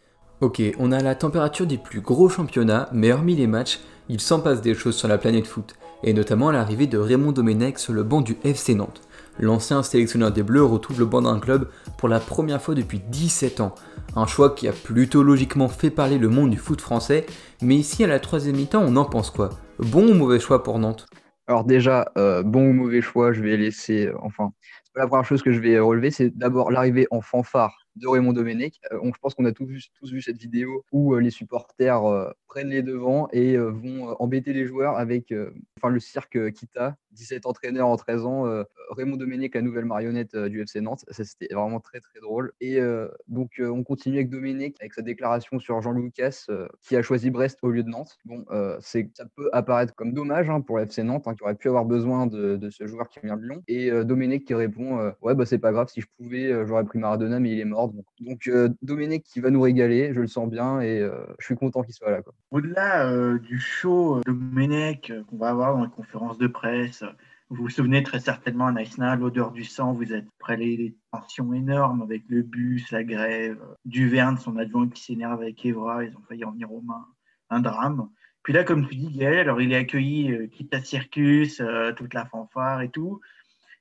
Ok, 0.44 0.60
on 0.78 0.92
a 0.92 1.00
la 1.00 1.14
température 1.14 1.66
des 1.66 1.78
plus 1.78 2.02
gros 2.02 2.28
championnats, 2.28 2.90
mais 2.92 3.10
hormis 3.12 3.34
les 3.34 3.46
matchs, 3.46 3.80
il 4.10 4.20
s'en 4.20 4.40
passe 4.40 4.60
des 4.60 4.74
choses 4.74 4.94
sur 4.94 5.08
la 5.08 5.16
planète 5.16 5.46
foot, 5.46 5.74
et 6.02 6.12
notamment 6.12 6.50
l'arrivée 6.50 6.86
de 6.86 6.98
Raymond 6.98 7.32
Domenech 7.32 7.78
sur 7.78 7.94
le 7.94 8.02
banc 8.02 8.20
du 8.20 8.36
FC 8.44 8.74
Nantes. 8.74 9.00
L'ancien 9.38 9.82
sélectionneur 9.82 10.32
des 10.32 10.42
Bleus 10.42 10.62
retrouve 10.62 10.98
le 10.98 11.06
banc 11.06 11.22
d'un 11.22 11.40
club 11.40 11.70
pour 11.96 12.10
la 12.10 12.20
première 12.20 12.60
fois 12.60 12.74
depuis 12.74 13.00
17 13.08 13.60
ans. 13.60 13.74
Un 14.16 14.26
choix 14.26 14.54
qui 14.54 14.68
a 14.68 14.72
plutôt 14.72 15.22
logiquement 15.22 15.68
fait 15.68 15.88
parler 15.88 16.18
le 16.18 16.28
monde 16.28 16.50
du 16.50 16.58
foot 16.58 16.82
français, 16.82 17.24
mais 17.62 17.76
ici 17.76 18.04
à 18.04 18.06
la 18.06 18.20
troisième 18.20 18.56
mi-temps, 18.56 18.84
on 18.86 18.96
en 18.96 19.06
pense 19.06 19.30
quoi? 19.30 19.48
Bon 19.78 20.06
ou 20.06 20.12
mauvais 20.12 20.40
choix 20.40 20.62
pour 20.62 20.78
Nantes? 20.78 21.06
Alors 21.46 21.64
déjà, 21.64 22.12
euh, 22.18 22.42
bon 22.42 22.68
ou 22.68 22.74
mauvais 22.74 23.00
choix, 23.00 23.32
je 23.32 23.40
vais 23.40 23.56
laisser, 23.56 24.08
euh, 24.08 24.14
enfin, 24.20 24.50
la 24.94 25.06
première 25.06 25.24
chose 25.24 25.40
que 25.40 25.52
je 25.52 25.60
vais 25.60 25.78
relever, 25.78 26.10
c'est 26.10 26.36
d'abord 26.36 26.70
l'arrivée 26.70 27.06
en 27.10 27.22
fanfare 27.22 27.83
de 27.96 28.08
Raymond 28.08 28.32
Domenech. 28.32 28.80
Euh, 28.92 28.98
je 29.14 29.18
pense 29.20 29.34
qu'on 29.34 29.44
a 29.44 29.52
tous 29.52 29.66
vu, 29.66 29.82
tous 29.98 30.10
vu, 30.10 30.22
cette 30.22 30.38
vidéo 30.38 30.84
où 30.92 31.14
euh, 31.14 31.20
les 31.20 31.30
supporters 31.30 32.04
euh, 32.04 32.30
prennent 32.54 32.70
les 32.70 32.82
devants 32.82 33.26
et 33.32 33.56
vont 33.56 34.14
embêter 34.20 34.52
les 34.52 34.64
joueurs 34.64 34.96
avec 34.96 35.34
enfin, 35.76 35.92
le 35.92 35.98
cirque 35.98 36.52
Kita, 36.52 36.96
17 37.10 37.46
entraîneurs 37.46 37.88
en 37.88 37.96
13 37.96 38.26
ans, 38.26 38.64
Raymond 38.90 39.16
Domenech, 39.16 39.56
la 39.56 39.62
nouvelle 39.62 39.86
marionnette 39.86 40.36
du 40.36 40.60
FC 40.60 40.80
Nantes. 40.80 41.04
Ça, 41.10 41.24
c'était 41.24 41.52
vraiment 41.52 41.80
très, 41.80 41.98
très 41.98 42.20
drôle. 42.20 42.52
Et 42.60 42.78
donc, 43.26 43.60
on 43.60 43.82
continue 43.82 44.18
avec 44.18 44.30
Domenech, 44.30 44.76
avec 44.80 44.94
sa 44.94 45.02
déclaration 45.02 45.58
sur 45.58 45.82
Jean 45.82 45.90
Lucas, 45.90 46.46
qui 46.80 46.94
a 46.94 47.02
choisi 47.02 47.30
Brest 47.30 47.58
au 47.62 47.70
lieu 47.70 47.82
de 47.82 47.88
Nantes. 47.88 48.18
Bon, 48.24 48.44
c'est 48.80 49.10
ça 49.14 49.24
peut 49.34 49.50
apparaître 49.52 49.92
comme 49.96 50.12
dommage 50.12 50.48
hein, 50.48 50.60
pour 50.60 50.78
le 50.78 50.84
FC 50.84 51.02
Nantes, 51.02 51.26
hein, 51.26 51.34
qui 51.34 51.42
aurait 51.42 51.56
pu 51.56 51.66
avoir 51.66 51.84
besoin 51.84 52.28
de, 52.28 52.70
ce 52.70 52.86
joueur 52.86 53.08
qui 53.08 53.18
vient 53.24 53.36
de 53.36 53.42
Lyon. 53.42 53.64
Et 53.66 53.90
Domenech 53.90 54.44
qui 54.44 54.54
répond 54.54 55.12
Ouais, 55.22 55.34
bah, 55.34 55.44
c'est 55.44 55.58
pas 55.58 55.72
grave, 55.72 55.88
si 55.88 56.00
je 56.00 56.06
pouvais, 56.16 56.66
j'aurais 56.66 56.84
pris 56.84 57.00
Maradona, 57.00 57.40
mais 57.40 57.50
il 57.50 57.58
est 57.58 57.64
mort. 57.64 57.92
Donc, 58.20 58.46
euh, 58.46 58.68
Domenech 58.82 59.22
qui 59.22 59.40
va 59.40 59.50
nous 59.50 59.60
régaler, 59.60 60.12
je 60.12 60.20
le 60.20 60.26
sens 60.26 60.48
bien 60.48 60.80
et 60.80 61.00
euh, 61.00 61.24
je 61.38 61.46
suis 61.46 61.56
content 61.56 61.82
qu'il 61.82 61.94
soit 61.94 62.10
là. 62.10 62.22
Au-delà 62.50 63.06
euh, 63.06 63.38
du 63.38 63.58
show 63.58 64.20
Domenech 64.24 65.12
qu'on 65.26 65.36
va 65.36 65.50
avoir 65.50 65.76
dans 65.76 65.84
les 65.84 65.90
conférences 65.90 66.38
de 66.38 66.46
presse, 66.46 67.04
vous 67.50 67.64
vous 67.64 67.68
souvenez 67.68 68.02
très 68.02 68.20
certainement 68.20 68.66
à 68.66 68.72
Naïsna, 68.72 69.16
l'odeur 69.16 69.52
du 69.52 69.64
sang, 69.64 69.92
vous 69.92 70.12
êtes 70.12 70.26
près 70.38 70.56
les, 70.56 70.96
tensions 71.12 71.52
énormes 71.52 72.02
avec 72.02 72.22
le 72.28 72.42
bus, 72.42 72.90
la 72.90 73.04
grève, 73.04 73.60
Duverne, 73.84 74.38
son 74.38 74.56
adjoint 74.56 74.88
qui 74.88 75.02
s'énerve 75.02 75.42
avec 75.42 75.64
Evra, 75.64 76.04
ils 76.04 76.16
ont 76.16 76.22
failli 76.28 76.44
en 76.44 76.52
venir 76.52 76.68
mains, 76.84 77.06
un 77.50 77.60
drame. 77.60 78.08
Puis 78.42 78.52
là, 78.52 78.64
comme 78.64 78.86
tu 78.88 78.96
dis, 78.96 79.16
Gaël, 79.16 79.38
alors 79.40 79.60
il 79.60 79.72
est 79.72 79.76
accueilli, 79.76 80.48
quitte 80.50 80.74
à 80.74 80.80
Circus, 80.80 81.62
toute 81.96 82.14
la 82.14 82.26
fanfare 82.26 82.82
et 82.82 82.90
tout. 82.90 83.20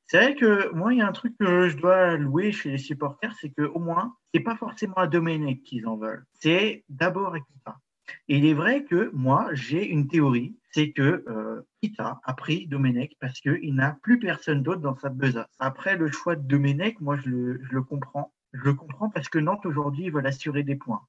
C'est 0.08 0.17
vrai 0.17 0.36
que 0.36 0.72
moi, 0.74 0.93
il 0.93 1.00
y 1.00 1.01
a 1.01 1.08
un 1.08 1.12
truc 1.12 1.36
que 1.39 1.70
je 1.70 1.77
dois 1.77 2.17
louer 2.17 2.51
chez 2.51 2.72
les 2.72 2.77
supporters, 2.77 3.34
c'est 3.39 3.50
qu'au 3.50 3.79
moins, 3.79 4.15
c'est 4.34 4.41
pas 4.41 4.55
forcément 4.55 4.96
à 4.96 5.08
Domenech 5.08 5.64
qu'ils 5.64 5.88
en 5.88 5.98
veulent. 5.98 6.25
C'est 6.33 6.83
d'abord 6.90 7.33
à 7.33 7.40
Kita. 7.40 7.77
Et 8.27 8.37
il 8.37 8.46
est 8.46 8.53
vrai 8.53 8.83
que 8.83 9.09
moi, 9.13 9.50
j'ai 9.53 9.87
une 9.87 10.07
théorie, 10.07 10.57
c'est 10.72 10.92
que 10.92 11.24
euh, 11.27 11.61
Kita 11.81 12.20
a 12.24 12.33
pris 12.33 12.68
Domenech 12.68 13.16
parce 13.20 13.39
qu'il 13.39 13.75
n'a 13.75 13.98
plus 14.01 14.20
personne 14.20 14.63
d'autre 14.63 14.81
dans 14.81 14.96
sa 14.96 15.09
besace. 15.09 15.48
Après 15.59 15.98
le 15.98 16.11
choix 16.11 16.35
de 16.35 16.46
Domenech, 16.46 17.00
moi, 17.00 17.18
je 17.18 17.29
le, 17.29 17.81
comprends. 17.81 18.33
Je 18.53 18.63
le 18.63 18.74
comprends 18.74 19.09
parce 19.09 19.29
que 19.29 19.39
Nantes, 19.39 19.66
aujourd'hui, 19.66 20.05
ils 20.05 20.11
veulent 20.11 20.27
assurer 20.27 20.63
des 20.63 20.75
points. 20.75 21.01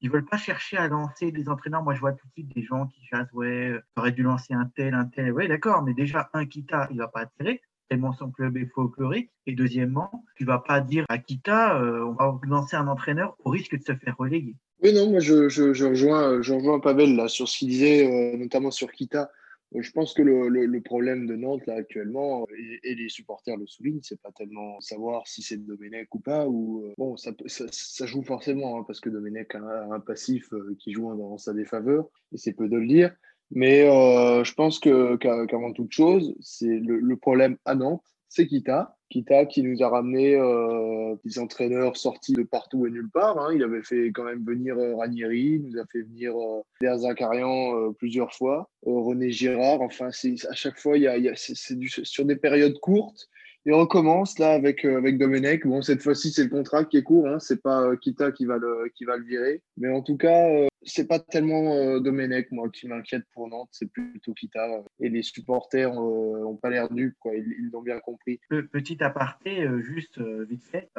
Ils 0.00 0.10
veulent 0.10 0.24
pas 0.24 0.38
chercher 0.38 0.78
à 0.78 0.88
lancer 0.88 1.30
des 1.30 1.48
entraîneurs. 1.48 1.82
Moi, 1.82 1.94
je 1.94 2.00
vois 2.00 2.12
tout 2.12 2.26
de 2.26 2.32
suite 2.32 2.54
des 2.54 2.62
gens 2.62 2.86
qui 2.86 3.04
chassent, 3.04 3.32
ouais, 3.32 3.78
aurait 3.96 4.12
dû 4.12 4.22
lancer 4.22 4.54
un 4.54 4.64
tel, 4.64 4.94
un 4.94 5.04
tel. 5.04 5.32
Ouais, 5.32 5.46
d'accord, 5.46 5.82
mais 5.82 5.92
déjà, 5.92 6.30
un 6.32 6.46
Kita, 6.46 6.88
il 6.90 6.98
va 6.98 7.08
pas 7.08 7.20
attirer 7.20 7.60
tellement 7.90 8.12
son 8.12 8.30
club 8.30 8.56
est 8.56 8.66
folklorique. 8.66 9.30
Et 9.46 9.54
deuxièmement, 9.54 10.24
tu 10.36 10.44
vas 10.44 10.60
pas 10.60 10.80
dire 10.80 11.04
à 11.08 11.18
Kita, 11.18 11.76
euh, 11.76 12.04
on 12.04 12.12
va 12.12 12.38
lancer 12.44 12.76
un 12.76 12.86
entraîneur 12.86 13.36
au 13.40 13.50
risque 13.50 13.76
de 13.76 13.82
se 13.82 13.94
faire 13.94 14.16
reléguer. 14.16 14.56
Oui, 14.82 14.92
non, 14.94 15.10
moi 15.10 15.20
je, 15.20 15.48
je, 15.48 15.74
je 15.74 15.84
rejoins, 15.84 16.40
je 16.42 16.54
rejoins 16.54 16.80
Pavel 16.80 17.14
là, 17.14 17.28
sur 17.28 17.48
ce 17.48 17.58
qu'il 17.58 17.68
disait, 17.68 18.06
euh, 18.06 18.36
notamment 18.36 18.70
sur 18.70 18.90
Kita. 18.90 19.30
Euh, 19.74 19.82
je 19.82 19.90
pense 19.92 20.14
que 20.14 20.22
le, 20.22 20.48
le, 20.48 20.80
problème 20.80 21.26
de 21.26 21.36
Nantes 21.36 21.66
là 21.66 21.74
actuellement, 21.74 22.46
et, 22.82 22.94
les 22.94 23.08
supporters 23.08 23.56
le 23.56 23.66
soulignent, 23.66 24.00
c'est 24.02 24.20
pas 24.20 24.32
tellement 24.32 24.80
savoir 24.80 25.26
si 25.28 25.42
c'est 25.42 25.58
Domenech 25.58 26.14
ou 26.14 26.20
pas, 26.20 26.46
ou 26.48 26.92
bon, 26.96 27.16
ça, 27.16 27.32
ça, 27.46 28.06
joue 28.06 28.22
forcément 28.22 28.78
hein, 28.80 28.84
parce 28.86 29.00
que 29.00 29.10
Domenech 29.10 29.54
a 29.54 29.92
un, 29.92 30.00
passif 30.00 30.48
qui 30.78 30.92
joue 30.92 31.14
dans 31.14 31.36
sa 31.38 31.52
défaveur, 31.52 32.08
et 32.32 32.38
c'est 32.38 32.54
peu 32.54 32.68
de 32.68 32.76
le 32.76 32.86
dire. 32.86 33.14
Mais 33.50 33.88
euh, 33.88 34.44
je 34.44 34.54
pense 34.54 34.78
que 34.78 35.16
qu'avant 35.16 35.72
toute 35.72 35.92
chose, 35.92 36.34
c'est 36.40 36.78
le, 36.78 37.16
problème 37.16 37.56
à 37.64 37.74
Nantes, 37.74 38.04
c'est 38.28 38.46
Kita. 38.46 38.96
Kita 39.10 39.44
qui 39.44 39.62
nous 39.62 39.82
a 39.82 39.88
ramené 39.88 40.36
euh, 40.36 41.16
des 41.24 41.40
entraîneurs 41.40 41.96
sortis 41.96 42.32
de 42.32 42.44
partout 42.44 42.86
et 42.86 42.90
nulle 42.90 43.10
part. 43.10 43.38
Hein. 43.38 43.52
Il 43.52 43.62
avait 43.64 43.82
fait 43.82 44.12
quand 44.12 44.22
même 44.22 44.44
venir 44.44 44.78
euh, 44.78 44.94
Ranieri, 44.94 45.60
il 45.60 45.62
nous 45.62 45.78
a 45.80 45.84
fait 45.86 46.02
venir 46.02 46.32
euh, 46.38 46.96
Zakarian 46.96 47.76
euh, 47.76 47.90
plusieurs 47.90 48.32
fois, 48.32 48.70
René 48.86 49.32
Girard. 49.32 49.80
Enfin, 49.80 50.08
à 50.08 50.54
chaque 50.54 50.78
fois, 50.78 50.96
il 50.96 51.02
y 51.02 51.08
a 51.08 51.34
c'est 51.34 51.56
sur 52.04 52.24
des 52.24 52.36
périodes 52.36 52.78
courtes. 52.78 53.28
Et 53.66 53.72
on 53.72 53.86
commence 53.86 54.38
là 54.38 54.52
avec, 54.52 54.84
avec 54.84 55.18
Domenech. 55.18 55.66
Bon, 55.66 55.82
cette 55.82 56.02
fois-ci, 56.02 56.32
c'est 56.32 56.44
le 56.44 56.50
contrat 56.50 56.84
qui 56.84 56.96
est 56.96 57.02
court. 57.02 57.28
Hein. 57.28 57.38
C'est 57.38 57.62
pas 57.62 57.96
Kita 57.96 58.32
qui 58.32 58.46
va, 58.46 58.56
le, 58.56 58.90
qui 58.94 59.04
va 59.04 59.16
le 59.16 59.24
virer. 59.24 59.62
Mais 59.76 59.88
en 59.88 60.02
tout 60.02 60.16
cas, 60.16 60.48
c'est 60.82 61.06
pas 61.06 61.18
tellement 61.18 61.74
euh, 61.74 62.00
Domenech, 62.00 62.50
moi, 62.52 62.68
qui 62.70 62.88
m'inquiète 62.88 63.24
pour 63.32 63.48
Nantes, 63.48 63.68
c'est 63.72 63.90
plutôt 63.90 64.32
Kita. 64.32 64.82
Et 65.00 65.08
les 65.08 65.22
supporters 65.22 65.92
n'ont 65.92 66.56
pas 66.56 66.70
l'air 66.70 66.92
nus, 66.92 67.14
quoi. 67.20 67.34
Ils 67.34 67.70
l'ont 67.72 67.82
bien 67.82 68.00
compris. 68.00 68.40
Petit 68.48 69.02
aparté, 69.02 69.62
euh, 69.62 69.80
juste 69.80 70.18
euh, 70.18 70.44
vite 70.48 70.64
fait. 70.64 70.90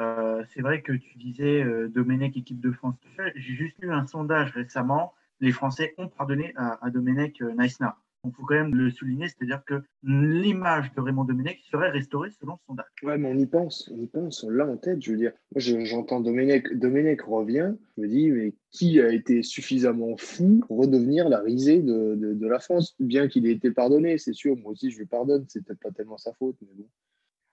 c'est 0.48 0.60
vrai 0.60 0.82
que 0.82 0.92
tu 0.92 1.18
disais 1.18 1.64
Domenech, 1.88 2.36
équipe 2.36 2.60
de 2.60 2.72
France. 2.72 2.94
J'ai 3.34 3.54
juste 3.54 3.76
lu 3.80 3.92
un 3.92 4.06
sondage 4.06 4.52
récemment. 4.52 5.14
Les 5.40 5.52
Français 5.52 5.94
ont 5.98 6.08
pardonné 6.08 6.52
à, 6.56 6.84
à 6.84 6.90
Domenech 6.90 7.40
Naïsna. 7.40 7.96
Il 8.24 8.32
faut 8.32 8.44
quand 8.44 8.54
même 8.54 8.74
le 8.74 8.90
souligner, 8.90 9.26
c'est-à-dire 9.26 9.64
que 9.64 9.82
l'image 10.04 10.92
de 10.94 11.00
Raymond 11.00 11.24
Domenech 11.24 11.60
serait 11.70 11.90
restaurée 11.90 12.30
selon 12.30 12.56
son 12.66 12.74
date. 12.74 12.86
Ouais, 13.02 13.18
mais 13.18 13.28
on 13.28 13.36
y 13.36 13.46
pense, 13.46 13.90
on 13.92 14.00
y 14.00 14.06
pense, 14.06 14.44
on 14.44 14.50
l'a 14.50 14.64
en 14.64 14.76
tête. 14.76 15.02
Je 15.02 15.10
veux 15.10 15.16
dire, 15.16 15.32
moi 15.52 15.84
j'entends 15.84 16.20
Domenech, 16.20 16.72
Domenech 16.78 17.22
revient, 17.22 17.74
je 17.96 18.02
me 18.02 18.06
dis, 18.08 18.30
mais 18.30 18.54
qui 18.70 19.00
a 19.00 19.12
été 19.12 19.42
suffisamment 19.42 20.16
fou 20.16 20.60
pour 20.68 20.78
redevenir 20.78 21.28
la 21.28 21.40
risée 21.40 21.82
de, 21.82 22.14
de, 22.14 22.46
la 22.46 22.60
France? 22.60 22.94
Bien 23.00 23.26
qu'il 23.26 23.46
ait 23.46 23.52
été 23.52 23.72
pardonné, 23.72 24.18
c'est 24.18 24.32
sûr, 24.32 24.56
moi 24.56 24.72
aussi 24.72 24.92
je 24.92 24.98
lui 24.98 25.06
pardonne, 25.06 25.44
c'est 25.48 25.64
peut-être 25.64 25.80
pas 25.80 25.90
tellement 25.90 26.18
sa 26.18 26.32
faute, 26.32 26.56
mais 26.62 26.74
bon. 26.74 26.86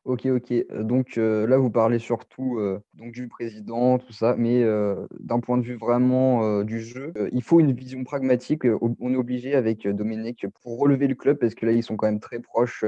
Ok, 0.05 0.25
ok. 0.25 0.53
Donc 0.81 1.17
là, 1.17 1.57
vous 1.57 1.69
parlez 1.69 1.99
surtout 1.99 2.59
donc 2.93 3.11
du 3.11 3.27
président, 3.27 3.99
tout 3.99 4.13
ça, 4.13 4.35
mais 4.37 4.63
d'un 5.19 5.39
point 5.39 5.57
de 5.57 5.63
vue 5.63 5.75
vraiment 5.75 6.63
du 6.63 6.81
jeu, 6.81 7.13
il 7.31 7.43
faut 7.43 7.59
une 7.59 7.73
vision 7.73 8.03
pragmatique. 8.03 8.63
on 8.65 9.13
est 9.13 9.17
obligé 9.17 9.55
avec 9.55 9.87
Dominique 9.87 10.47
pour 10.63 10.79
relever 10.79 11.07
le 11.07 11.15
club, 11.15 11.37
parce 11.37 11.53
que 11.53 11.65
là, 11.65 11.73
ils 11.73 11.83
sont 11.83 11.95
quand 11.97 12.07
même 12.07 12.19
très 12.19 12.39
proches 12.39 12.83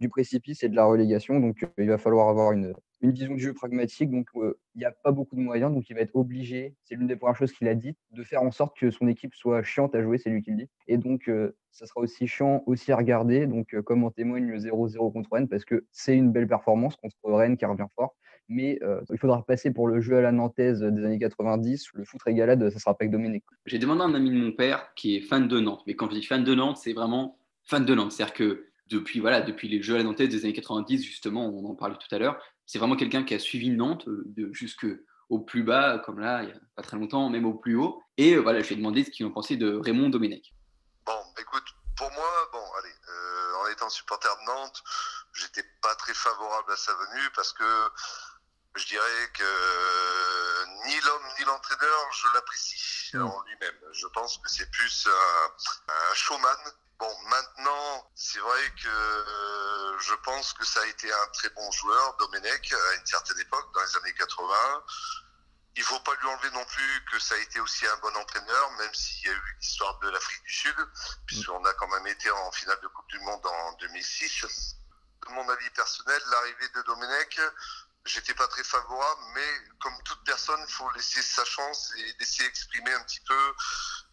du 0.00 0.08
précipice 0.08 0.62
et 0.62 0.68
de 0.68 0.76
la 0.76 0.84
relégation. 0.86 1.40
Donc 1.40 1.66
il 1.78 1.88
va 1.88 1.98
falloir 1.98 2.28
avoir 2.28 2.52
une, 2.52 2.74
une 3.00 3.10
vision 3.10 3.34
du 3.34 3.40
jeu 3.40 3.52
pragmatique, 3.52 4.10
donc 4.10 4.28
il 4.34 4.78
n'y 4.78 4.84
a 4.84 4.90
pas 4.90 5.12
beaucoup 5.12 5.36
de 5.36 5.40
moyens, 5.40 5.72
donc 5.72 5.88
il 5.90 5.94
va 5.94 6.00
être 6.00 6.16
obligé, 6.16 6.74
c'est 6.84 6.94
l'une 6.94 7.06
des 7.06 7.16
premières 7.16 7.36
choses 7.36 7.52
qu'il 7.52 7.68
a 7.68 7.74
dites, 7.74 7.98
de 8.10 8.22
faire 8.22 8.42
en 8.42 8.50
sorte 8.50 8.76
que 8.76 8.90
son 8.90 9.06
équipe 9.08 9.34
soit 9.34 9.62
chiante 9.62 9.94
à 9.94 10.02
jouer, 10.02 10.18
c'est 10.18 10.30
lui 10.30 10.42
qui 10.42 10.50
le 10.50 10.56
dit. 10.56 10.68
Et 10.86 10.96
donc, 10.96 11.30
ça 11.70 11.86
sera 11.86 12.00
aussi 12.00 12.26
chiant 12.26 12.62
aussi 12.66 12.92
à 12.92 12.96
regarder, 12.96 13.46
donc 13.46 13.78
comme 13.82 14.04
en 14.04 14.10
témoigne 14.10 14.46
le 14.46 14.58
0-0 14.58 15.12
contre 15.12 15.32
Rennes, 15.32 15.48
parce 15.48 15.64
que 15.64 15.84
c'est 15.92 16.16
une 16.16 16.32
belle 16.32 16.48
performance 16.48 16.96
contre 16.96 17.16
Rennes 17.24 17.56
qui 17.56 17.66
revient 17.66 17.86
fort, 17.94 18.16
mais 18.48 18.80
il 19.10 19.18
faudra 19.18 19.44
passer 19.44 19.72
pour 19.72 19.88
le 19.88 20.00
jeu 20.00 20.16
à 20.16 20.20
la 20.20 20.32
nantaise 20.32 20.80
des 20.80 21.04
années 21.04 21.18
90, 21.18 21.90
le 21.94 22.04
foot 22.04 22.22
régalade, 22.22 22.70
ça 22.70 22.78
sera 22.78 22.94
pas 22.94 23.04
avec 23.04 23.12
Dominique. 23.12 23.44
J'ai 23.66 23.78
demandé 23.78 24.02
à 24.02 24.04
un 24.04 24.14
ami 24.14 24.30
de 24.30 24.36
mon 24.36 24.52
père 24.52 24.92
qui 24.94 25.16
est 25.16 25.20
fan 25.20 25.48
de 25.48 25.60
Nantes, 25.60 25.82
mais 25.86 25.94
quand 25.94 26.08
je 26.08 26.14
dis 26.14 26.22
fan 26.22 26.44
de 26.44 26.54
Nantes, 26.54 26.78
c'est 26.78 26.92
vraiment 26.92 27.38
fan 27.64 27.84
de 27.84 27.94
Nantes, 27.94 28.12
c'est-à-dire 28.12 28.34
que 28.34 28.66
depuis, 28.88 29.18
voilà, 29.18 29.40
depuis 29.40 29.68
les 29.68 29.82
jeux 29.82 29.96
à 29.96 29.98
la 29.98 30.04
nantaise 30.04 30.28
des 30.28 30.44
années 30.44 30.52
90, 30.52 31.04
justement, 31.04 31.48
on 31.48 31.64
en 31.64 31.74
parlait 31.74 31.96
tout 31.96 32.14
à 32.14 32.18
l'heure, 32.20 32.40
c'est 32.66 32.78
vraiment 32.78 32.96
quelqu'un 32.96 33.22
qui 33.22 33.34
a 33.34 33.38
suivi 33.38 33.70
Nantes 33.70 34.06
euh, 34.08 34.24
de, 34.26 34.52
jusqu'au 34.52 35.38
plus 35.38 35.62
bas, 35.62 35.98
comme 36.04 36.18
là, 36.18 36.42
il 36.42 36.46
n'y 36.46 36.52
a 36.52 36.60
pas 36.74 36.82
très 36.82 36.96
longtemps, 36.96 37.30
même 37.30 37.46
au 37.46 37.54
plus 37.54 37.76
haut. 37.76 38.02
Et 38.16 38.34
euh, 38.34 38.40
voilà, 38.40 38.60
je 38.60 38.68
lui 38.68 38.74
ai 38.74 38.78
demandé 38.78 39.04
ce 39.04 39.10
qu'ils 39.10 39.24
ont 39.24 39.30
pensé 39.30 39.56
de 39.56 39.76
Raymond 39.76 40.08
Domenech. 40.08 40.52
Bon, 41.04 41.18
écoute, 41.38 41.64
pour 41.96 42.10
moi, 42.12 42.48
bon, 42.52 42.64
allez, 42.78 42.94
euh, 43.08 43.62
en 43.62 43.68
étant 43.68 43.88
supporter 43.88 44.28
de 44.40 44.46
Nantes, 44.46 44.82
j'étais 45.32 45.64
pas 45.80 45.94
très 45.94 46.14
favorable 46.14 46.72
à 46.72 46.76
sa 46.76 46.92
venue 46.92 47.30
parce 47.34 47.52
que 47.52 47.64
je 48.74 48.86
dirais 48.86 49.30
que 49.32 50.86
ni 50.86 51.00
l'homme 51.00 51.22
ni 51.38 51.44
l'entraîneur, 51.46 52.12
je 52.12 52.26
l'apprécie 52.34 53.16
en 53.16 53.42
lui-même. 53.44 53.80
Je 53.92 54.06
pense 54.08 54.38
que 54.38 54.50
c'est 54.50 54.70
plus 54.70 55.06
un, 55.08 55.92
un 55.92 56.14
showman 56.14 56.72
Bon, 56.98 57.14
maintenant, 57.28 58.10
c'est 58.14 58.38
vrai 58.38 58.72
que 58.82 58.88
euh, 58.88 59.98
je 59.98 60.14
pense 60.24 60.54
que 60.54 60.64
ça 60.64 60.80
a 60.80 60.86
été 60.86 61.12
un 61.12 61.26
très 61.34 61.50
bon 61.50 61.70
joueur, 61.70 62.16
Domenech, 62.16 62.72
à 62.72 62.94
une 62.94 63.06
certaine 63.06 63.38
époque, 63.38 63.74
dans 63.74 63.82
les 63.82 63.96
années 63.98 64.14
80. 64.14 64.84
Il 65.76 65.82
faut 65.82 66.00
pas 66.00 66.14
lui 66.14 66.28
enlever 66.28 66.50
non 66.52 66.64
plus 66.64 67.04
que 67.12 67.18
ça 67.18 67.34
a 67.34 67.38
été 67.38 67.60
aussi 67.60 67.86
un 67.86 67.96
bon 67.98 68.16
entraîneur, 68.16 68.70
même 68.78 68.94
s'il 68.94 69.26
y 69.26 69.30
a 69.30 69.34
eu 69.34 69.56
l'histoire 69.60 69.98
de 69.98 70.08
l'Afrique 70.08 70.42
du 70.44 70.52
Sud, 70.52 70.76
puisqu'on 71.26 71.62
a 71.66 71.74
quand 71.74 71.88
même 71.88 72.06
été 72.06 72.30
en 72.30 72.50
finale 72.52 72.80
de 72.80 72.88
Coupe 72.88 73.08
du 73.08 73.18
Monde 73.20 73.44
en 73.46 73.72
2006. 73.74 74.76
De 75.26 75.32
mon 75.32 75.46
avis 75.50 75.70
personnel, 75.70 76.22
l'arrivée 76.30 76.68
de 76.76 76.82
Domenech, 76.82 77.40
j'étais 78.06 78.34
pas 78.34 78.48
très 78.48 78.64
favorable, 78.64 79.22
mais 79.34 79.60
comme 79.80 80.02
toute 80.04 80.22
personne, 80.24 80.60
il 80.66 80.72
faut 80.72 80.90
laisser 80.92 81.22
sa 81.22 81.44
chance 81.44 81.92
et 81.98 82.16
laisser 82.18 82.44
exprimer 82.44 82.92
un 82.92 83.02
petit 83.02 83.20
peu 83.20 83.54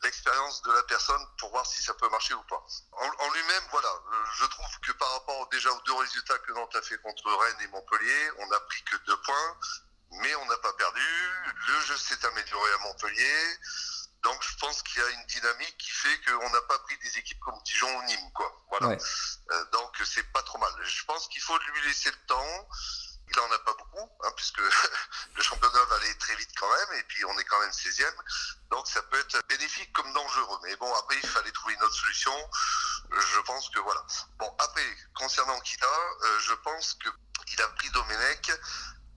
l'expérience 0.04 0.62
de 0.64 0.72
la 0.72 0.84
personne 0.84 1.22
pour 1.38 1.52
voir 1.52 1.66
si 1.66 1.82
ça 1.82 1.94
peut 1.94 2.10
marcher 2.10 2.34
ou 2.34 2.44
pas. 2.44 2.64
En, 2.92 3.32
lui-même, 3.32 3.64
voilà, 3.72 3.90
euh, 3.90 4.26
je 4.40 4.46
trouve 4.46 4.80
que 4.82 4.92
par 4.94 5.12
rapport 5.14 5.48
déjà 5.50 5.72
aux 5.72 5.82
deux 5.82 5.94
résultats 5.94 6.38
que 6.40 6.52
Nantes 6.54 6.76
a 6.76 6.82
fait 6.82 6.98
contre 7.00 7.32
Rennes 7.32 7.62
et 7.62 7.68
Montpellier, 7.68 8.32
on 8.40 8.48
n'a 8.48 8.60
pris 8.62 8.84
que 8.84 8.98
deux 9.06 9.18
points, 9.22 9.58
mais 10.22 10.36
on 10.36 10.46
n'a 10.46 10.58
pas 10.58 10.74
perdu. 10.74 11.02
Le 11.68 11.80
jeu 11.82 11.98
s'est 11.98 12.26
amélioré 12.26 12.72
à 12.74 12.78
Montpellier. 12.80 13.60
Donc 14.24 14.42
je 14.42 14.56
pense 14.58 14.82
qu'il 14.84 15.02
y 15.02 15.06
a 15.06 15.10
une 15.10 15.26
dynamique 15.26 15.78
qui 15.78 15.92
fait 15.92 16.22
qu'on 16.26 16.50
n'a 16.50 16.62
pas 16.62 16.80
pris 16.80 16.98
des 17.00 17.18
équipes 17.18 17.40
comme 17.42 17.60
Dijon 17.66 17.98
ou 17.98 18.04
Nîmes, 18.04 18.32
quoi. 18.34 18.66
Voilà. 18.70 18.98
Euh, 19.52 19.66
donc 19.72 20.02
c'est 20.06 20.32
pas 20.32 20.42
trop 20.44 20.58
mal. 20.60 20.72
Je 20.82 21.04
pense 21.06 21.28
qu'il 21.28 21.42
faut 21.42 21.58
lui 21.58 21.82
laisser 21.88 22.10
le 22.10 22.26
temps. 22.28 22.68
Il 23.30 23.38
n'en 23.38 23.52
a 23.52 23.60
pas 23.60 23.74
beaucoup, 23.74 24.10
hein, 24.24 24.32
puisque 24.36 24.60
le 25.36 25.42
championnat 25.42 25.84
va 25.86 25.96
aller 25.96 26.18
très 26.18 26.36
vite 26.36 26.52
quand 26.58 26.70
même, 26.70 27.00
et 27.00 27.04
puis 27.04 27.26
on 27.26 27.38
est 27.40 27.46
quand 27.46 27.60
même 27.60 27.72
16e. 27.72 28.14
Donc 28.70 28.88
ça 28.88 29.02
peut 29.04 29.20
être 29.20 29.40
bénéfique 29.48 29.92
comme 29.94 30.12
dangereux. 30.14 30.60
Mais 30.64 30.76
bon, 30.76 30.94
après, 30.96 31.18
il 31.22 31.30
fallait 31.30 31.52
trouver 31.52 31.74
une 31.74 31.84
autre 31.84 31.96
solution. 31.96 32.34
Je 33.12 33.40
pense 33.42 33.70
que 33.70 33.80
voilà. 33.80 34.06
Bon, 34.38 34.56
après, 34.60 34.86
concernant 35.16 35.60
Kita, 35.62 35.88
euh, 35.88 36.40
je 36.40 36.54
pense 36.56 36.98
qu'il 37.46 37.62
a 37.62 37.68
pris 37.70 37.90
Domenech 37.92 38.52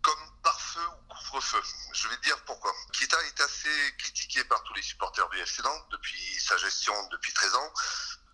comme 0.03 0.41
par 0.43 0.61
feu 0.61 0.87
ou 0.87 1.15
couvre-feu. 1.15 1.61
Je 1.93 2.09
vais 2.09 2.17
te 2.19 2.23
dire 2.23 2.41
pourquoi. 2.45 2.73
Kita 2.93 3.21
est 3.25 3.41
assez 3.41 3.97
critiqué 3.99 4.45
par 4.45 4.63
tous 4.63 4.75
les 4.75 4.83
supporters 4.83 5.29
du 5.31 5.39
FC 5.41 5.63
Nantes 5.63 5.89
depuis 5.91 6.41
sa 6.41 6.57
gestion 6.59 6.95
depuis 7.09 7.33
13 7.33 7.55
ans. 7.57 7.73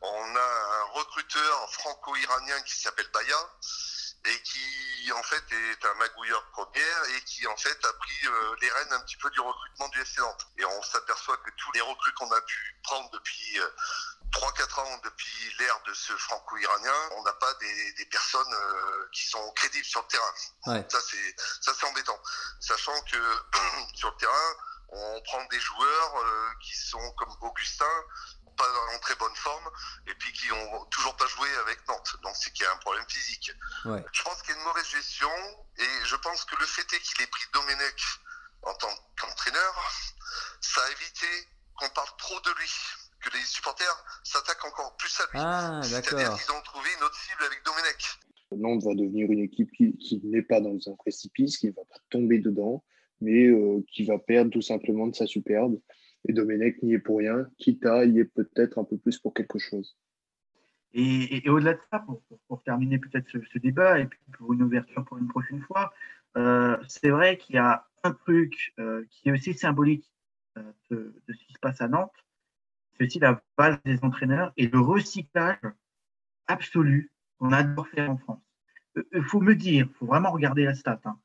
On 0.02 0.36
a 0.36 0.40
un 0.40 0.84
recruteur 0.92 1.72
franco-iranien 1.72 2.60
qui 2.62 2.78
s'appelle 2.78 3.08
Baya 3.14 3.50
et 4.24 4.42
qui 4.42 5.12
en 5.12 5.22
fait 5.22 5.44
est 5.50 5.84
un 5.84 5.94
magouilleur 5.94 6.44
première 6.52 7.04
et 7.16 7.20
qui 7.24 7.46
en 7.46 7.56
fait 7.56 7.84
a 7.84 7.92
pris 7.94 8.26
euh, 8.26 8.56
les 8.60 8.70
rênes 8.70 8.92
un 8.92 9.00
petit 9.00 9.16
peu 9.16 9.28
du 9.30 9.40
recrutement 9.40 9.88
du 9.88 10.00
FC 10.00 10.20
Nantes. 10.20 10.46
Et 10.58 10.64
on 10.64 10.82
s'aperçoit 10.82 11.36
que 11.38 11.50
tous 11.56 11.72
les 11.72 11.80
recrues 11.80 12.12
qu'on 12.14 12.30
a 12.30 12.40
pu 12.42 12.80
prendre 12.84 13.10
depuis 13.10 13.58
euh, 13.58 13.68
3-4 14.32 14.80
ans, 14.80 15.00
depuis 15.04 15.54
l'ère 15.58 15.82
de 15.86 15.92
ce 15.92 16.12
franco-iranien, 16.16 17.10
on 17.16 17.22
n'a 17.24 17.32
pas 17.34 17.52
des, 17.54 17.92
des 17.94 18.06
personnes 18.06 18.54
euh, 18.54 19.08
qui 19.12 19.26
sont 19.28 19.52
crédibles 19.52 19.84
sur 19.84 20.02
le 20.02 20.08
terrain. 20.08 20.34
Ouais. 20.66 20.86
Ça 20.88 21.00
c'est 21.00 21.36
ça 21.60 21.72
c'est 21.78 21.86
embêtant, 21.86 22.18
sachant 22.60 23.00
que 23.02 23.18
sur 23.94 24.10
le 24.10 24.16
terrain 24.16 24.54
on 24.92 25.20
prend 25.22 25.44
des 25.50 25.60
joueurs 25.60 26.16
euh, 26.18 26.48
qui 26.60 26.76
sont 26.76 27.12
comme 27.12 27.34
Augustin 27.40 28.04
pas 28.56 28.68
en 28.94 28.98
très 29.00 29.14
bonne 29.16 29.34
forme 29.34 29.68
et 30.06 30.14
puis 30.14 30.32
qui 30.32 30.50
ont 30.52 30.84
toujours 30.86 31.16
pas 31.16 31.26
joué 31.26 31.48
avec 31.66 31.86
Nantes. 31.88 32.16
Donc 32.22 32.34
c'est 32.36 32.52
qu'il 32.52 32.64
y 32.64 32.66
a 32.66 32.72
un 32.72 32.78
problème 32.78 33.04
physique. 33.08 33.52
Ouais. 33.84 34.04
Je 34.12 34.22
pense 34.22 34.40
qu'il 34.42 34.54
y 34.54 34.56
a 34.56 34.60
une 34.60 34.66
mauvaise 34.66 34.88
gestion 34.88 35.30
et 35.78 36.04
je 36.04 36.16
pense 36.16 36.44
que 36.44 36.56
le 36.58 36.66
fait 36.66 36.82
est 36.92 37.00
qu'il 37.00 37.22
ait 37.22 37.26
pris 37.26 37.44
Domenech 37.52 38.20
en 38.62 38.74
tant 38.74 38.94
qu'entraîneur, 39.20 39.74
ça 40.60 40.80
a 40.82 40.90
évité 40.92 41.26
qu'on 41.74 41.88
parle 41.90 42.08
trop 42.18 42.38
de 42.40 42.50
lui, 42.58 42.70
que 43.20 43.36
les 43.36 43.44
supporters 43.44 44.04
s'attaquent 44.24 44.64
encore 44.64 44.96
plus 44.96 45.20
à 45.20 45.24
lui. 45.24 45.40
Ah, 45.40 45.80
C'est-à-dire 45.82 46.36
qu'ils 46.36 46.52
ont 46.52 46.62
trouvé 46.62 46.88
une 46.96 47.04
autre 47.04 47.18
cible 47.18 47.44
avec 47.44 47.64
Domenech. 47.64 48.18
Nantes 48.56 48.84
va 48.84 48.94
devenir 48.94 49.30
une 49.30 49.40
équipe 49.40 49.70
qui, 49.72 49.96
qui 49.96 50.20
n'est 50.24 50.42
pas 50.42 50.60
dans 50.60 50.76
un 50.86 50.94
précipice, 50.96 51.58
qui 51.58 51.68
ne 51.68 51.72
va 51.72 51.82
pas 51.88 51.98
tomber 52.10 52.38
dedans, 52.38 52.84
mais 53.20 53.46
euh, 53.46 53.84
qui 53.92 54.04
va 54.04 54.18
perdre 54.18 54.50
tout 54.50 54.62
simplement 54.62 55.06
de 55.06 55.14
sa 55.14 55.26
superbe. 55.26 55.78
Et 56.28 56.32
Domenech 56.32 56.82
n'y 56.82 56.94
est 56.94 56.98
pour 56.98 57.18
rien, 57.18 57.46
Kita 57.58 58.04
y 58.04 58.20
est 58.20 58.24
peut-être 58.24 58.78
un 58.78 58.84
peu 58.84 58.96
plus 58.96 59.18
pour 59.18 59.34
quelque 59.34 59.58
chose. 59.58 59.96
Et, 60.94 61.48
au-delà 61.48 61.74
de 61.74 61.80
ça, 61.90 62.04
pour, 62.48 62.62
terminer 62.62 62.98
peut-être 62.98 63.26
ce, 63.30 63.58
débat 63.58 63.98
et 63.98 64.06
puis 64.06 64.20
pour 64.36 64.52
une 64.52 64.62
ouverture 64.62 65.04
pour 65.04 65.18
une 65.18 65.28
prochaine 65.28 65.62
fois, 65.62 65.92
euh, 66.36 66.76
c'est 66.86 67.08
vrai 67.08 67.38
qu'il 67.38 67.56
y 67.56 67.58
a 67.58 67.86
un 68.04 68.12
truc 68.12 68.74
euh, 68.78 69.04
qui 69.10 69.28
est 69.28 69.32
aussi 69.32 69.54
symbolique 69.54 70.10
euh, 70.58 70.72
de, 70.90 71.14
ce 71.28 71.44
qui 71.44 71.52
se 71.52 71.58
passe 71.58 71.80
à 71.80 71.88
Nantes, 71.88 72.12
c'est 72.92 73.06
aussi 73.06 73.18
la 73.18 73.42
base 73.56 73.78
des 73.84 73.98
entraîneurs 74.02 74.52
et 74.58 74.66
le 74.66 74.80
recyclage 74.80 75.58
absolu 76.46 77.10
qu'on 77.38 77.52
adore 77.52 77.88
faire 77.88 78.10
en 78.10 78.18
France. 78.18 78.42
Il 79.14 79.22
faut 79.22 79.40
me 79.40 79.54
dire, 79.54 79.86
il 79.90 79.94
faut 79.94 80.06
vraiment 80.06 80.30
regarder 80.30 80.64
la 80.64 80.74
stat. 80.74 81.00
hein. 81.06 81.18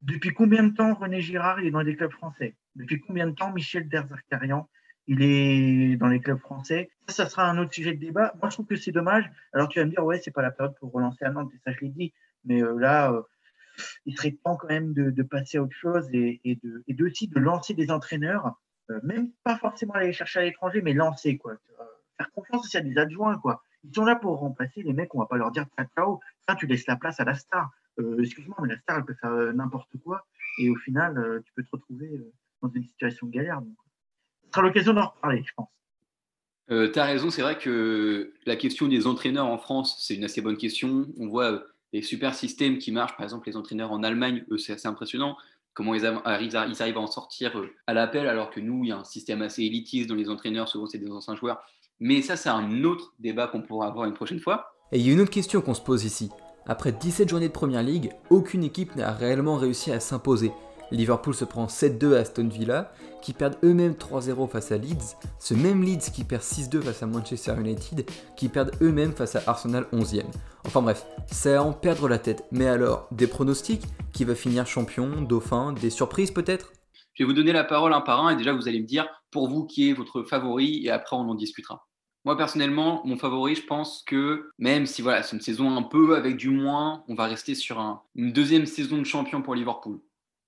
Depuis 0.00 0.32
combien 0.32 0.62
de 0.62 0.74
temps 0.74 0.94
René 0.94 1.20
Girard 1.20 1.58
est 1.60 1.70
dans 1.70 1.82
les 1.82 1.94
clubs 1.94 2.12
français? 2.12 2.56
Depuis 2.76 3.00
combien 3.00 3.26
de 3.26 3.34
temps 3.34 3.52
Michel 3.52 3.88
Derzakarian 3.88 4.68
il 5.06 5.22
est 5.22 5.96
dans 5.96 6.08
les 6.08 6.20
clubs 6.20 6.38
français? 6.38 6.90
Ça, 7.08 7.24
ça 7.24 7.28
sera 7.28 7.48
un 7.48 7.58
autre 7.58 7.74
sujet 7.74 7.92
de 7.92 8.00
débat. 8.00 8.34
Moi, 8.40 8.48
je 8.48 8.54
trouve 8.54 8.66
que 8.66 8.76
c'est 8.76 8.90
dommage. 8.90 9.30
Alors, 9.52 9.68
tu 9.68 9.78
vas 9.78 9.84
me 9.84 9.90
dire, 9.90 10.04
ouais, 10.04 10.18
c'est 10.18 10.30
pas 10.30 10.42
la 10.42 10.50
période 10.50 10.74
pour 10.80 10.92
relancer 10.92 11.24
à 11.24 11.30
Nantes, 11.30 11.52
et 11.54 11.58
ça, 11.64 11.72
je 11.72 11.80
l'ai 11.80 11.90
dit. 11.90 12.14
Mais 12.44 12.62
euh, 12.62 12.78
là, 12.78 13.12
euh, 13.12 13.22
il 14.06 14.16
serait 14.16 14.32
temps 14.42 14.56
quand 14.56 14.68
même 14.68 14.94
de, 14.94 15.22
passer 15.22 15.58
à 15.58 15.62
autre 15.62 15.76
chose 15.76 16.08
et, 16.12 16.40
et, 16.44 16.58
de, 16.62 17.04
aussi 17.04 17.28
de 17.28 17.38
lancer 17.38 17.74
des 17.74 17.90
entraîneurs, 17.90 18.58
euh, 18.90 19.00
même 19.02 19.30
pas 19.42 19.56
forcément 19.58 19.94
aller 19.94 20.12
chercher 20.12 20.40
à 20.40 20.42
l'étranger, 20.42 20.80
mais 20.82 20.94
lancer, 20.94 21.36
quoi. 21.36 21.56
Faire 22.16 22.30
confiance 22.30 22.64
aussi 22.64 22.76
à 22.76 22.80
des 22.80 22.96
adjoints, 22.96 23.38
quoi. 23.38 23.62
Ils 23.82 23.94
sont 23.94 24.04
là 24.04 24.16
pour 24.16 24.38
remplacer 24.38 24.82
les 24.82 24.94
mecs, 24.94 25.14
on 25.14 25.18
va 25.18 25.26
pas 25.26 25.36
leur 25.36 25.50
dire 25.50 25.66
ciao. 25.94 26.20
Ça, 26.48 26.54
tu 26.54 26.66
laisses 26.66 26.86
la 26.86 26.96
place 26.96 27.20
à 27.20 27.24
la 27.24 27.34
star. 27.34 27.70
Excuse-moi, 28.18 28.56
mais 28.62 28.68
la 28.68 28.78
star, 28.78 28.98
elle 28.98 29.04
peut 29.04 29.16
faire 29.20 29.52
n'importe 29.52 29.90
quoi. 30.02 30.26
Et 30.58 30.70
au 30.70 30.76
final, 30.76 31.42
tu 31.44 31.52
peux 31.52 31.62
te 31.62 31.68
retrouver 31.70 32.24
dans 32.68 32.74
une 32.74 32.84
situation 32.84 33.26
de 33.26 33.32
galère. 33.32 33.60
Donc, 33.60 33.74
ce 34.44 34.50
sera 34.50 34.62
l'occasion 34.62 34.92
d'en 34.94 35.08
reparler, 35.08 35.42
je 35.46 35.52
pense. 35.54 35.68
Euh, 36.70 36.90
tu 36.90 36.98
as 36.98 37.04
raison, 37.04 37.30
c'est 37.30 37.42
vrai 37.42 37.58
que 37.58 38.32
la 38.46 38.56
question 38.56 38.88
des 38.88 39.06
entraîneurs 39.06 39.46
en 39.46 39.58
France, 39.58 39.96
c'est 40.00 40.14
une 40.14 40.24
assez 40.24 40.40
bonne 40.40 40.56
question. 40.56 41.06
On 41.18 41.28
voit 41.28 41.52
euh, 41.52 41.58
les 41.92 42.00
super 42.02 42.34
systèmes 42.34 42.78
qui 42.78 42.90
marchent, 42.90 43.16
par 43.16 43.24
exemple 43.24 43.48
les 43.48 43.56
entraîneurs 43.56 43.92
en 43.92 44.02
Allemagne, 44.02 44.44
eux, 44.50 44.56
c'est 44.58 44.72
assez 44.72 44.88
impressionnant. 44.88 45.36
Comment 45.74 45.94
ils, 45.94 46.06
av- 46.06 46.22
arrivent 46.24 46.56
à, 46.56 46.66
ils 46.66 46.80
arrivent 46.80 46.96
à 46.96 47.00
en 47.00 47.06
sortir 47.06 47.58
euh, 47.58 47.68
à 47.86 47.92
l'appel, 47.92 48.26
alors 48.28 48.50
que 48.50 48.60
nous, 48.60 48.82
il 48.84 48.88
y 48.88 48.92
a 48.92 48.96
un 48.96 49.04
système 49.04 49.42
assez 49.42 49.62
élitiste 49.62 50.08
dans 50.08 50.14
les 50.14 50.30
entraîneurs, 50.30 50.68
souvent 50.68 50.86
c'est 50.86 50.98
des 50.98 51.10
anciens 51.10 51.36
joueurs. 51.36 51.60
Mais 52.00 52.22
ça, 52.22 52.36
c'est 52.36 52.48
un 52.48 52.82
autre 52.84 53.12
débat 53.18 53.46
qu'on 53.46 53.60
pourra 53.62 53.86
avoir 53.88 54.06
une 54.06 54.14
prochaine 54.14 54.40
fois. 54.40 54.74
Et 54.90 54.98
il 54.98 55.06
y 55.06 55.10
a 55.10 55.12
une 55.12 55.20
autre 55.20 55.30
question 55.30 55.60
qu'on 55.60 55.74
se 55.74 55.80
pose 55.82 56.04
ici. 56.04 56.30
Après 56.66 56.92
17 56.92 57.28
journées 57.28 57.48
de 57.48 57.52
Première 57.52 57.82
Ligue, 57.82 58.10
aucune 58.30 58.64
équipe 58.64 58.96
n'a 58.96 59.12
réellement 59.12 59.56
réussi 59.56 59.92
à 59.92 60.00
s'imposer. 60.00 60.50
Liverpool 60.94 61.34
se 61.34 61.44
prend 61.44 61.66
7-2 61.66 62.14
à 62.14 62.20
Aston 62.20 62.48
Villa, 62.48 62.92
qui 63.22 63.32
perdent 63.32 63.56
eux-mêmes 63.64 63.94
3-0 63.94 64.48
face 64.48 64.70
à 64.72 64.78
Leeds, 64.78 65.16
ce 65.38 65.54
même 65.54 65.82
Leeds 65.82 66.10
qui 66.12 66.24
perd 66.24 66.42
6-2 66.42 66.82
face 66.82 67.02
à 67.02 67.06
Manchester 67.06 67.54
United, 67.58 68.08
qui 68.36 68.48
perdent 68.48 68.72
eux-mêmes 68.82 69.12
face 69.12 69.36
à 69.36 69.42
Arsenal 69.46 69.86
11e. 69.92 70.24
Enfin 70.66 70.82
bref, 70.82 71.06
c'est 71.26 71.54
à 71.54 71.62
en 71.62 71.72
perdre 71.72 72.08
la 72.08 72.18
tête. 72.18 72.44
Mais 72.52 72.66
alors, 72.66 73.08
des 73.10 73.26
pronostics 73.26 73.84
Qui 74.12 74.24
va 74.24 74.34
finir 74.34 74.66
champion, 74.66 75.22
dauphin, 75.22 75.72
des 75.72 75.90
surprises 75.90 76.30
peut-être? 76.30 76.72
Je 77.14 77.22
vais 77.22 77.26
vous 77.26 77.32
donner 77.32 77.52
la 77.52 77.64
parole 77.64 77.92
un 77.92 78.00
par 78.00 78.24
un 78.24 78.30
et 78.30 78.36
déjà 78.36 78.52
vous 78.52 78.68
allez 78.68 78.80
me 78.80 78.86
dire 78.86 79.06
pour 79.30 79.48
vous 79.48 79.64
qui 79.66 79.88
est 79.88 79.92
votre 79.92 80.22
favori 80.22 80.84
et 80.84 80.90
après 80.90 81.16
on 81.16 81.28
en 81.28 81.34
discutera. 81.34 81.86
Moi, 82.24 82.36
personnellement, 82.36 83.02
mon 83.04 83.18
favori, 83.18 83.54
je 83.54 83.66
pense 83.66 84.02
que 84.06 84.50
même 84.58 84.86
si 84.86 85.02
voilà, 85.02 85.22
c'est 85.22 85.36
une 85.36 85.42
saison 85.42 85.76
un 85.76 85.82
peu 85.82 86.16
avec 86.16 86.36
du 86.36 86.50
moins, 86.50 87.04
on 87.08 87.14
va 87.14 87.26
rester 87.26 87.54
sur 87.54 87.80
un, 87.80 88.02
une 88.14 88.32
deuxième 88.32 88.64
saison 88.64 88.98
de 88.98 89.04
champion 89.04 89.42
pour 89.42 89.54
Liverpool. 89.54 90.00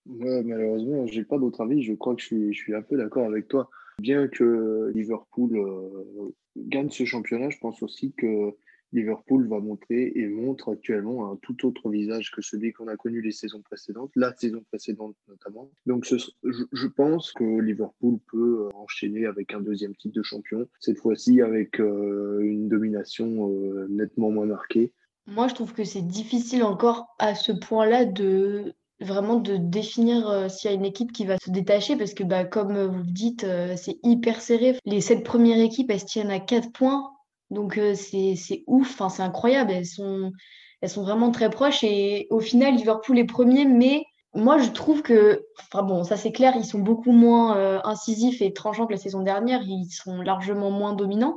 Ouais, 0.08 0.42
malheureusement, 0.42 1.06
j'ai 1.06 1.24
pas 1.24 1.38
d'autre 1.38 1.62
avis. 1.62 1.82
Je 1.82 1.94
crois 1.94 2.14
que 2.14 2.22
je 2.22 2.52
suis, 2.52 2.74
un 2.74 2.82
peu 2.82 2.96
d'accord 2.96 3.26
avec 3.26 3.48
toi. 3.48 3.70
Bien 3.98 4.28
que 4.28 4.92
Liverpool 4.94 5.56
euh, 5.56 6.34
gagne 6.56 6.90
ce 6.90 7.04
championnat, 7.04 7.50
je 7.50 7.58
pense 7.58 7.82
aussi 7.82 8.12
que 8.12 8.54
Liverpool 8.92 9.48
va 9.48 9.58
montrer 9.58 10.12
et 10.14 10.28
montre 10.28 10.70
actuellement 10.72 11.32
un 11.32 11.36
tout 11.36 11.66
autre 11.66 11.88
visage 11.90 12.30
que 12.30 12.40
celui 12.40 12.72
qu'on 12.72 12.88
a 12.88 12.96
connu 12.96 13.20
les 13.20 13.32
saisons 13.32 13.62
précédentes, 13.62 14.12
la 14.14 14.34
saison 14.36 14.62
précédente 14.68 15.16
notamment. 15.28 15.70
Donc 15.86 16.04
je, 16.04 16.86
pense 16.86 17.32
que 17.32 17.60
Liverpool 17.60 18.18
peut 18.30 18.66
euh, 18.66 18.76
enchaîner 18.76 19.26
avec 19.26 19.54
un 19.54 19.60
deuxième 19.60 19.96
titre 19.96 20.14
de 20.14 20.22
champion, 20.22 20.68
cette 20.78 20.98
fois-ci 20.98 21.40
avec 21.40 21.80
euh, 21.80 22.40
une 22.42 22.68
domination 22.68 23.50
nettement 23.88 24.30
moins 24.30 24.46
marquée. 24.46 24.92
Moi, 25.26 25.48
je 25.48 25.54
trouve 25.54 25.74
que 25.74 25.82
c'est 25.82 26.06
difficile 26.06 26.62
encore 26.62 27.16
à 27.18 27.34
ce 27.34 27.50
point-là 27.50 28.04
de 28.04 28.74
vraiment 29.00 29.36
de 29.36 29.56
définir 29.56 30.50
s'il 30.50 30.70
y 30.70 30.72
a 30.72 30.76
une 30.76 30.84
équipe 30.84 31.12
qui 31.12 31.26
va 31.26 31.36
se 31.38 31.50
détacher 31.50 31.96
parce 31.96 32.14
que 32.14 32.24
bah, 32.24 32.44
comme 32.44 32.82
vous 32.86 32.98
le 32.98 33.12
dites, 33.12 33.46
c'est 33.76 33.98
hyper 34.02 34.40
serré. 34.40 34.78
Les 34.84 35.00
sept 35.00 35.22
premières 35.22 35.58
équipes, 35.58 35.90
elles 35.90 36.04
tiennent 36.04 36.30
à 36.30 36.40
4 36.40 36.72
points. 36.72 37.12
Donc 37.50 37.78
c'est 37.94 38.64
ouf, 38.66 39.00
c'est 39.08 39.22
incroyable. 39.22 39.70
Elles 39.70 39.86
sont, 39.86 40.32
elles 40.80 40.88
sont 40.88 41.02
vraiment 41.02 41.30
très 41.30 41.50
proches. 41.50 41.84
Et 41.84 42.26
au 42.30 42.40
final, 42.40 42.74
Liverpool 42.74 43.18
est 43.18 43.24
premier, 43.24 43.64
mais 43.64 44.04
moi 44.34 44.58
je 44.58 44.70
trouve 44.70 45.02
que, 45.02 45.44
enfin 45.60 45.82
bon, 45.82 46.02
ça 46.02 46.16
c'est 46.16 46.32
clair, 46.32 46.54
ils 46.56 46.64
sont 46.64 46.80
beaucoup 46.80 47.12
moins 47.12 47.80
incisifs 47.84 48.42
et 48.42 48.52
tranchants 48.52 48.86
que 48.86 48.92
la 48.92 48.98
saison 48.98 49.22
dernière. 49.22 49.62
Ils 49.62 49.90
sont 49.90 50.22
largement 50.22 50.70
moins 50.70 50.94
dominants. 50.94 51.36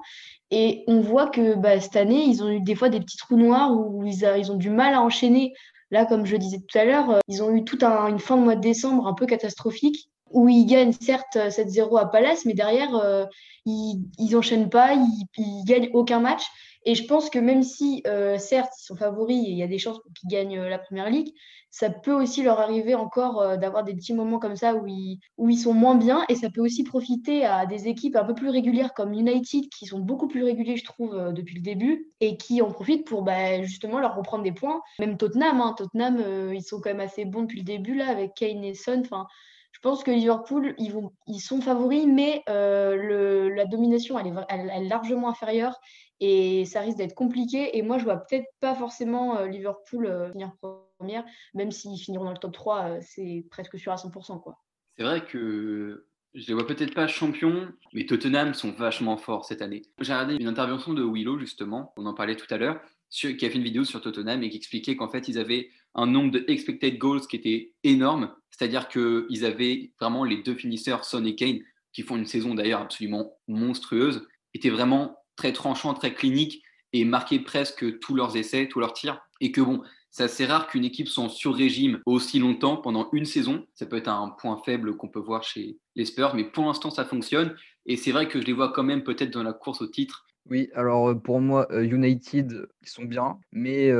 Et 0.49 0.83
on 0.87 0.99
voit 0.99 1.27
que 1.27 1.55
bah, 1.55 1.79
cette 1.79 1.95
année, 1.95 2.23
ils 2.23 2.41
ont 2.41 2.49
eu 2.49 2.61
des 2.61 2.73
fois 2.73 2.89
des 2.89 2.99
petits 2.99 3.17
trous 3.17 3.37
noirs 3.37 3.71
où 3.71 4.03
ils 4.05 4.51
ont 4.51 4.57
du 4.57 4.71
mal 4.71 4.93
à 4.95 5.01
enchaîner. 5.01 5.53
Là, 5.91 6.05
comme 6.05 6.25
je 6.25 6.35
disais 6.37 6.59
tout 6.59 6.77
à 6.77 6.85
l'heure, 6.85 7.19
ils 7.27 7.41
ont 7.41 7.51
eu 7.51 7.63
toute 7.63 7.83
une 7.83 8.19
fin 8.19 8.37
de 8.37 8.43
mois 8.43 8.55
de 8.55 8.61
décembre 8.61 9.07
un 9.07 9.13
peu 9.13 9.25
catastrophique 9.25 10.09
où 10.31 10.47
ils 10.47 10.65
gagnent 10.65 10.93
certes 10.93 11.35
7-0 11.35 11.99
à 11.99 12.05
Palace, 12.05 12.45
mais 12.45 12.53
derrière, 12.53 13.27
ils, 13.65 14.03
ils 14.19 14.35
enchaînent 14.37 14.69
pas, 14.69 14.93
ils, 14.93 15.25
ils 15.37 15.63
gagnent 15.65 15.89
aucun 15.93 16.19
match. 16.19 16.43
Et 16.85 16.95
je 16.95 17.05
pense 17.05 17.29
que 17.29 17.39
même 17.39 17.63
si, 17.63 18.01
euh, 18.07 18.37
certes, 18.37 18.71
ils 18.79 18.85
sont 18.85 18.95
favoris 18.95 19.37
et 19.37 19.51
il 19.51 19.57
y 19.57 19.63
a 19.63 19.67
des 19.67 19.77
chances 19.77 19.99
qu'ils 20.15 20.29
gagnent 20.29 20.59
euh, 20.59 20.69
la 20.69 20.79
première 20.79 21.09
ligue, 21.09 21.33
ça 21.71 21.89
peut 21.89 22.13
aussi 22.13 22.41
leur 22.41 22.59
arriver 22.59 22.95
encore 22.95 23.41
euh, 23.41 23.57
d'avoir 23.57 23.83
des 23.83 23.93
petits 23.93 24.13
moments 24.13 24.39
comme 24.39 24.55
ça 24.55 24.75
où 24.75 24.87
ils, 24.87 25.57
sont 25.57 25.73
moins 25.73 25.95
bien. 25.95 26.23
Et 26.29 26.35
ça 26.35 26.49
peut 26.49 26.61
aussi 26.61 26.83
profiter 26.83 27.45
à 27.45 27.65
des 27.65 27.87
équipes 27.87 28.15
un 28.15 28.23
peu 28.23 28.33
plus 28.33 28.49
régulières 28.49 28.93
comme 28.93 29.13
United, 29.13 29.69
qui 29.69 29.85
sont 29.85 29.99
beaucoup 29.99 30.27
plus 30.27 30.43
réguliers, 30.43 30.77
je 30.77 30.85
trouve, 30.85 31.33
depuis 31.33 31.55
le 31.55 31.61
début, 31.61 32.07
et 32.21 32.37
qui 32.37 32.61
en 32.61 32.71
profitent 32.71 33.05
pour 33.05 33.23
bah, 33.23 33.61
justement 33.61 33.99
leur 33.99 34.15
reprendre 34.15 34.43
des 34.43 34.53
points. 34.53 34.81
Même 34.99 35.17
Tottenham, 35.17 35.59
hein, 35.59 35.75
Tottenham 35.77 36.53
ils 36.53 36.63
sont 36.63 36.79
quand 36.79 36.91
même 36.91 37.01
assez 37.01 37.25
bons 37.25 37.41
depuis 37.41 37.59
le 37.59 37.65
début, 37.65 37.95
là, 37.95 38.07
avec 38.07 38.35
Kane 38.35 38.63
et 38.63 38.73
Son. 38.73 39.01
Enfin, 39.01 39.27
je 39.71 39.79
pense 39.81 40.03
que 40.03 40.11
Liverpool, 40.11 40.75
ils, 40.77 41.39
sont 41.39 41.61
favoris, 41.61 42.05
mais 42.07 42.41
la 42.47 43.65
domination, 43.65 44.17
elle, 44.17 44.27
est, 44.69 44.87
largement 44.87 45.29
inférieure 45.29 45.79
et 46.19 46.65
ça 46.65 46.81
risque 46.81 46.97
d'être 46.97 47.15
compliqué. 47.15 47.77
Et 47.77 47.81
moi, 47.81 47.97
je 47.97 48.03
vois 48.03 48.17
peut-être 48.17 48.47
pas 48.59 48.75
forcément 48.75 49.37
euh, 49.37 49.47
Liverpool 49.47 50.05
euh, 50.05 50.31
finir 50.31 50.51
première, 50.97 51.23
même 51.53 51.71
s'ils 51.71 51.97
finiront 51.97 52.25
dans 52.25 52.31
le 52.31 52.37
top 52.37 52.53
3, 52.53 53.01
c'est 53.01 53.45
presque 53.49 53.77
sûr 53.79 53.91
à 53.91 53.95
100%. 53.95 54.41
Quoi. 54.41 54.57
C'est 54.97 55.03
vrai 55.03 55.25
que 55.25 56.05
je 56.33 56.47
les 56.47 56.53
vois 56.53 56.67
peut-être 56.67 56.93
pas 56.93 57.07
champions, 57.07 57.69
mais 57.93 58.05
Tottenham 58.05 58.53
sont 58.53 58.71
vachement 58.71 59.17
forts 59.17 59.45
cette 59.45 59.61
année. 59.61 59.83
J'ai 59.99 60.13
regardé 60.13 60.35
une 60.35 60.47
intervention 60.47 60.93
de 60.93 61.03
Willow, 61.03 61.39
justement, 61.39 61.93
on 61.97 62.05
en 62.05 62.13
parlait 62.13 62.35
tout 62.35 62.53
à 62.53 62.57
l'heure, 62.57 62.81
qui 63.09 63.27
a 63.27 63.49
fait 63.49 63.55
une 63.55 63.63
vidéo 63.63 63.83
sur 63.83 64.01
Tottenham 64.01 64.43
et 64.43 64.49
qui 64.49 64.57
expliquait 64.57 64.95
qu'en 64.95 65.09
fait, 65.09 65.27
ils 65.27 65.39
avaient 65.39 65.69
un 65.95 66.05
nombre 66.05 66.31
de 66.31 66.45
expected 66.47 66.97
goals 66.97 67.21
qui 67.27 67.35
était 67.35 67.73
énorme. 67.83 68.31
C'est-à-dire 68.51 68.87
qu'ils 68.89 69.45
avaient 69.45 69.91
vraiment 69.99 70.23
les 70.23 70.43
deux 70.43 70.53
finisseurs, 70.53 71.05
Son 71.05 71.25
et 71.25 71.35
Kane, 71.35 71.59
qui 71.93 72.03
font 72.03 72.17
une 72.17 72.25
saison 72.25 72.53
d'ailleurs 72.53 72.81
absolument 72.81 73.37
monstrueuse, 73.47 74.27
étaient 74.53 74.69
vraiment 74.69 75.18
très 75.39 75.53
tranchants, 75.53 75.93
très 75.93 76.13
cliniques 76.13 76.61
et 76.91 77.05
marquaient 77.05 77.39
presque 77.39 77.99
tous 77.99 78.13
leurs 78.13 78.35
essais, 78.35 78.67
tous 78.67 78.81
leurs 78.81 78.91
tirs. 78.91 79.21
Et 79.39 79.53
que 79.53 79.61
bon, 79.61 79.81
c'est 80.11 80.23
assez 80.23 80.45
rare 80.45 80.67
qu'une 80.67 80.83
équipe 80.83 81.07
soit 81.07 81.29
sur 81.29 81.55
régime 81.55 82.01
aussi 82.05 82.39
longtemps 82.39 82.75
pendant 82.75 83.07
une 83.13 83.23
saison. 83.23 83.65
Ça 83.73 83.85
peut 83.85 83.95
être 83.95 84.09
un 84.09 84.35
point 84.37 84.61
faible 84.65 84.97
qu'on 84.97 85.07
peut 85.07 85.21
voir 85.21 85.43
chez 85.43 85.77
les 85.95 86.03
Spurs, 86.03 86.35
mais 86.35 86.43
pour 86.43 86.65
l'instant, 86.65 86.89
ça 86.89 87.05
fonctionne. 87.05 87.55
Et 87.85 87.95
c'est 87.95 88.11
vrai 88.11 88.27
que 88.27 88.41
je 88.41 88.45
les 88.45 88.53
vois 88.53 88.73
quand 88.73 88.83
même 88.83 89.03
peut-être 89.03 89.31
dans 89.31 89.43
la 89.43 89.53
course 89.53 89.81
au 89.81 89.87
titre 89.87 90.25
oui, 90.49 90.69
alors 90.73 91.21
pour 91.21 91.41
moi, 91.41 91.67
United, 91.79 92.65
ils 92.81 92.89
sont 92.89 93.03
bien, 93.03 93.37
mais 93.51 93.93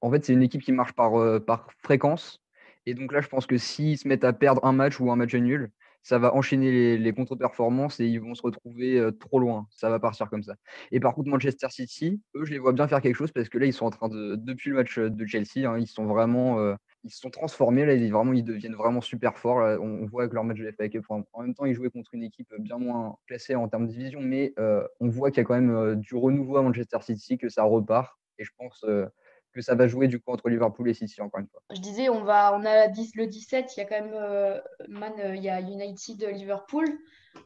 en 0.00 0.10
fait, 0.12 0.24
c'est 0.24 0.32
une 0.32 0.44
équipe 0.44 0.62
qui 0.62 0.70
marche 0.70 0.92
par, 0.92 1.42
par 1.44 1.66
fréquence. 1.82 2.40
Et 2.86 2.94
donc 2.94 3.10
là, 3.10 3.20
je 3.20 3.26
pense 3.26 3.46
que 3.46 3.58
s'ils 3.58 3.98
se 3.98 4.06
mettent 4.06 4.22
à 4.22 4.32
perdre 4.32 4.64
un 4.64 4.70
match 4.72 5.00
ou 5.00 5.10
un 5.10 5.16
match 5.16 5.34
nul, 5.34 5.72
ça 6.08 6.18
va 6.18 6.34
enchaîner 6.34 6.96
les, 6.96 7.12
contre-performances 7.12 8.00
et 8.00 8.06
ils 8.06 8.20
vont 8.20 8.34
se 8.34 8.42
retrouver 8.42 9.00
trop 9.20 9.38
loin. 9.38 9.66
Ça 9.70 9.90
va 9.90 9.98
partir 9.98 10.30
comme 10.30 10.42
ça. 10.42 10.54
Et 10.90 11.00
par 11.00 11.14
contre, 11.14 11.28
Manchester 11.28 11.68
City, 11.70 12.20
eux, 12.34 12.44
je 12.44 12.52
les 12.52 12.58
vois 12.58 12.72
bien 12.72 12.88
faire 12.88 13.02
quelque 13.02 13.16
chose 13.16 13.30
parce 13.32 13.48
que 13.48 13.58
là, 13.58 13.66
ils 13.66 13.72
sont 13.72 13.86
en 13.86 13.90
train 13.90 14.08
de, 14.08 14.36
depuis 14.36 14.70
le 14.70 14.76
match 14.76 14.98
de 14.98 15.26
Chelsea, 15.26 15.68
hein, 15.68 15.78
ils 15.78 15.86
sont 15.86 16.06
vraiment 16.06 16.76
ils 17.04 17.10
se 17.10 17.20
sont 17.20 17.30
transformés. 17.30 17.84
Là, 17.84 17.94
ils, 17.94 18.12
vraiment, 18.12 18.32
ils 18.32 18.44
deviennent 18.44 18.74
vraiment 18.74 19.00
super 19.00 19.38
forts. 19.38 19.58
on, 19.80 20.06
voit 20.06 20.22
avec 20.22 20.34
leur 20.34 20.44
match 20.44 20.58
de 20.58 20.70
FA. 20.70 20.84
En, 21.08 21.42
même 21.42 21.54
temps, 21.54 21.64
ils 21.64 21.74
jouaient 21.74 21.90
contre 21.90 22.14
une 22.14 22.22
équipe 22.22 22.52
bien 22.58 22.78
moins 22.78 23.16
classée 23.26 23.54
en 23.54 23.68
termes 23.68 23.86
de 23.86 23.92
division, 23.92 24.20
mais 24.20 24.52
euh, 24.58 24.86
on 25.00 25.08
voit 25.08 25.30
qu'il 25.30 25.38
y 25.38 25.40
a 25.40 25.44
quand 25.44 25.54
même 25.54 25.74
euh, 25.74 25.94
du 25.94 26.14
renouveau 26.14 26.56
à 26.56 26.62
Manchester 26.62 26.98
City, 27.02 27.38
que 27.38 27.48
ça 27.48 27.62
repart. 27.62 28.18
Et 28.38 28.44
je 28.44 28.50
pense 28.56 28.84
euh, 28.84 29.06
que 29.52 29.60
ça 29.60 29.74
va 29.74 29.88
jouer 29.88 30.08
du 30.08 30.20
coup 30.20 30.32
entre 30.32 30.48
Liverpool 30.48 30.88
et 30.88 30.94
City 30.94 31.20
encore 31.20 31.40
une 31.40 31.48
fois. 31.48 31.62
Je 31.74 31.80
disais, 31.80 32.08
on 32.08 32.22
va, 32.22 32.54
on 32.54 32.64
a 32.64 32.86
le 32.86 33.26
17, 33.26 33.76
il 33.76 33.80
y 33.80 33.82
a 33.82 33.86
quand 33.86 34.00
même 34.00 34.60
man, 34.88 35.12
il 35.34 35.42
y 35.42 35.48
a 35.48 35.60
United, 35.60 36.22
Liverpool. 36.34 36.86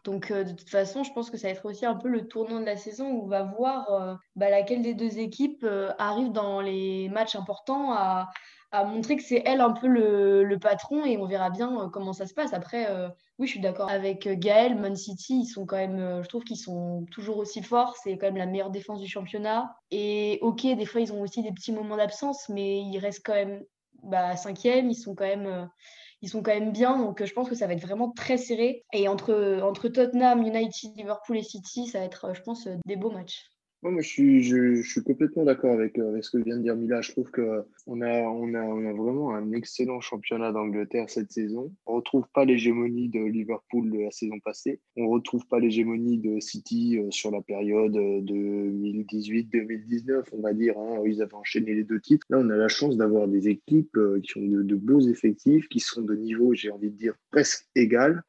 Donc 0.05 0.33
de 0.33 0.53
toute 0.53 0.71
façon, 0.71 1.05
je 1.05 1.13
pense 1.13 1.31
que 1.31 1.37
ça 1.37 1.49
va 1.49 1.53
être 1.53 1.67
aussi 1.67 1.85
un 1.87 1.95
peu 1.95 2.09
le 2.09 2.27
tournant 2.27 2.61
de 2.61 2.67
la 2.67 2.77
saison 2.77 3.11
où 3.11 3.25
on 3.25 3.29
va 3.29 3.43
voir 3.43 4.19
bah, 4.37 4.51
laquelle 4.51 4.83
des 4.83 4.95
deux 4.95 5.19
équipes 5.19 5.67
arrive 5.99 6.33
dans 6.33 6.61
les 6.61 7.09
matchs 7.11 7.37
importants 7.37 7.93
à 7.93 8.29
à 8.73 8.85
montrer 8.85 9.17
que 9.17 9.23
c'est 9.23 9.43
elle 9.45 9.61
un 9.61 9.73
peu 9.73 9.87
le, 9.87 10.57
patron 10.59 11.05
et 11.05 11.19
on 11.19 11.27
verra 11.27 11.51
bien 11.51 11.79
euh, 11.79 11.89
comment 11.89 12.13
ça 12.13 12.27
se 12.27 12.35
passe. 12.35 12.55
Après, 12.55 12.91
euh, 12.91 13.09
oui, 13.43 13.49
je 13.49 13.53
suis 13.55 13.61
d'accord 13.61 13.91
avec 13.91 14.29
euh, 14.29 14.37
Gaël, 14.37 14.79
Man 14.79 14.95
City, 14.95 15.41
ils 15.41 15.47
sont 15.47 15.67
quand 15.67 15.77
même, 15.77 16.23
je 16.23 16.29
trouve 16.29 16.45
qu'ils 16.45 16.57
sont 16.57 17.05
toujours 17.11 17.39
aussi 17.39 17.61
forts. 17.61 17.97
C'est 17.97 18.17
quand 18.17 18.27
même 18.27 18.37
la 18.37 18.47
meilleure 18.47 18.71
défense 18.71 19.01
du 19.01 19.09
championnat. 19.09 19.75
Et 19.91 20.39
ok, 20.43 20.63
des 20.63 20.87
fois, 20.87 21.01
ils 21.01 21.13
ont 21.13 21.21
aussi 21.21 21.43
des 21.43 21.51
petits 21.51 21.73
moments 21.73 21.97
d'absence, 21.97 22.49
mais 22.49 22.83
ils 22.83 22.99
restent 22.99 23.27
quand 23.27 23.35
même 23.35 23.65
bah, 24.05 24.37
cinquième. 24.37 24.91
Ils 24.91 24.95
sont 24.95 25.17
quand 25.17 25.27
même. 25.27 25.69
ils 26.21 26.29
sont 26.29 26.41
quand 26.41 26.55
même 26.55 26.71
bien, 26.71 26.97
donc 26.99 27.25
je 27.25 27.33
pense 27.33 27.49
que 27.49 27.57
ça 27.57 27.67
va 27.67 27.73
être 27.73 27.83
vraiment 27.83 28.13
très 28.13 28.37
serré. 28.37 28.85
Et 28.93 29.09
entre, 29.09 29.61
entre 29.65 29.89
Tottenham, 29.89 30.43
United, 30.43 30.97
Liverpool 30.97 31.39
et 31.39 31.43
City, 31.43 31.89
ça 31.89 31.99
va 31.99 32.05
être, 32.05 32.35
je 32.35 32.43
pense, 32.43 32.69
des 32.87 32.97
beaux 32.97 33.11
matchs 33.11 33.52
moi, 33.91 34.01
je 34.01 34.09
suis, 34.09 34.43
je, 34.45 34.81
suis 34.83 35.03
complètement 35.03 35.45
d'accord 35.45 35.73
avec, 35.73 35.99
euh, 35.99 36.11
avec 36.11 36.23
ce 36.23 36.31
que 36.31 36.39
vient 36.39 36.57
de 36.57 36.63
dire 36.63 36.77
Mila. 36.77 37.01
Je 37.01 37.11
trouve 37.11 37.31
qu'on 37.33 38.01
a, 38.01 38.21
on 38.23 38.55
a, 38.55 38.63
on 38.63 38.87
a 38.87 38.93
vraiment 38.93 39.35
un 39.35 39.53
excellent 39.53 40.01
championnat 40.01 40.53
d'Angleterre 40.53 41.11
cette 41.11 41.33
saison. 41.33 41.73
On 41.87 41.95
ne 41.95 41.97
retrouve 41.97 42.27
pas 42.33 42.45
l'hégémonie 42.45 43.09
de 43.09 43.19
Liverpool 43.19 43.91
de 43.91 43.99
la 43.99 44.11
saison 44.13 44.39
passée. 44.39 44.81
On 44.97 45.05
ne 45.05 45.09
retrouve 45.09 45.47
pas 45.49 45.59
l'hégémonie 45.59 46.19
de 46.19 46.39
City 46.39 46.99
euh, 46.99 47.11
sur 47.11 47.33
la 47.33 47.43
période 47.43 47.97
euh, 47.97 48.21
de 48.21 48.71
2018-2019, 49.03 50.27
on 50.33 50.43
va 50.43 50.53
dire, 50.53 50.79
hein, 50.79 51.03
ils 51.05 51.21
avaient 51.21 51.35
enchaîné 51.35 51.75
les 51.75 51.85
deux 51.85 52.01
titres. 52.01 52.27
Là, 52.31 52.39
on 52.39 52.51
a 52.51 52.57
la 52.57 52.69
chance 52.69 52.97
d'avoir 52.97 53.27
des 53.27 53.49
équipes 53.49 53.99
qui 54.23 54.39
ont 54.39 54.43
de 54.43 54.77
beaux 54.77 55.01
effectifs, 55.01 55.69
qui 55.69 55.81
sont 55.81 56.03
de 56.03 56.15
niveau, 56.15 56.55
j'ai 56.55 56.71
envie 56.71 56.91
de 56.91 56.97
dire, 56.97 57.15
presque 57.31 57.67
égal. 57.75 58.23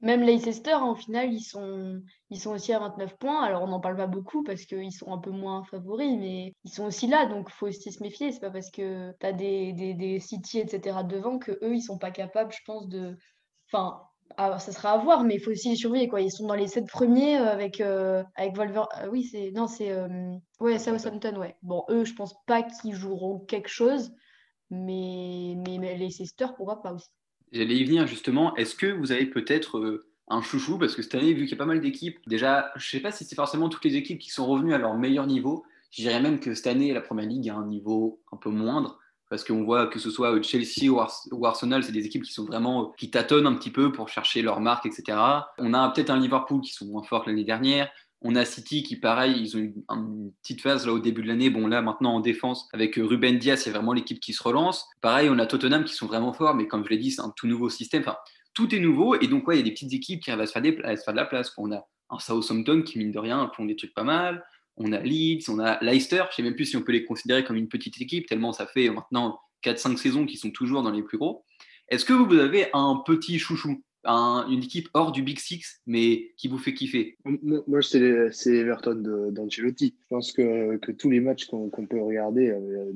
Même 0.00 0.22
Leicester, 0.22 0.74
en 0.74 0.94
final, 0.94 1.32
ils 1.32 1.42
sont, 1.42 2.02
ils 2.28 2.38
sont 2.38 2.50
aussi 2.52 2.72
à 2.72 2.78
29 2.80 3.16
points. 3.16 3.42
Alors, 3.42 3.62
on 3.62 3.68
n'en 3.68 3.80
parle 3.80 3.96
pas 3.96 4.06
beaucoup 4.06 4.42
parce 4.42 4.64
qu'ils 4.66 4.92
sont 4.92 5.12
un 5.12 5.18
peu 5.18 5.30
moins 5.30 5.64
favoris, 5.64 6.16
mais 6.18 6.52
ils 6.64 6.70
sont 6.70 6.84
aussi 6.84 7.06
là. 7.06 7.24
Donc, 7.26 7.48
il 7.48 7.54
faut 7.54 7.66
aussi 7.66 7.92
se 7.92 8.02
méfier. 8.02 8.30
C'est 8.30 8.40
pas 8.40 8.50
parce 8.50 8.70
que 8.70 9.12
tu 9.18 9.26
as 9.26 9.32
des, 9.32 9.72
des, 9.72 9.94
des, 9.94 10.20
City, 10.20 10.58
etc. 10.58 10.98
devant 11.04 11.38
que 11.38 11.52
eux 11.62 11.74
ils 11.74 11.82
sont 11.82 11.98
pas 11.98 12.10
capables, 12.10 12.52
je 12.52 12.60
pense, 12.66 12.88
de. 12.88 13.16
Enfin, 13.72 14.02
ça 14.58 14.72
sera 14.72 14.92
à 14.92 14.98
voir, 14.98 15.24
mais 15.24 15.36
il 15.36 15.40
faut 15.40 15.50
aussi 15.50 15.70
les 15.70 15.76
surveiller. 15.76 16.08
Quoi. 16.08 16.20
Ils 16.20 16.30
sont 16.30 16.46
dans 16.46 16.54
les 16.54 16.68
7 16.68 16.86
premiers 16.86 17.38
euh, 17.38 17.48
avec, 17.50 17.80
euh, 17.80 18.22
avec. 18.34 18.58
Euh, 18.58 19.08
oui, 19.10 19.24
c'est. 19.24 19.50
Non, 19.52 19.66
c'est. 19.66 19.92
Ouais, 20.60 20.78
Southampton, 20.78 21.36
ouais. 21.38 21.56
Bon, 21.62 21.84
eux, 21.88 22.04
je 22.04 22.14
pense 22.14 22.34
pas 22.46 22.62
qu'ils 22.62 22.94
joueront 22.94 23.40
quelque 23.40 23.68
chose, 23.68 24.12
mais, 24.70 25.54
mais, 25.66 25.78
mais 25.78 25.96
Leicester, 25.96 26.46
pourquoi 26.56 26.82
pas 26.82 26.92
aussi. 26.92 27.08
J'allais 27.56 27.76
y 27.76 27.84
venir 27.84 28.06
justement. 28.06 28.54
Est-ce 28.56 28.74
que 28.74 28.86
vous 28.86 29.12
avez 29.12 29.24
peut-être 29.24 29.78
euh, 29.78 30.06
un 30.28 30.42
chouchou? 30.42 30.78
Parce 30.78 30.94
que 30.94 31.00
cette 31.00 31.14
année, 31.14 31.32
vu 31.32 31.44
qu'il 31.46 31.52
y 31.52 31.54
a 31.54 31.56
pas 31.56 31.64
mal 31.64 31.80
d'équipes, 31.80 32.18
déjà, 32.26 32.70
je 32.76 32.86
ne 32.86 32.90
sais 32.90 33.00
pas 33.00 33.12
si 33.12 33.24
c'est 33.24 33.34
forcément 33.34 33.70
toutes 33.70 33.84
les 33.84 33.96
équipes 33.96 34.18
qui 34.18 34.30
sont 34.30 34.46
revenues 34.46 34.74
à 34.74 34.78
leur 34.78 34.94
meilleur 34.94 35.26
niveau. 35.26 35.64
Je 35.90 36.02
dirais 36.02 36.20
même 36.20 36.38
que 36.38 36.54
cette 36.54 36.66
année, 36.66 36.92
la 36.92 37.00
Première 37.00 37.26
Ligue 37.26 37.48
a 37.48 37.54
un 37.54 37.66
niveau 37.66 38.20
un 38.30 38.36
peu 38.36 38.50
moindre. 38.50 38.98
Parce 39.30 39.42
qu'on 39.42 39.64
voit 39.64 39.86
que 39.86 39.98
ce 39.98 40.10
soit 40.10 40.40
Chelsea 40.42 40.88
ou, 40.88 41.46
Arsenal, 41.46 41.82
c'est 41.82 41.92
des 41.92 42.04
équipes 42.04 42.22
qui 42.22 42.32
sont 42.32 42.44
vraiment 42.44 42.82
euh, 42.82 42.86
qui 42.96 43.10
tâtonnent 43.10 43.46
un 43.46 43.54
petit 43.54 43.70
peu 43.70 43.90
pour 43.90 44.08
chercher 44.08 44.42
leur 44.42 44.60
marque, 44.60 44.86
etc. 44.86 45.18
On 45.58 45.72
a 45.72 45.88
peut-être 45.88 46.10
un 46.10 46.20
Liverpool 46.20 46.60
qui 46.60 46.72
sont 46.72 46.86
moins 46.86 47.02
forts 47.02 47.24
que 47.24 47.30
l'année 47.30 47.44
dernière. 47.44 47.90
On 48.28 48.34
a 48.34 48.44
City 48.44 48.82
qui, 48.82 48.96
pareil, 48.96 49.36
ils 49.40 49.56
ont 49.56 49.60
une 49.60 50.32
petite 50.42 50.60
phase 50.60 50.84
là 50.84 50.92
au 50.92 50.98
début 50.98 51.22
de 51.22 51.28
l'année. 51.28 51.48
Bon, 51.48 51.68
là, 51.68 51.80
maintenant 51.80 52.16
en 52.16 52.20
défense, 52.20 52.68
avec 52.72 52.96
Ruben 52.96 53.38
Diaz, 53.38 53.62
c'est 53.62 53.70
vraiment 53.70 53.92
l'équipe 53.92 54.18
qui 54.18 54.32
se 54.32 54.42
relance. 54.42 54.84
Pareil, 55.00 55.28
on 55.30 55.38
a 55.38 55.46
Tottenham 55.46 55.84
qui 55.84 55.94
sont 55.94 56.06
vraiment 56.06 56.32
forts, 56.32 56.56
mais 56.56 56.66
comme 56.66 56.84
je 56.84 56.90
l'ai 56.90 56.98
dit, 56.98 57.12
c'est 57.12 57.20
un 57.20 57.32
tout 57.36 57.46
nouveau 57.46 57.68
système. 57.68 58.02
Enfin, 58.02 58.16
tout 58.52 58.74
est 58.74 58.80
nouveau. 58.80 59.14
Et 59.20 59.28
donc, 59.28 59.46
ouais, 59.46 59.54
il 59.54 59.58
y 59.58 59.60
a 59.60 59.64
des 59.64 59.70
petites 59.70 59.92
équipes 59.92 60.24
qui 60.24 60.32
arrivent 60.32 60.42
à 60.42 60.46
se 60.46 60.52
faire, 60.52 60.62
de 60.62 61.16
la 61.16 61.24
place. 61.24 61.52
On 61.56 61.70
a 61.70 61.86
un 62.10 62.18
Southampton 62.18 62.82
qui, 62.82 62.98
mine 62.98 63.12
de 63.12 63.18
rien, 63.20 63.48
font 63.54 63.64
des 63.64 63.76
trucs 63.76 63.94
pas 63.94 64.02
mal. 64.02 64.44
On 64.76 64.92
a 64.92 64.98
Leeds, 64.98 65.48
on 65.48 65.60
a 65.60 65.78
Leicester. 65.80 66.24
Je 66.30 66.34
sais 66.34 66.42
même 66.42 66.56
plus 66.56 66.64
si 66.64 66.76
on 66.76 66.82
peut 66.82 66.92
les 66.92 67.04
considérer 67.04 67.44
comme 67.44 67.56
une 67.56 67.68
petite 67.68 68.00
équipe, 68.00 68.26
tellement 68.26 68.52
ça 68.52 68.66
fait 68.66 68.90
maintenant 68.90 69.38
4-5 69.64 69.96
saisons 69.98 70.26
qui 70.26 70.36
sont 70.36 70.50
toujours 70.50 70.82
dans 70.82 70.90
les 70.90 71.04
plus 71.04 71.16
gros. 71.16 71.44
Est-ce 71.88 72.04
que 72.04 72.12
vous 72.12 72.38
avez 72.38 72.70
un 72.74 73.02
petit 73.06 73.38
chouchou? 73.38 73.84
Une 74.06 74.62
équipe 74.62 74.88
hors 74.94 75.12
du 75.12 75.22
Big 75.22 75.38
Six, 75.38 75.80
mais 75.86 76.32
qui 76.36 76.48
vous 76.48 76.58
fait 76.58 76.74
kiffer. 76.74 77.16
Moi, 77.24 77.80
c'est 77.82 78.54
Everton 78.54 79.30
d'Ancelotti. 79.32 79.96
Je 80.00 80.06
pense 80.08 80.32
que, 80.32 80.76
que, 80.76 80.92
tous 80.92 81.10
les 81.10 81.20
matchs 81.20 81.46
qu'on 81.46 81.70
peut 81.70 82.00
regarder 82.00 82.50
euh, 82.50 82.90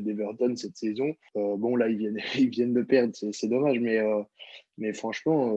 d'Everton 0.00 0.54
cette 0.56 0.76
saison, 0.76 1.14
euh, 1.36 1.56
bon, 1.56 1.76
là, 1.76 1.88
ils 1.88 1.96
viennent, 1.96 2.18
ils 2.38 2.50
viennent 2.50 2.74
de 2.74 2.82
perdre, 2.82 3.14
c'est 3.14 3.48
dommage, 3.48 3.78
mais, 3.80 3.98
euh, 3.98 4.22
mais 4.78 4.92
franchement, 4.92 5.54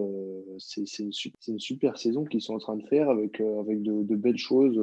c'est 0.60 0.82
une, 1.00 1.12
une, 1.48 1.60
super 1.60 1.98
saison 1.98 2.26
qu'ils 2.26 2.42
sont 2.42 2.56
en 2.56 2.60
train 2.60 2.78
de 2.78 2.88
faire 2.88 3.10
avec, 3.10 3.40
avec 3.42 3.82
de, 3.82 4.16
belles 4.16 4.38
choses. 4.38 4.80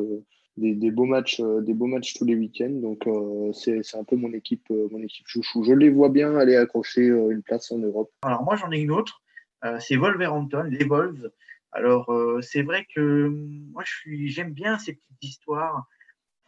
Des, 0.56 0.74
des, 0.74 0.90
beaux 0.90 1.04
matchs 1.04 1.40
des 1.40 1.72
beaux 1.72 1.87
matchs 1.87 2.14
tous 2.14 2.24
les 2.24 2.35
week-ends. 2.35 2.68
Donc 2.70 3.09
c'est 3.54 3.80
un 3.94 4.04
peu 4.04 4.16
mon 4.16 4.33
équipe 4.33 4.68
mon 4.70 4.98
équipe 4.98 5.26
chouchou. 5.26 5.62
Je 5.62 5.72
les 5.72 5.88
vois 5.90 6.09
bien 6.09 6.37
aller 6.37 6.56
accrocher 6.56 7.06
une 7.06 7.42
place 7.42 7.70
en 7.70 7.78
Europe. 7.78 8.11
Alors 8.22 8.42
moi 8.42 8.56
j'en 8.56 8.70
ai 8.70 8.78
une 8.78 8.90
autre 8.90 9.22
c'est 9.79 9.96
Wolverhampton, 9.96 10.64
les 10.64 10.85
Wolves. 10.85 11.31
Alors, 11.73 12.11
euh, 12.11 12.40
c'est 12.42 12.62
vrai 12.62 12.87
que 12.94 13.27
hum, 13.27 13.70
moi, 13.73 13.85
j'aime 14.07 14.53
bien 14.53 14.79
ces 14.79 14.94
petites 14.94 15.23
histoires, 15.23 15.87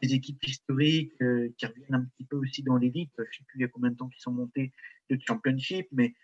ces 0.02 0.14
équipes 0.14 0.44
historiques 0.44 1.12
euh, 1.22 1.48
qui 1.56 1.66
reviennent 1.66 1.94
un 1.94 2.04
petit 2.04 2.24
peu 2.24 2.36
aussi 2.36 2.62
dans 2.62 2.76
l'élite. 2.76 3.12
Je 3.16 3.22
ne 3.22 3.26
sais 3.26 3.44
plus 3.46 3.58
il 3.58 3.62
y 3.62 3.64
a 3.64 3.68
combien 3.68 3.90
de 3.90 3.96
temps 3.96 4.08
qu'ils 4.08 4.22
sont 4.22 4.32
montés 4.32 4.72
de 5.10 5.18
championship, 5.26 5.88
mais 5.92 6.14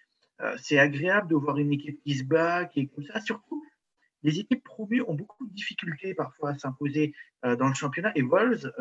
c'est 0.58 0.78
agréable 0.78 1.28
de 1.28 1.34
voir 1.34 1.58
une 1.58 1.72
équipe 1.72 2.00
qui 2.04 2.14
se 2.14 2.22
bat, 2.22 2.64
qui 2.64 2.78
est 2.80 2.86
comme 2.86 3.02
ça. 3.02 3.20
Surtout, 3.20 3.60
les 4.22 4.38
équipes 4.38 4.62
promues 4.62 5.02
ont 5.02 5.14
beaucoup 5.14 5.48
de 5.48 5.52
difficultés 5.52 6.14
parfois 6.14 6.50
à 6.50 6.58
s'imposer 6.58 7.12
dans 7.42 7.66
le 7.66 7.74
championnat. 7.74 8.12
Et 8.14 8.22
Wolves, 8.22 8.72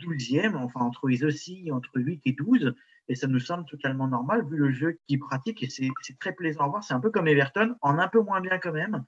12e, 0.00 0.54
enfin 0.54 0.80
entre 0.80 1.10
ils 1.10 1.24
aussi, 1.24 1.68
entre 1.72 1.98
8 1.98 2.22
et 2.26 2.32
12, 2.32 2.76
et 3.08 3.14
ça 3.14 3.26
nous 3.26 3.40
semble 3.40 3.66
totalement 3.66 4.08
normal 4.08 4.44
vu 4.48 4.56
le 4.56 4.70
jeu 4.70 4.98
qu'ils 5.06 5.18
pratiquent 5.18 5.62
et 5.62 5.68
c'est 5.68 5.90
très 6.18 6.32
plaisant 6.32 6.64
à 6.64 6.68
voir. 6.68 6.84
C'est 6.84 6.94
un 6.94 7.00
peu 7.00 7.10
comme 7.10 7.28
Everton, 7.28 7.74
en 7.80 7.98
un 7.98 8.08
peu 8.08 8.20
moins 8.20 8.40
bien 8.40 8.58
quand 8.58 8.72
même. 8.72 9.04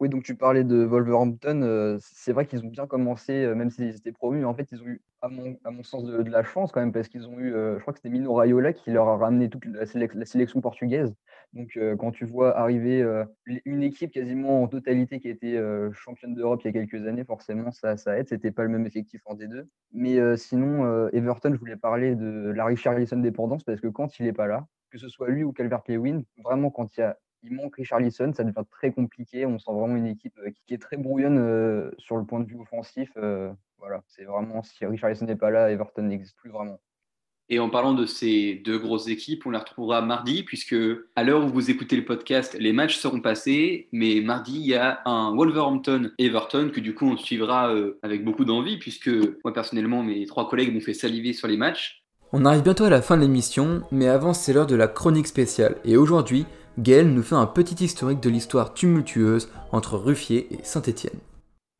Oui, 0.00 0.08
donc 0.08 0.22
tu 0.22 0.34
parlais 0.34 0.64
de 0.64 0.82
Wolverhampton. 0.82 1.60
Euh, 1.62 1.98
c'est 2.00 2.32
vrai 2.32 2.46
qu'ils 2.46 2.64
ont 2.64 2.68
bien 2.68 2.86
commencé, 2.86 3.44
euh, 3.44 3.54
même 3.54 3.68
s'ils 3.68 3.94
étaient 3.94 4.12
promus. 4.12 4.46
En 4.46 4.54
fait, 4.54 4.66
ils 4.72 4.80
ont 4.80 4.86
eu, 4.86 5.02
à 5.20 5.28
mon, 5.28 5.82
sens, 5.82 6.04
de, 6.04 6.22
la 6.22 6.42
chance 6.42 6.72
quand 6.72 6.80
même, 6.80 6.90
parce 6.90 7.08
qu'ils 7.08 7.28
ont 7.28 7.38
eu, 7.38 7.52
euh, 7.52 7.76
je 7.76 7.82
crois 7.82 7.92
que 7.92 7.98
c'était 7.98 8.08
Mino 8.08 8.32
Raiola 8.32 8.72
qui 8.72 8.92
leur 8.92 9.08
a 9.08 9.18
ramené 9.18 9.50
toute 9.50 9.66
la, 9.66 9.84
sélection 9.84 10.62
portugaise. 10.62 11.14
Donc, 11.52 11.78
quand 11.98 12.12
tu 12.12 12.24
vois 12.24 12.56
arriver 12.56 13.04
une 13.64 13.82
équipe 13.82 14.12
quasiment 14.12 14.62
en 14.62 14.68
totalité 14.68 15.18
qui 15.18 15.28
été 15.28 15.60
championne 15.92 16.32
d'Europe 16.32 16.60
il 16.62 16.68
y 16.68 16.70
a 16.70 16.72
quelques 16.72 17.06
années, 17.06 17.24
forcément, 17.24 17.72
ça, 17.72 17.96
ça 17.96 18.16
aide. 18.16 18.28
C'était 18.28 18.52
pas 18.52 18.62
le 18.62 18.68
même 18.68 18.86
effectif 18.86 19.20
en 19.26 19.34
D2. 19.34 19.66
Mais 19.92 20.36
sinon, 20.36 21.08
Everton, 21.08 21.52
je 21.52 21.58
voulais 21.58 21.76
parler 21.76 22.14
de 22.14 22.52
la 22.54 22.64
Richarlison 22.64 23.18
dépendance, 23.18 23.64
parce 23.64 23.80
que 23.80 23.88
quand 23.88 24.20
il 24.20 24.26
n'est 24.26 24.32
pas 24.32 24.46
là, 24.46 24.66
que 24.90 24.98
ce 24.98 25.08
soit 25.08 25.28
lui 25.28 25.42
ou 25.42 25.52
Calvert-Lewin, 25.52 26.22
vraiment, 26.44 26.70
quand 26.70 26.96
il 26.96 27.00
y 27.00 27.02
a 27.02 27.18
il 27.42 27.54
manque 27.54 27.76
Richarlison, 27.76 28.32
ça 28.34 28.44
devient 28.44 28.66
très 28.70 28.92
compliqué. 28.92 29.46
On 29.46 29.58
sent 29.58 29.72
vraiment 29.72 29.96
une 29.96 30.06
équipe 30.06 30.38
euh, 30.38 30.50
qui 30.66 30.74
est 30.74 30.78
très 30.78 30.96
brouillonne 30.96 31.38
euh, 31.38 31.90
sur 31.98 32.16
le 32.16 32.24
point 32.24 32.40
de 32.40 32.46
vue 32.46 32.58
offensif. 32.60 33.10
Euh, 33.16 33.50
voilà, 33.78 34.02
c'est 34.08 34.24
vraiment 34.24 34.62
si 34.62 34.84
Richarlison 34.84 35.26
n'est 35.26 35.36
pas 35.36 35.50
là, 35.50 35.70
Everton 35.70 36.02
n'existe 36.02 36.36
plus 36.36 36.50
vraiment. 36.50 36.80
Et 37.52 37.58
en 37.58 37.68
parlant 37.68 37.94
de 37.94 38.06
ces 38.06 38.62
deux 38.64 38.78
grosses 38.78 39.08
équipes, 39.08 39.44
on 39.44 39.50
les 39.50 39.58
retrouvera 39.58 40.02
mardi, 40.02 40.44
puisque 40.44 40.76
à 41.16 41.24
l'heure 41.24 41.44
où 41.44 41.48
vous 41.48 41.68
écoutez 41.68 41.96
le 41.96 42.04
podcast, 42.04 42.56
les 42.56 42.72
matchs 42.72 42.96
seront 42.96 43.20
passés. 43.20 43.88
Mais 43.90 44.20
mardi, 44.20 44.54
il 44.54 44.66
y 44.66 44.76
a 44.76 45.00
un 45.04 45.34
Wolverhampton-Everton 45.34 46.70
que 46.72 46.78
du 46.78 46.94
coup 46.94 47.06
on 47.06 47.16
suivra 47.16 47.74
avec 48.04 48.24
beaucoup 48.24 48.44
d'envie, 48.44 48.78
puisque 48.78 49.10
moi 49.42 49.52
personnellement, 49.52 50.04
mes 50.04 50.26
trois 50.26 50.48
collègues 50.48 50.72
m'ont 50.72 50.80
fait 50.80 50.94
saliver 50.94 51.32
sur 51.32 51.48
les 51.48 51.56
matchs. 51.56 52.04
On 52.32 52.44
arrive 52.44 52.62
bientôt 52.62 52.84
à 52.84 52.90
la 52.90 53.02
fin 53.02 53.16
de 53.16 53.22
l'émission, 53.22 53.82
mais 53.90 54.06
avant 54.06 54.32
c'est 54.32 54.52
l'heure 54.52 54.68
de 54.68 54.76
la 54.76 54.86
chronique 54.86 55.26
spéciale. 55.26 55.78
Et 55.84 55.96
aujourd'hui, 55.96 56.46
Gaël 56.78 57.12
nous 57.12 57.22
fait 57.22 57.34
un 57.34 57.46
petit 57.46 57.84
historique 57.84 58.20
de 58.20 58.30
l'histoire 58.30 58.74
tumultueuse 58.74 59.52
entre 59.72 59.96
Ruffier 59.96 60.52
et 60.54 60.62
Saint-Étienne. 60.62 61.18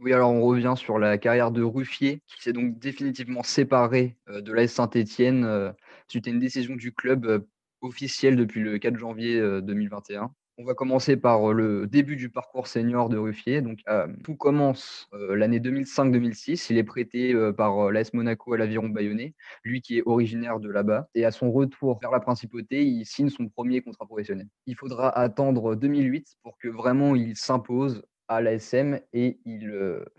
Oui, 0.00 0.14
alors 0.14 0.30
on 0.30 0.42
revient 0.42 0.74
sur 0.76 0.98
la 0.98 1.18
carrière 1.18 1.50
de 1.50 1.62
Ruffier, 1.62 2.22
qui 2.26 2.42
s'est 2.42 2.54
donc 2.54 2.78
définitivement 2.78 3.42
séparé 3.42 4.16
euh, 4.30 4.40
de 4.40 4.52
l'AS 4.52 4.68
Saint-Étienne 4.68 5.44
euh, 5.44 5.72
suite 6.08 6.26
à 6.26 6.30
une 6.30 6.38
décision 6.38 6.74
du 6.74 6.92
club 6.92 7.26
euh, 7.26 7.40
officielle 7.82 8.36
depuis 8.36 8.60
le 8.60 8.78
4 8.78 8.96
janvier 8.96 9.40
2021. 9.62 10.32
On 10.60 10.64
va 10.64 10.74
commencer 10.74 11.16
par 11.16 11.54
le 11.54 11.86
début 11.86 12.16
du 12.16 12.28
parcours 12.28 12.66
senior 12.66 13.08
de 13.08 13.16
Ruffier. 13.16 13.62
Donc, 13.62 13.78
tout 14.22 14.36
commence 14.36 15.08
l'année 15.10 15.58
2005-2006. 15.58 16.66
Il 16.68 16.76
est 16.76 16.84
prêté 16.84 17.34
par 17.56 17.90
l'AS 17.90 18.12
Monaco 18.12 18.52
à 18.52 18.58
l'Aviron 18.58 18.90
Bayonnais, 18.90 19.32
lui 19.64 19.80
qui 19.80 19.96
est 19.96 20.02
originaire 20.04 20.60
de 20.60 20.68
là-bas. 20.68 21.08
Et 21.14 21.24
à 21.24 21.30
son 21.30 21.50
retour 21.50 21.98
vers 22.02 22.10
la 22.10 22.20
principauté, 22.20 22.84
il 22.84 23.06
signe 23.06 23.30
son 23.30 23.48
premier 23.48 23.80
contrat 23.80 24.04
professionnel. 24.04 24.48
Il 24.66 24.76
faudra 24.76 25.08
attendre 25.08 25.76
2008 25.76 26.36
pour 26.42 26.58
que 26.58 26.68
vraiment 26.68 27.16
il 27.16 27.36
s'impose 27.36 28.02
à 28.28 28.42
l'ASM 28.42 29.00
et 29.14 29.40
il 29.46 29.72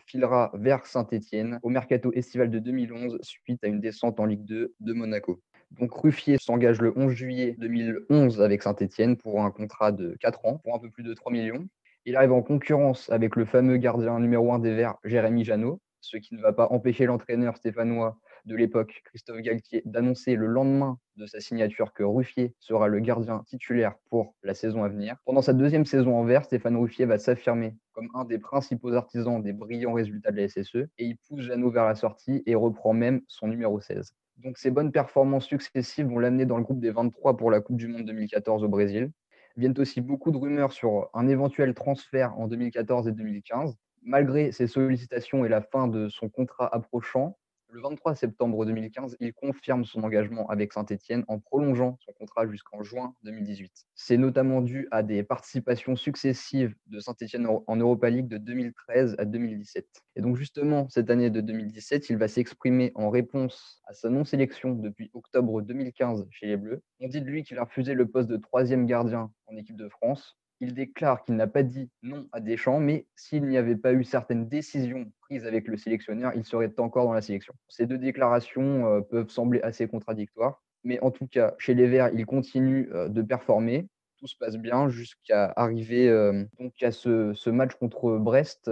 filera 0.07 0.49
vers 0.55 0.87
Saint-Étienne 0.87 1.59
au 1.61 1.69
mercato 1.69 2.11
estival 2.13 2.49
de 2.49 2.57
2011 2.57 3.19
suite 3.21 3.63
à 3.63 3.67
une 3.67 3.79
descente 3.79 4.19
en 4.19 4.25
Ligue 4.25 4.43
2 4.45 4.73
de 4.79 4.93
Monaco. 4.93 5.39
Donc 5.71 5.93
Ruffier 5.93 6.37
s'engage 6.37 6.81
le 6.81 6.93
11 6.97 7.13
juillet 7.13 7.55
2011 7.57 8.41
avec 8.41 8.61
Saint-Etienne 8.61 9.17
pour 9.17 9.41
un 9.41 9.51
contrat 9.51 9.91
de 9.91 10.17
4 10.19 10.45
ans, 10.45 10.57
pour 10.63 10.75
un 10.75 10.79
peu 10.79 10.89
plus 10.89 11.03
de 11.03 11.13
3 11.13 11.31
millions. 11.31 11.67
Il 12.05 12.15
arrive 12.15 12.33
en 12.33 12.41
concurrence 12.41 13.09
avec 13.09 13.35
le 13.35 13.45
fameux 13.45 13.77
gardien 13.77 14.19
numéro 14.19 14.51
1 14.51 14.59
des 14.59 14.73
Verts, 14.73 14.95
Jérémy 15.03 15.45
Janot, 15.45 15.79
ce 16.01 16.17
qui 16.17 16.35
ne 16.35 16.41
va 16.41 16.51
pas 16.51 16.67
empêcher 16.71 17.05
l'entraîneur 17.05 17.55
stéphanois 17.55 18.17
de 18.45 18.55
l'époque, 18.55 19.01
Christophe 19.05 19.41
Galtier, 19.41 19.83
d'annoncer 19.85 20.35
le 20.35 20.47
lendemain 20.47 20.97
de 21.15 21.27
sa 21.27 21.39
signature 21.39 21.93
que 21.93 22.03
Ruffier 22.03 22.55
sera 22.59 22.87
le 22.87 22.99
gardien 22.99 23.43
titulaire 23.45 23.93
pour 24.09 24.35
la 24.41 24.55
saison 24.55 24.83
à 24.83 24.89
venir. 24.89 25.15
Pendant 25.25 25.43
sa 25.43 25.53
deuxième 25.53 25.85
saison 25.85 26.15
en 26.15 26.23
vert, 26.23 26.43
Stéphane 26.43 26.75
Ruffier 26.75 27.05
va 27.05 27.19
s'affirmer 27.19 27.75
comme 27.93 28.09
un 28.15 28.25
des 28.25 28.39
principaux 28.39 28.93
artisans 28.93 29.41
des 29.43 29.53
brillants 29.53 29.93
résultats 29.93 30.31
de 30.31 30.37
la 30.37 30.47
SSE 30.47 30.87
et 30.97 31.05
il 31.05 31.17
pousse 31.27 31.41
Janot 31.41 31.69
vers 31.69 31.85
la 31.85 31.95
sortie 31.95 32.41
et 32.45 32.55
reprend 32.55 32.93
même 32.93 33.21
son 33.27 33.47
numéro 33.47 33.79
16. 33.79 34.15
Donc 34.37 34.57
ces 34.57 34.71
bonnes 34.71 34.91
performances 34.91 35.45
successives 35.45 36.07
vont 36.07 36.19
l'amener 36.19 36.45
dans 36.45 36.57
le 36.57 36.63
groupe 36.63 36.79
des 36.79 36.91
23 36.91 37.37
pour 37.37 37.51
la 37.51 37.61
Coupe 37.61 37.77
du 37.77 37.87
Monde 37.87 38.05
2014 38.05 38.63
au 38.63 38.69
Brésil. 38.69 39.11
Viennent 39.57 39.77
aussi 39.77 40.01
beaucoup 40.01 40.31
de 40.31 40.37
rumeurs 40.37 40.71
sur 40.71 41.09
un 41.13 41.27
éventuel 41.27 41.73
transfert 41.73 42.37
en 42.39 42.47
2014 42.47 43.07
et 43.07 43.11
2015. 43.11 43.75
Malgré 44.03 44.51
ces 44.51 44.67
sollicitations 44.67 45.45
et 45.45 45.49
la 45.49 45.61
fin 45.61 45.87
de 45.87 46.09
son 46.09 46.29
contrat 46.29 46.73
approchant, 46.73 47.37
le 47.71 47.81
23 47.81 48.15
septembre 48.15 48.65
2015, 48.65 49.15
il 49.19 49.33
confirme 49.33 49.85
son 49.85 50.03
engagement 50.03 50.47
avec 50.49 50.73
Saint-Etienne 50.73 51.23
en 51.27 51.39
prolongeant 51.39 51.97
son 52.05 52.11
contrat 52.11 52.45
jusqu'en 52.47 52.83
juin 52.83 53.15
2018. 53.23 53.71
C'est 53.95 54.17
notamment 54.17 54.61
dû 54.61 54.87
à 54.91 55.03
des 55.03 55.23
participations 55.23 55.95
successives 55.95 56.75
de 56.87 56.99
Saint-Etienne 56.99 57.47
en 57.47 57.75
Europa 57.77 58.09
League 58.09 58.27
de 58.27 58.37
2013 58.37 59.15
à 59.17 59.25
2017. 59.25 59.87
Et 60.17 60.21
donc 60.21 60.35
justement, 60.35 60.89
cette 60.89 61.09
année 61.09 61.29
de 61.29 61.39
2017, 61.39 62.09
il 62.09 62.17
va 62.17 62.27
s'exprimer 62.27 62.91
en 62.95 63.09
réponse 63.09 63.81
à 63.87 63.93
sa 63.93 64.09
non-sélection 64.09 64.73
depuis 64.73 65.09
octobre 65.13 65.61
2015 65.61 66.27
chez 66.29 66.47
les 66.47 66.57
Bleus. 66.57 66.81
On 66.99 67.07
dit 67.07 67.21
de 67.21 67.25
lui 67.25 67.43
qu'il 67.43 67.57
a 67.57 67.63
refusé 67.63 67.93
le 67.93 68.07
poste 68.07 68.29
de 68.29 68.37
troisième 68.37 68.85
gardien 68.85 69.31
en 69.47 69.55
équipe 69.55 69.77
de 69.77 69.87
France 69.87 70.37
il 70.61 70.75
déclare 70.75 71.23
qu'il 71.23 71.35
n'a 71.35 71.47
pas 71.47 71.63
dit 71.63 71.89
non 72.03 72.27
à 72.31 72.39
Deschamps, 72.39 72.79
mais 72.79 73.07
s'il 73.15 73.43
n'y 73.45 73.57
avait 73.57 73.75
pas 73.75 73.93
eu 73.93 74.03
certaines 74.03 74.47
décisions 74.47 75.11
prises 75.21 75.45
avec 75.45 75.67
le 75.67 75.75
sélectionneur, 75.75 76.31
il 76.35 76.45
serait 76.45 76.71
encore 76.77 77.05
dans 77.05 77.13
la 77.13 77.21
sélection. 77.21 77.53
Ces 77.67 77.87
deux 77.87 77.97
déclarations 77.97 78.85
euh, 78.85 79.01
peuvent 79.01 79.29
sembler 79.29 79.59
assez 79.61 79.87
contradictoires, 79.87 80.61
mais 80.83 80.99
en 81.01 81.09
tout 81.09 81.27
cas, 81.27 81.55
chez 81.57 81.73
les 81.73 81.87
Verts, 81.87 82.11
il 82.13 82.25
continue 82.25 82.89
euh, 82.93 83.09
de 83.09 83.23
performer. 83.23 83.87
Tout 84.17 84.27
se 84.27 84.37
passe 84.37 84.57
bien 84.57 84.87
jusqu'à 84.87 85.51
arriver 85.55 86.07
euh, 86.07 86.45
à 86.81 86.91
ce, 86.91 87.49
match 87.49 87.73
contre 87.73 88.17
Brest 88.19 88.69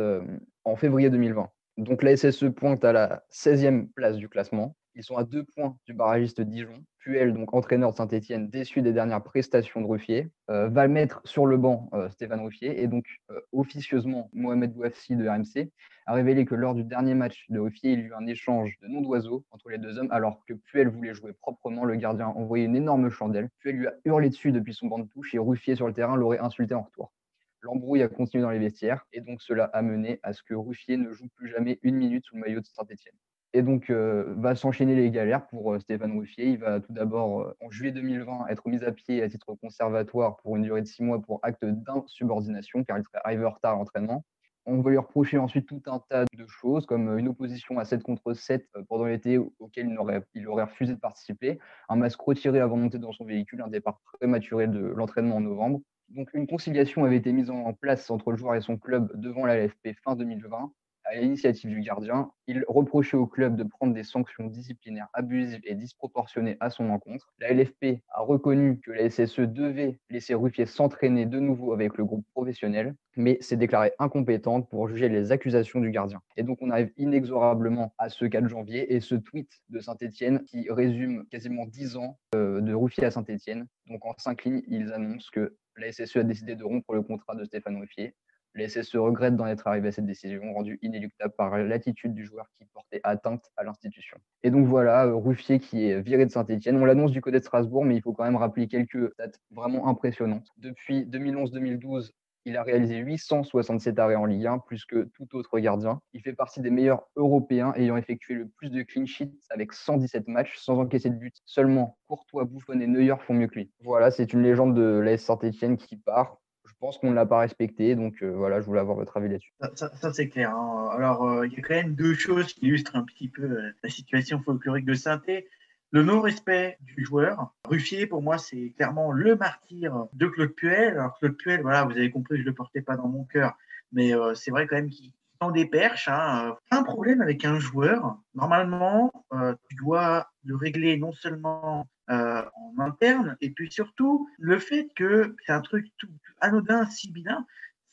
en 0.64 0.76
février 0.76 1.10
2020. 1.10 1.50
Donc 1.78 2.04
la 2.04 2.16
SSE 2.16 2.52
pointe 2.56 2.86
à 2.86 2.94
la 2.94 3.24
16e 3.32 3.88
place 3.88 4.18
du 4.18 4.30
classement. 4.30 4.76
Ils 4.96 5.04
sont 5.04 5.18
à 5.18 5.24
deux 5.24 5.44
points 5.44 5.78
du 5.86 5.94
barragiste 5.94 6.42
Dijon. 6.42 6.84
Puel, 7.00 7.34
donc 7.34 7.54
entraîneur 7.54 7.92
de 7.92 7.96
Saint-Etienne, 7.96 8.50
déçu 8.50 8.82
des 8.82 8.92
dernières 8.92 9.24
prestations 9.24 9.80
de 9.82 9.86
Ruffier, 9.86 10.30
euh, 10.50 10.68
va 10.68 10.88
mettre 10.88 11.22
sur 11.24 11.46
le 11.46 11.58
banc 11.58 11.90
euh, 11.94 12.10
Stéphane 12.10 12.42
Ruffier. 12.42 12.82
Et 12.82 12.88
donc, 12.88 13.06
euh, 13.32 13.40
officieusement, 13.54 14.30
Mohamed 14.34 14.74
Bouafsi 14.74 15.16
de 15.16 15.28
RMC 15.28 15.72
a 16.08 16.14
révélé 16.14 16.44
que 16.44 16.56
lors 16.56 16.76
du 16.76 16.84
dernier 16.84 17.14
match 17.14 17.46
de 17.50 17.60
Ruffier, 17.60 17.94
il 17.94 18.00
y 18.00 18.04
a 18.04 18.06
eu 18.08 18.14
un 18.14 18.28
échange 18.28 18.78
de 18.82 18.88
noms 18.88 19.02
d'oiseaux 19.02 19.46
entre 19.52 19.70
les 19.70 19.78
deux 19.78 19.98
hommes, 19.98 20.12
alors 20.12 20.44
que 20.46 20.54
Puel 20.54 20.90
voulait 20.90 21.14
jouer 21.14 21.34
proprement. 21.34 21.86
Le 21.86 21.96
gardien 21.96 22.28
a 22.28 22.32
envoyé 22.32 22.66
une 22.66 22.76
énorme 22.76 23.10
chandelle. 23.10 23.50
Puel 23.60 23.78
lui 23.78 23.88
a 23.88 23.94
hurlé 24.04 24.30
dessus 24.30 24.52
depuis 24.52 24.74
son 24.74 24.88
banc 24.88 25.00
de 25.00 25.08
touche 25.08 25.34
et 25.34 25.40
Ruffier 25.40 25.76
sur 25.76 25.88
le 25.88 25.94
terrain 25.94 26.18
l'aurait 26.18 26.40
insulté 26.40 26.74
en 26.74 26.82
retour. 26.82 27.14
L'embrouille 27.62 28.04
a 28.04 28.08
continué 28.08 28.42
dans 28.42 28.52
les 28.52 28.60
vestiaires 28.60 29.06
et 29.14 29.22
donc 29.22 29.42
cela 29.42 29.66
a 29.66 29.82
mené 29.82 30.20
à 30.24 30.34
ce 30.34 30.44
que 30.44 30.54
Ruffier 30.54 30.98
ne 30.98 31.12
joue 31.12 31.28
plus 31.36 31.50
jamais 31.50 31.80
une 31.84 31.96
minute 31.96 32.26
sous 32.26 32.36
le 32.36 32.42
maillot 32.42 32.62
de 32.62 32.66
Saint-Etienne. 32.66 33.16
Et 33.54 33.64
donc, 33.64 33.90
euh, 33.90 34.26
va 34.38 34.54
s'enchaîner 34.56 34.96
les 34.96 35.10
galères 35.10 35.48
pour 35.48 35.74
euh, 35.74 35.80
Stéphane 35.80 36.16
Ruffier. 36.18 36.50
Il 36.50 36.60
va 36.60 36.80
tout 36.80 36.94
d'abord, 36.94 37.42
euh, 37.42 37.58
en 37.62 37.72
juillet 37.72 37.92
2020, 37.92 38.46
être 38.48 38.68
mis 38.68 38.84
à 38.84 38.92
pied 38.92 39.24
à 39.24 39.30
titre 39.30 39.56
conservatoire 39.56 40.38
pour 40.38 40.56
une 40.56 40.64
durée 40.64 40.82
de 40.82 40.88
six 40.88 41.02
mois 41.02 41.20
pour 41.20 41.40
acte 41.42 41.66
d'insubordination, 41.66 42.84
car 42.84 43.00
il 43.00 43.04
serait 43.04 43.22
arrivé 43.24 43.46
en 43.46 43.50
retard 43.50 43.74
à 43.74 43.78
l'entraînement. 43.78 44.24
On 44.68 44.82
va 44.82 44.92
lui 44.92 45.00
reprocher 45.00 45.40
ensuite 45.40 45.68
tout 45.68 45.82
un 45.88 46.00
tas 46.10 46.26
de 46.32 46.46
choses, 46.46 46.86
comme 46.86 47.18
une 47.18 47.28
opposition 47.30 47.80
à 47.80 47.86
7 47.86 48.04
contre 48.04 48.34
7 48.34 48.68
pendant 48.88 49.06
l'été 49.06 49.40
auquel 49.40 49.88
il 49.90 49.98
aurait, 49.98 50.22
refusé 50.64 50.94
de 50.94 51.00
participer, 51.00 51.58
un 51.88 51.96
masque 51.96 52.22
retiré 52.22 52.60
avant 52.60 52.78
de 52.78 52.84
monter 52.84 53.00
dans 53.00 53.14
son 53.14 53.26
véhicule, 53.26 53.64
un 53.64 53.68
départ 53.68 54.00
prématuré 54.20 54.68
de 54.68 54.80
l'entraînement 54.80 55.38
en 55.38 55.42
novembre. 55.42 55.82
Donc, 56.10 56.30
une 56.36 56.46
conciliation 56.46 57.04
avait 57.04 57.18
été 57.18 57.32
mise 57.32 57.50
en 57.50 57.74
place 57.74 58.12
entre 58.12 58.30
le 58.30 58.38
joueur 58.38 58.54
et 58.56 58.62
son 58.62 58.78
club 58.78 59.12
devant 59.16 59.48
la 59.48 59.58
LFP 59.58 59.96
fin 60.04 60.16
2020 60.16 60.72
à 61.10 61.16
l'initiative 61.16 61.72
du 61.72 61.82
gardien, 61.82 62.30
il 62.46 62.64
reprochait 62.68 63.18
au 63.18 63.26
club 63.26 63.56
de 63.56 63.64
prendre 63.64 63.94
des 63.94 64.04
sanctions 64.04 64.46
disciplinaires 64.46 65.08
abusives 65.14 65.62
et 65.64 65.74
disproportionnées 65.74 66.56
à 66.60 66.70
son 66.70 66.90
encontre. 66.92 67.34
La 67.40 67.52
LFP 67.52 68.02
a 68.10 68.22
reconnu 68.22 68.80
que 68.80 68.92
la 68.92 69.10
SSE 69.10 69.40
devait 69.40 70.00
laisser 70.12 70.36
Ruffier 70.36 70.68
s'entraîner 70.68 71.26
de 71.26 71.40
nouveau 71.40 71.74
avec 71.74 71.98
le 71.98 72.06
groupe 72.06 72.26
professionnel, 72.32 72.94
mais 73.18 73.38
s'est 73.42 73.58
déclarée 73.58 73.92
incompétente 73.98 74.70
pour 74.70 74.88
juger 74.88 75.10
les 75.10 75.32
accusations 75.32 75.80
du 75.80 75.90
gardien. 75.90 76.22
Et 76.38 76.44
donc 76.44 76.60
on 76.62 76.70
arrive 76.70 76.92
inexorablement 76.98 77.94
à 77.98 78.10
ce 78.10 78.26
4 78.26 78.48
janvier 78.48 78.94
et 78.94 79.00
ce 79.00 79.16
tweet 79.16 79.50
de 79.70 79.80
Saint-Etienne 79.80 80.44
qui 80.46 80.70
résume 80.70 81.26
quasiment 81.32 81.66
10 81.66 81.98
ans 81.98 82.20
euh, 82.36 82.62
de 82.62 82.74
Ruffier 82.74 83.06
à 83.06 83.12
Saint-Etienne. 83.12 83.66
Donc 83.88 84.06
en 84.06 84.14
cinq 84.18 84.44
lignes, 84.44 84.62
ils 84.68 84.94
annoncent 84.94 85.30
que 85.34 85.56
la 85.76 85.92
SSE 85.92 86.18
a 86.18 86.24
décidé 86.24 86.56
de 86.56 86.64
rompre 86.64 86.94
le 86.94 87.02
contrat 87.02 87.36
de 87.36 87.44
Stéphane 87.46 87.78
Ruffier 87.78 88.14
les 88.56 88.68
SSE 88.68 88.96
regrettent 88.96 89.36
d'en 89.36 89.48
être 89.48 89.68
arrivé 89.68 89.90
à 89.90 89.92
cette 89.92 90.06
décision, 90.06 90.54
rendue 90.54 90.80
inéluctable 90.82 91.34
par 91.38 91.58
l'attitude 91.58 92.14
du 92.14 92.26
joueur 92.26 92.48
qui 92.58 92.66
portait 92.66 93.02
atteinte 93.04 93.52
à 93.58 93.64
l'institution. 93.64 94.18
Et 94.44 94.52
donc 94.52 94.66
voilà, 94.66 95.06
euh, 95.06 95.16
Ruffier 95.16 95.60
qui 95.60 95.86
est 95.86 96.02
viré 96.02 96.26
de 96.26 96.32
Saint-Etienne. 96.32 96.78
On 96.78 96.86
l'annonce 96.86 97.12
du 97.12 97.22
côté 97.22 97.40
de 97.40 97.44
Strasbourg, 97.44 97.86
mais 97.86 97.96
il 97.96 98.02
faut 98.02 98.14
quand 98.14 98.24
même 98.24 98.36
rappeler 98.36 98.68
quelques 98.68 99.16
dates 99.18 99.40
vraiment 99.52 99.88
impressionnantes. 99.88 100.48
Depuis 100.58 101.06
2011-2012, 101.06 102.12
il 102.46 102.58
a 102.58 102.64
réalisé 102.64 102.98
867 102.98 104.00
arrêts 104.00 104.16
en 104.16 104.26
Ligue 104.26 104.48
1, 104.48 104.60
plus 104.60 104.86
que 104.86 105.10
tout 105.14 105.36
autre 105.36 105.60
gardien. 105.60 106.02
Il 106.14 106.22
fait 106.22 106.34
partie 106.34 106.62
des 106.62 106.72
meilleurs 106.72 107.08
européens 107.16 107.74
ayant 107.76 107.98
effectué 107.98 108.34
le 108.34 108.48
plus 108.48 108.70
de 108.70 108.82
clean 108.82 109.06
sheets 109.06 109.38
avec 109.50 109.74
117 109.74 110.28
matchs 110.28 110.58
sans 110.58 110.80
encaisser 110.80 111.10
de 111.10 111.16
but. 111.16 111.36
Seulement 111.46 111.98
Courtois, 112.08 112.46
Buffon 112.46 112.80
et 112.80 112.88
Neuer 112.88 113.16
font 113.20 113.34
mieux 113.34 113.48
que 113.48 113.56
lui. 113.56 113.72
Voilà, 113.82 114.10
c'est 114.10 114.34
une 114.34 114.42
légende 114.42 114.74
de 114.74 115.00
l'AS 115.00 115.22
Saint-Etienne 115.22 115.78
qui 115.78 115.98
part 115.98 116.40
pense 116.80 116.98
qu'on 116.98 117.10
ne 117.10 117.16
l'a 117.16 117.26
pas 117.26 117.40
respecté. 117.40 117.96
Donc 117.96 118.22
euh, 118.22 118.30
voilà, 118.30 118.62
je 118.62 118.66
voulais 118.66 118.80
avoir 118.80 118.98
votre 118.98 119.16
avis 119.18 119.30
là-dessus. 119.30 119.54
Ça, 119.76 120.14
c'est 120.14 120.30
clair. 120.30 120.52
Hein. 120.56 120.90
Alors, 120.94 121.28
euh, 121.28 121.48
il 121.48 121.54
y 121.54 121.58
a 121.58 121.62
quand 121.62 121.76
même 121.76 121.96
deux 121.96 122.14
choses 122.14 122.54
qui 122.54 122.68
illustrent 122.68 122.96
un 122.96 123.04
petit 123.04 123.28
peu 123.28 123.44
euh, 123.44 123.72
la 123.84 123.90
situation 123.90 124.42
folklorique 124.42 124.86
de 124.86 124.94
Sainté. 124.94 125.48
Le 125.92 126.04
non-respect 126.04 126.78
du 126.82 127.04
joueur. 127.04 127.52
Ruffier, 127.66 128.06
pour 128.06 128.22
moi, 128.22 128.38
c'est 128.38 128.74
clairement 128.78 129.12
le 129.12 129.36
martyr 129.36 130.08
de 130.14 130.28
Claude 130.28 130.54
Puel. 130.54 130.90
Alors, 130.90 131.18
Claude 131.18 131.36
Puel, 131.36 131.62
voilà, 131.62 131.84
vous 131.84 131.92
avez 131.94 132.12
compris, 132.12 132.38
je 132.38 132.42
ne 132.42 132.48
le 132.48 132.54
portais 132.54 132.82
pas 132.82 132.96
dans 132.96 133.08
mon 133.08 133.24
cœur, 133.24 133.58
mais 133.92 134.12
c'est 134.36 134.52
vrai 134.52 134.68
quand 134.68 134.76
même 134.76 134.92
qu'il 134.92 135.14
des 135.54 135.66
perches. 135.66 136.08
Hein. 136.10 136.56
Un 136.72 136.84
problème 136.84 137.22
avec 137.22 137.46
un 137.46 137.60
joueur, 137.60 138.18
normalement, 138.36 139.12
tu 139.32 139.76
dois 139.76 140.30
le 140.44 140.56
régler 140.56 140.98
non 140.98 141.14
seulement 141.14 141.88
euh, 142.10 142.42
en 142.56 142.80
interne. 142.80 143.38
Et 143.40 143.52
puis 143.52 143.72
surtout, 143.72 144.28
le 144.40 144.58
fait 144.58 144.90
que 144.96 145.36
c'est 145.46 145.52
un 145.52 145.62
truc 145.62 145.86
tout, 146.00 146.08
anodin, 146.42 146.90
si 146.90 147.14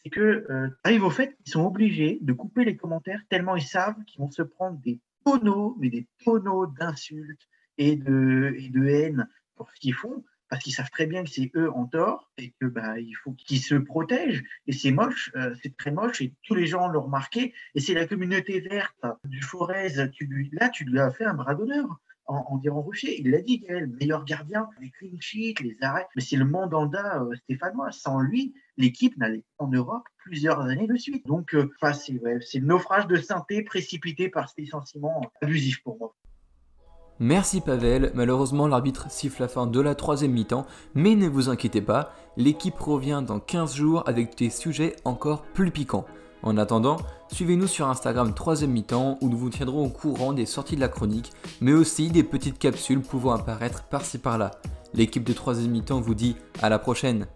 c'est 0.03 0.09
que 0.09 0.47
euh, 0.49 0.71
arrive 0.85 1.05
au 1.05 1.11
fait 1.11 1.37
qu'ils 1.37 1.53
sont 1.53 1.67
obligés 1.67 2.19
de 2.23 2.33
couper 2.33 2.65
les 2.65 2.79
commentaires 2.79 3.21
tellement 3.29 3.57
ils 3.57 3.67
savent 3.67 4.03
qu'ils 4.07 4.23
vont 4.23 4.31
se 4.31 4.41
prendre 4.41 4.79
des 4.79 5.01
tonneaux, 5.27 5.77
mais 5.79 5.91
des 5.91 6.07
tonneaux 6.25 6.67
d'insultes 6.67 7.47
et 7.77 7.97
de, 7.97 8.55
et 8.57 8.71
de 8.71 8.87
haine 8.87 9.29
pour 9.55 9.71
ce 9.71 9.81
qu'ils 9.81 9.93
font 9.93 10.25
parce 10.49 10.63
qu'ils 10.63 10.73
savent 10.73 10.91
très 10.91 11.07
bien 11.07 11.25
que 11.25 11.31
c'est 11.31 11.51
eux 11.57 11.71
en 11.73 11.87
tort 11.87 12.31
et 12.39 12.53
que 12.61 12.67
bah 12.67 12.99
il 12.99 13.15
faut 13.15 13.33
qu'ils 13.33 13.61
se 13.61 13.75
protègent 13.75 14.45
et 14.67 14.73
c'est 14.73 14.91
moche, 14.91 15.31
euh, 15.37 15.55
c'est 15.63 15.77
très 15.77 15.91
moche 15.91 16.21
et 16.21 16.35
tous 16.43 16.55
les 16.55 16.67
gens 16.67 16.89
l'ont 16.89 17.03
remarqué 17.03 17.53
et 17.75 17.81
c'est 17.81 17.95
la 17.95 18.07
communauté 18.07 18.61
verte 18.61 18.97
du 19.25 19.43
Forez, 19.43 20.11
tu 20.13 20.51
là 20.53 20.69
tu 20.69 20.85
lui 20.85 20.99
as 21.01 21.11
fait 21.11 21.25
un 21.25 21.35
bras 21.35 21.55
d'honneur 21.55 22.01
en, 22.27 22.45
en 22.49 22.59
diront 22.59 22.83
Rocher. 22.83 23.21
Il 23.21 23.31
l'a 23.31 23.41
dit, 23.41 23.59
Gaël, 23.59 23.87
meilleur 24.01 24.25
gardien, 24.25 24.69
les 24.81 24.91
clean 24.91 25.19
sheets, 25.21 25.63
les 25.63 25.77
arrêts. 25.83 26.07
Mais 26.17 26.23
c'est 26.23 26.37
le 26.37 26.45
mandanda 26.45 27.23
euh, 27.23 27.35
stéphanois. 27.37 27.93
Sans 27.93 28.21
lui, 28.21 28.55
l'équipe 28.77 29.17
n'allait 29.17 29.45
pas 29.57 29.65
en 29.65 29.69
Europe 29.69 30.05
plusieurs 30.19 30.61
années 30.61 30.87
de 30.87 30.97
suite. 30.97 31.27
Donc, 31.27 31.55
euh, 31.55 31.71
c'est 31.93 32.59
le 32.59 32.67
naufrage 32.67 33.07
de 33.07 33.17
synthé 33.17 33.63
précipité 33.63 34.29
par 34.29 34.49
ce 34.49 34.61
licenciement 34.61 35.31
abusif 35.41 35.83
pour 35.83 35.99
moi. 35.99 36.15
Merci 37.19 37.63
Pavel, 37.63 38.13
malheureusement 38.15 38.69
l'arbitre 38.69 39.11
siffle 39.11 39.41
la 39.41 39.49
fin 39.49 39.67
de 39.67 39.81
la 39.81 39.95
troisième 39.95 40.33
mi-temps, 40.33 40.67
mais 40.95 41.15
ne 41.15 41.29
vous 41.29 41.49
inquiétez 41.49 41.81
pas, 41.81 42.13
l'équipe 42.37 42.79
revient 42.79 43.23
dans 43.27 43.41
15 43.41 43.75
jours 43.75 44.03
avec 44.07 44.37
des 44.37 44.51
sujets 44.51 44.97
encore 45.07 45.43
plus 45.43 45.71
piquants. 45.71 46.05
En 46.43 46.59
attendant, 46.59 46.99
suivez-nous 47.33 47.69
sur 47.69 47.89
Instagram 47.89 48.33
3ème 48.33 48.67
mi-temps 48.67 49.17
où 49.23 49.31
nous 49.31 49.39
vous 49.39 49.49
tiendrons 49.49 49.87
au 49.87 49.89
courant 49.89 50.35
des 50.35 50.45
sorties 50.45 50.77
de 50.77 50.81
la 50.83 50.89
chronique, 50.89 51.33
mais 51.63 51.73
aussi 51.73 52.11
des 52.11 52.23
petites 52.23 52.59
capsules 52.59 53.01
pouvant 53.01 53.33
apparaître 53.33 53.85
par-ci 53.85 54.19
par-là. 54.19 54.51
L'équipe 54.93 55.25
de 55.25 55.33
3ème 55.33 55.69
mi-temps 55.69 56.03
vous 56.03 56.15
dit 56.15 56.37
à 56.61 56.69
la 56.69 56.79
prochaine 56.79 57.27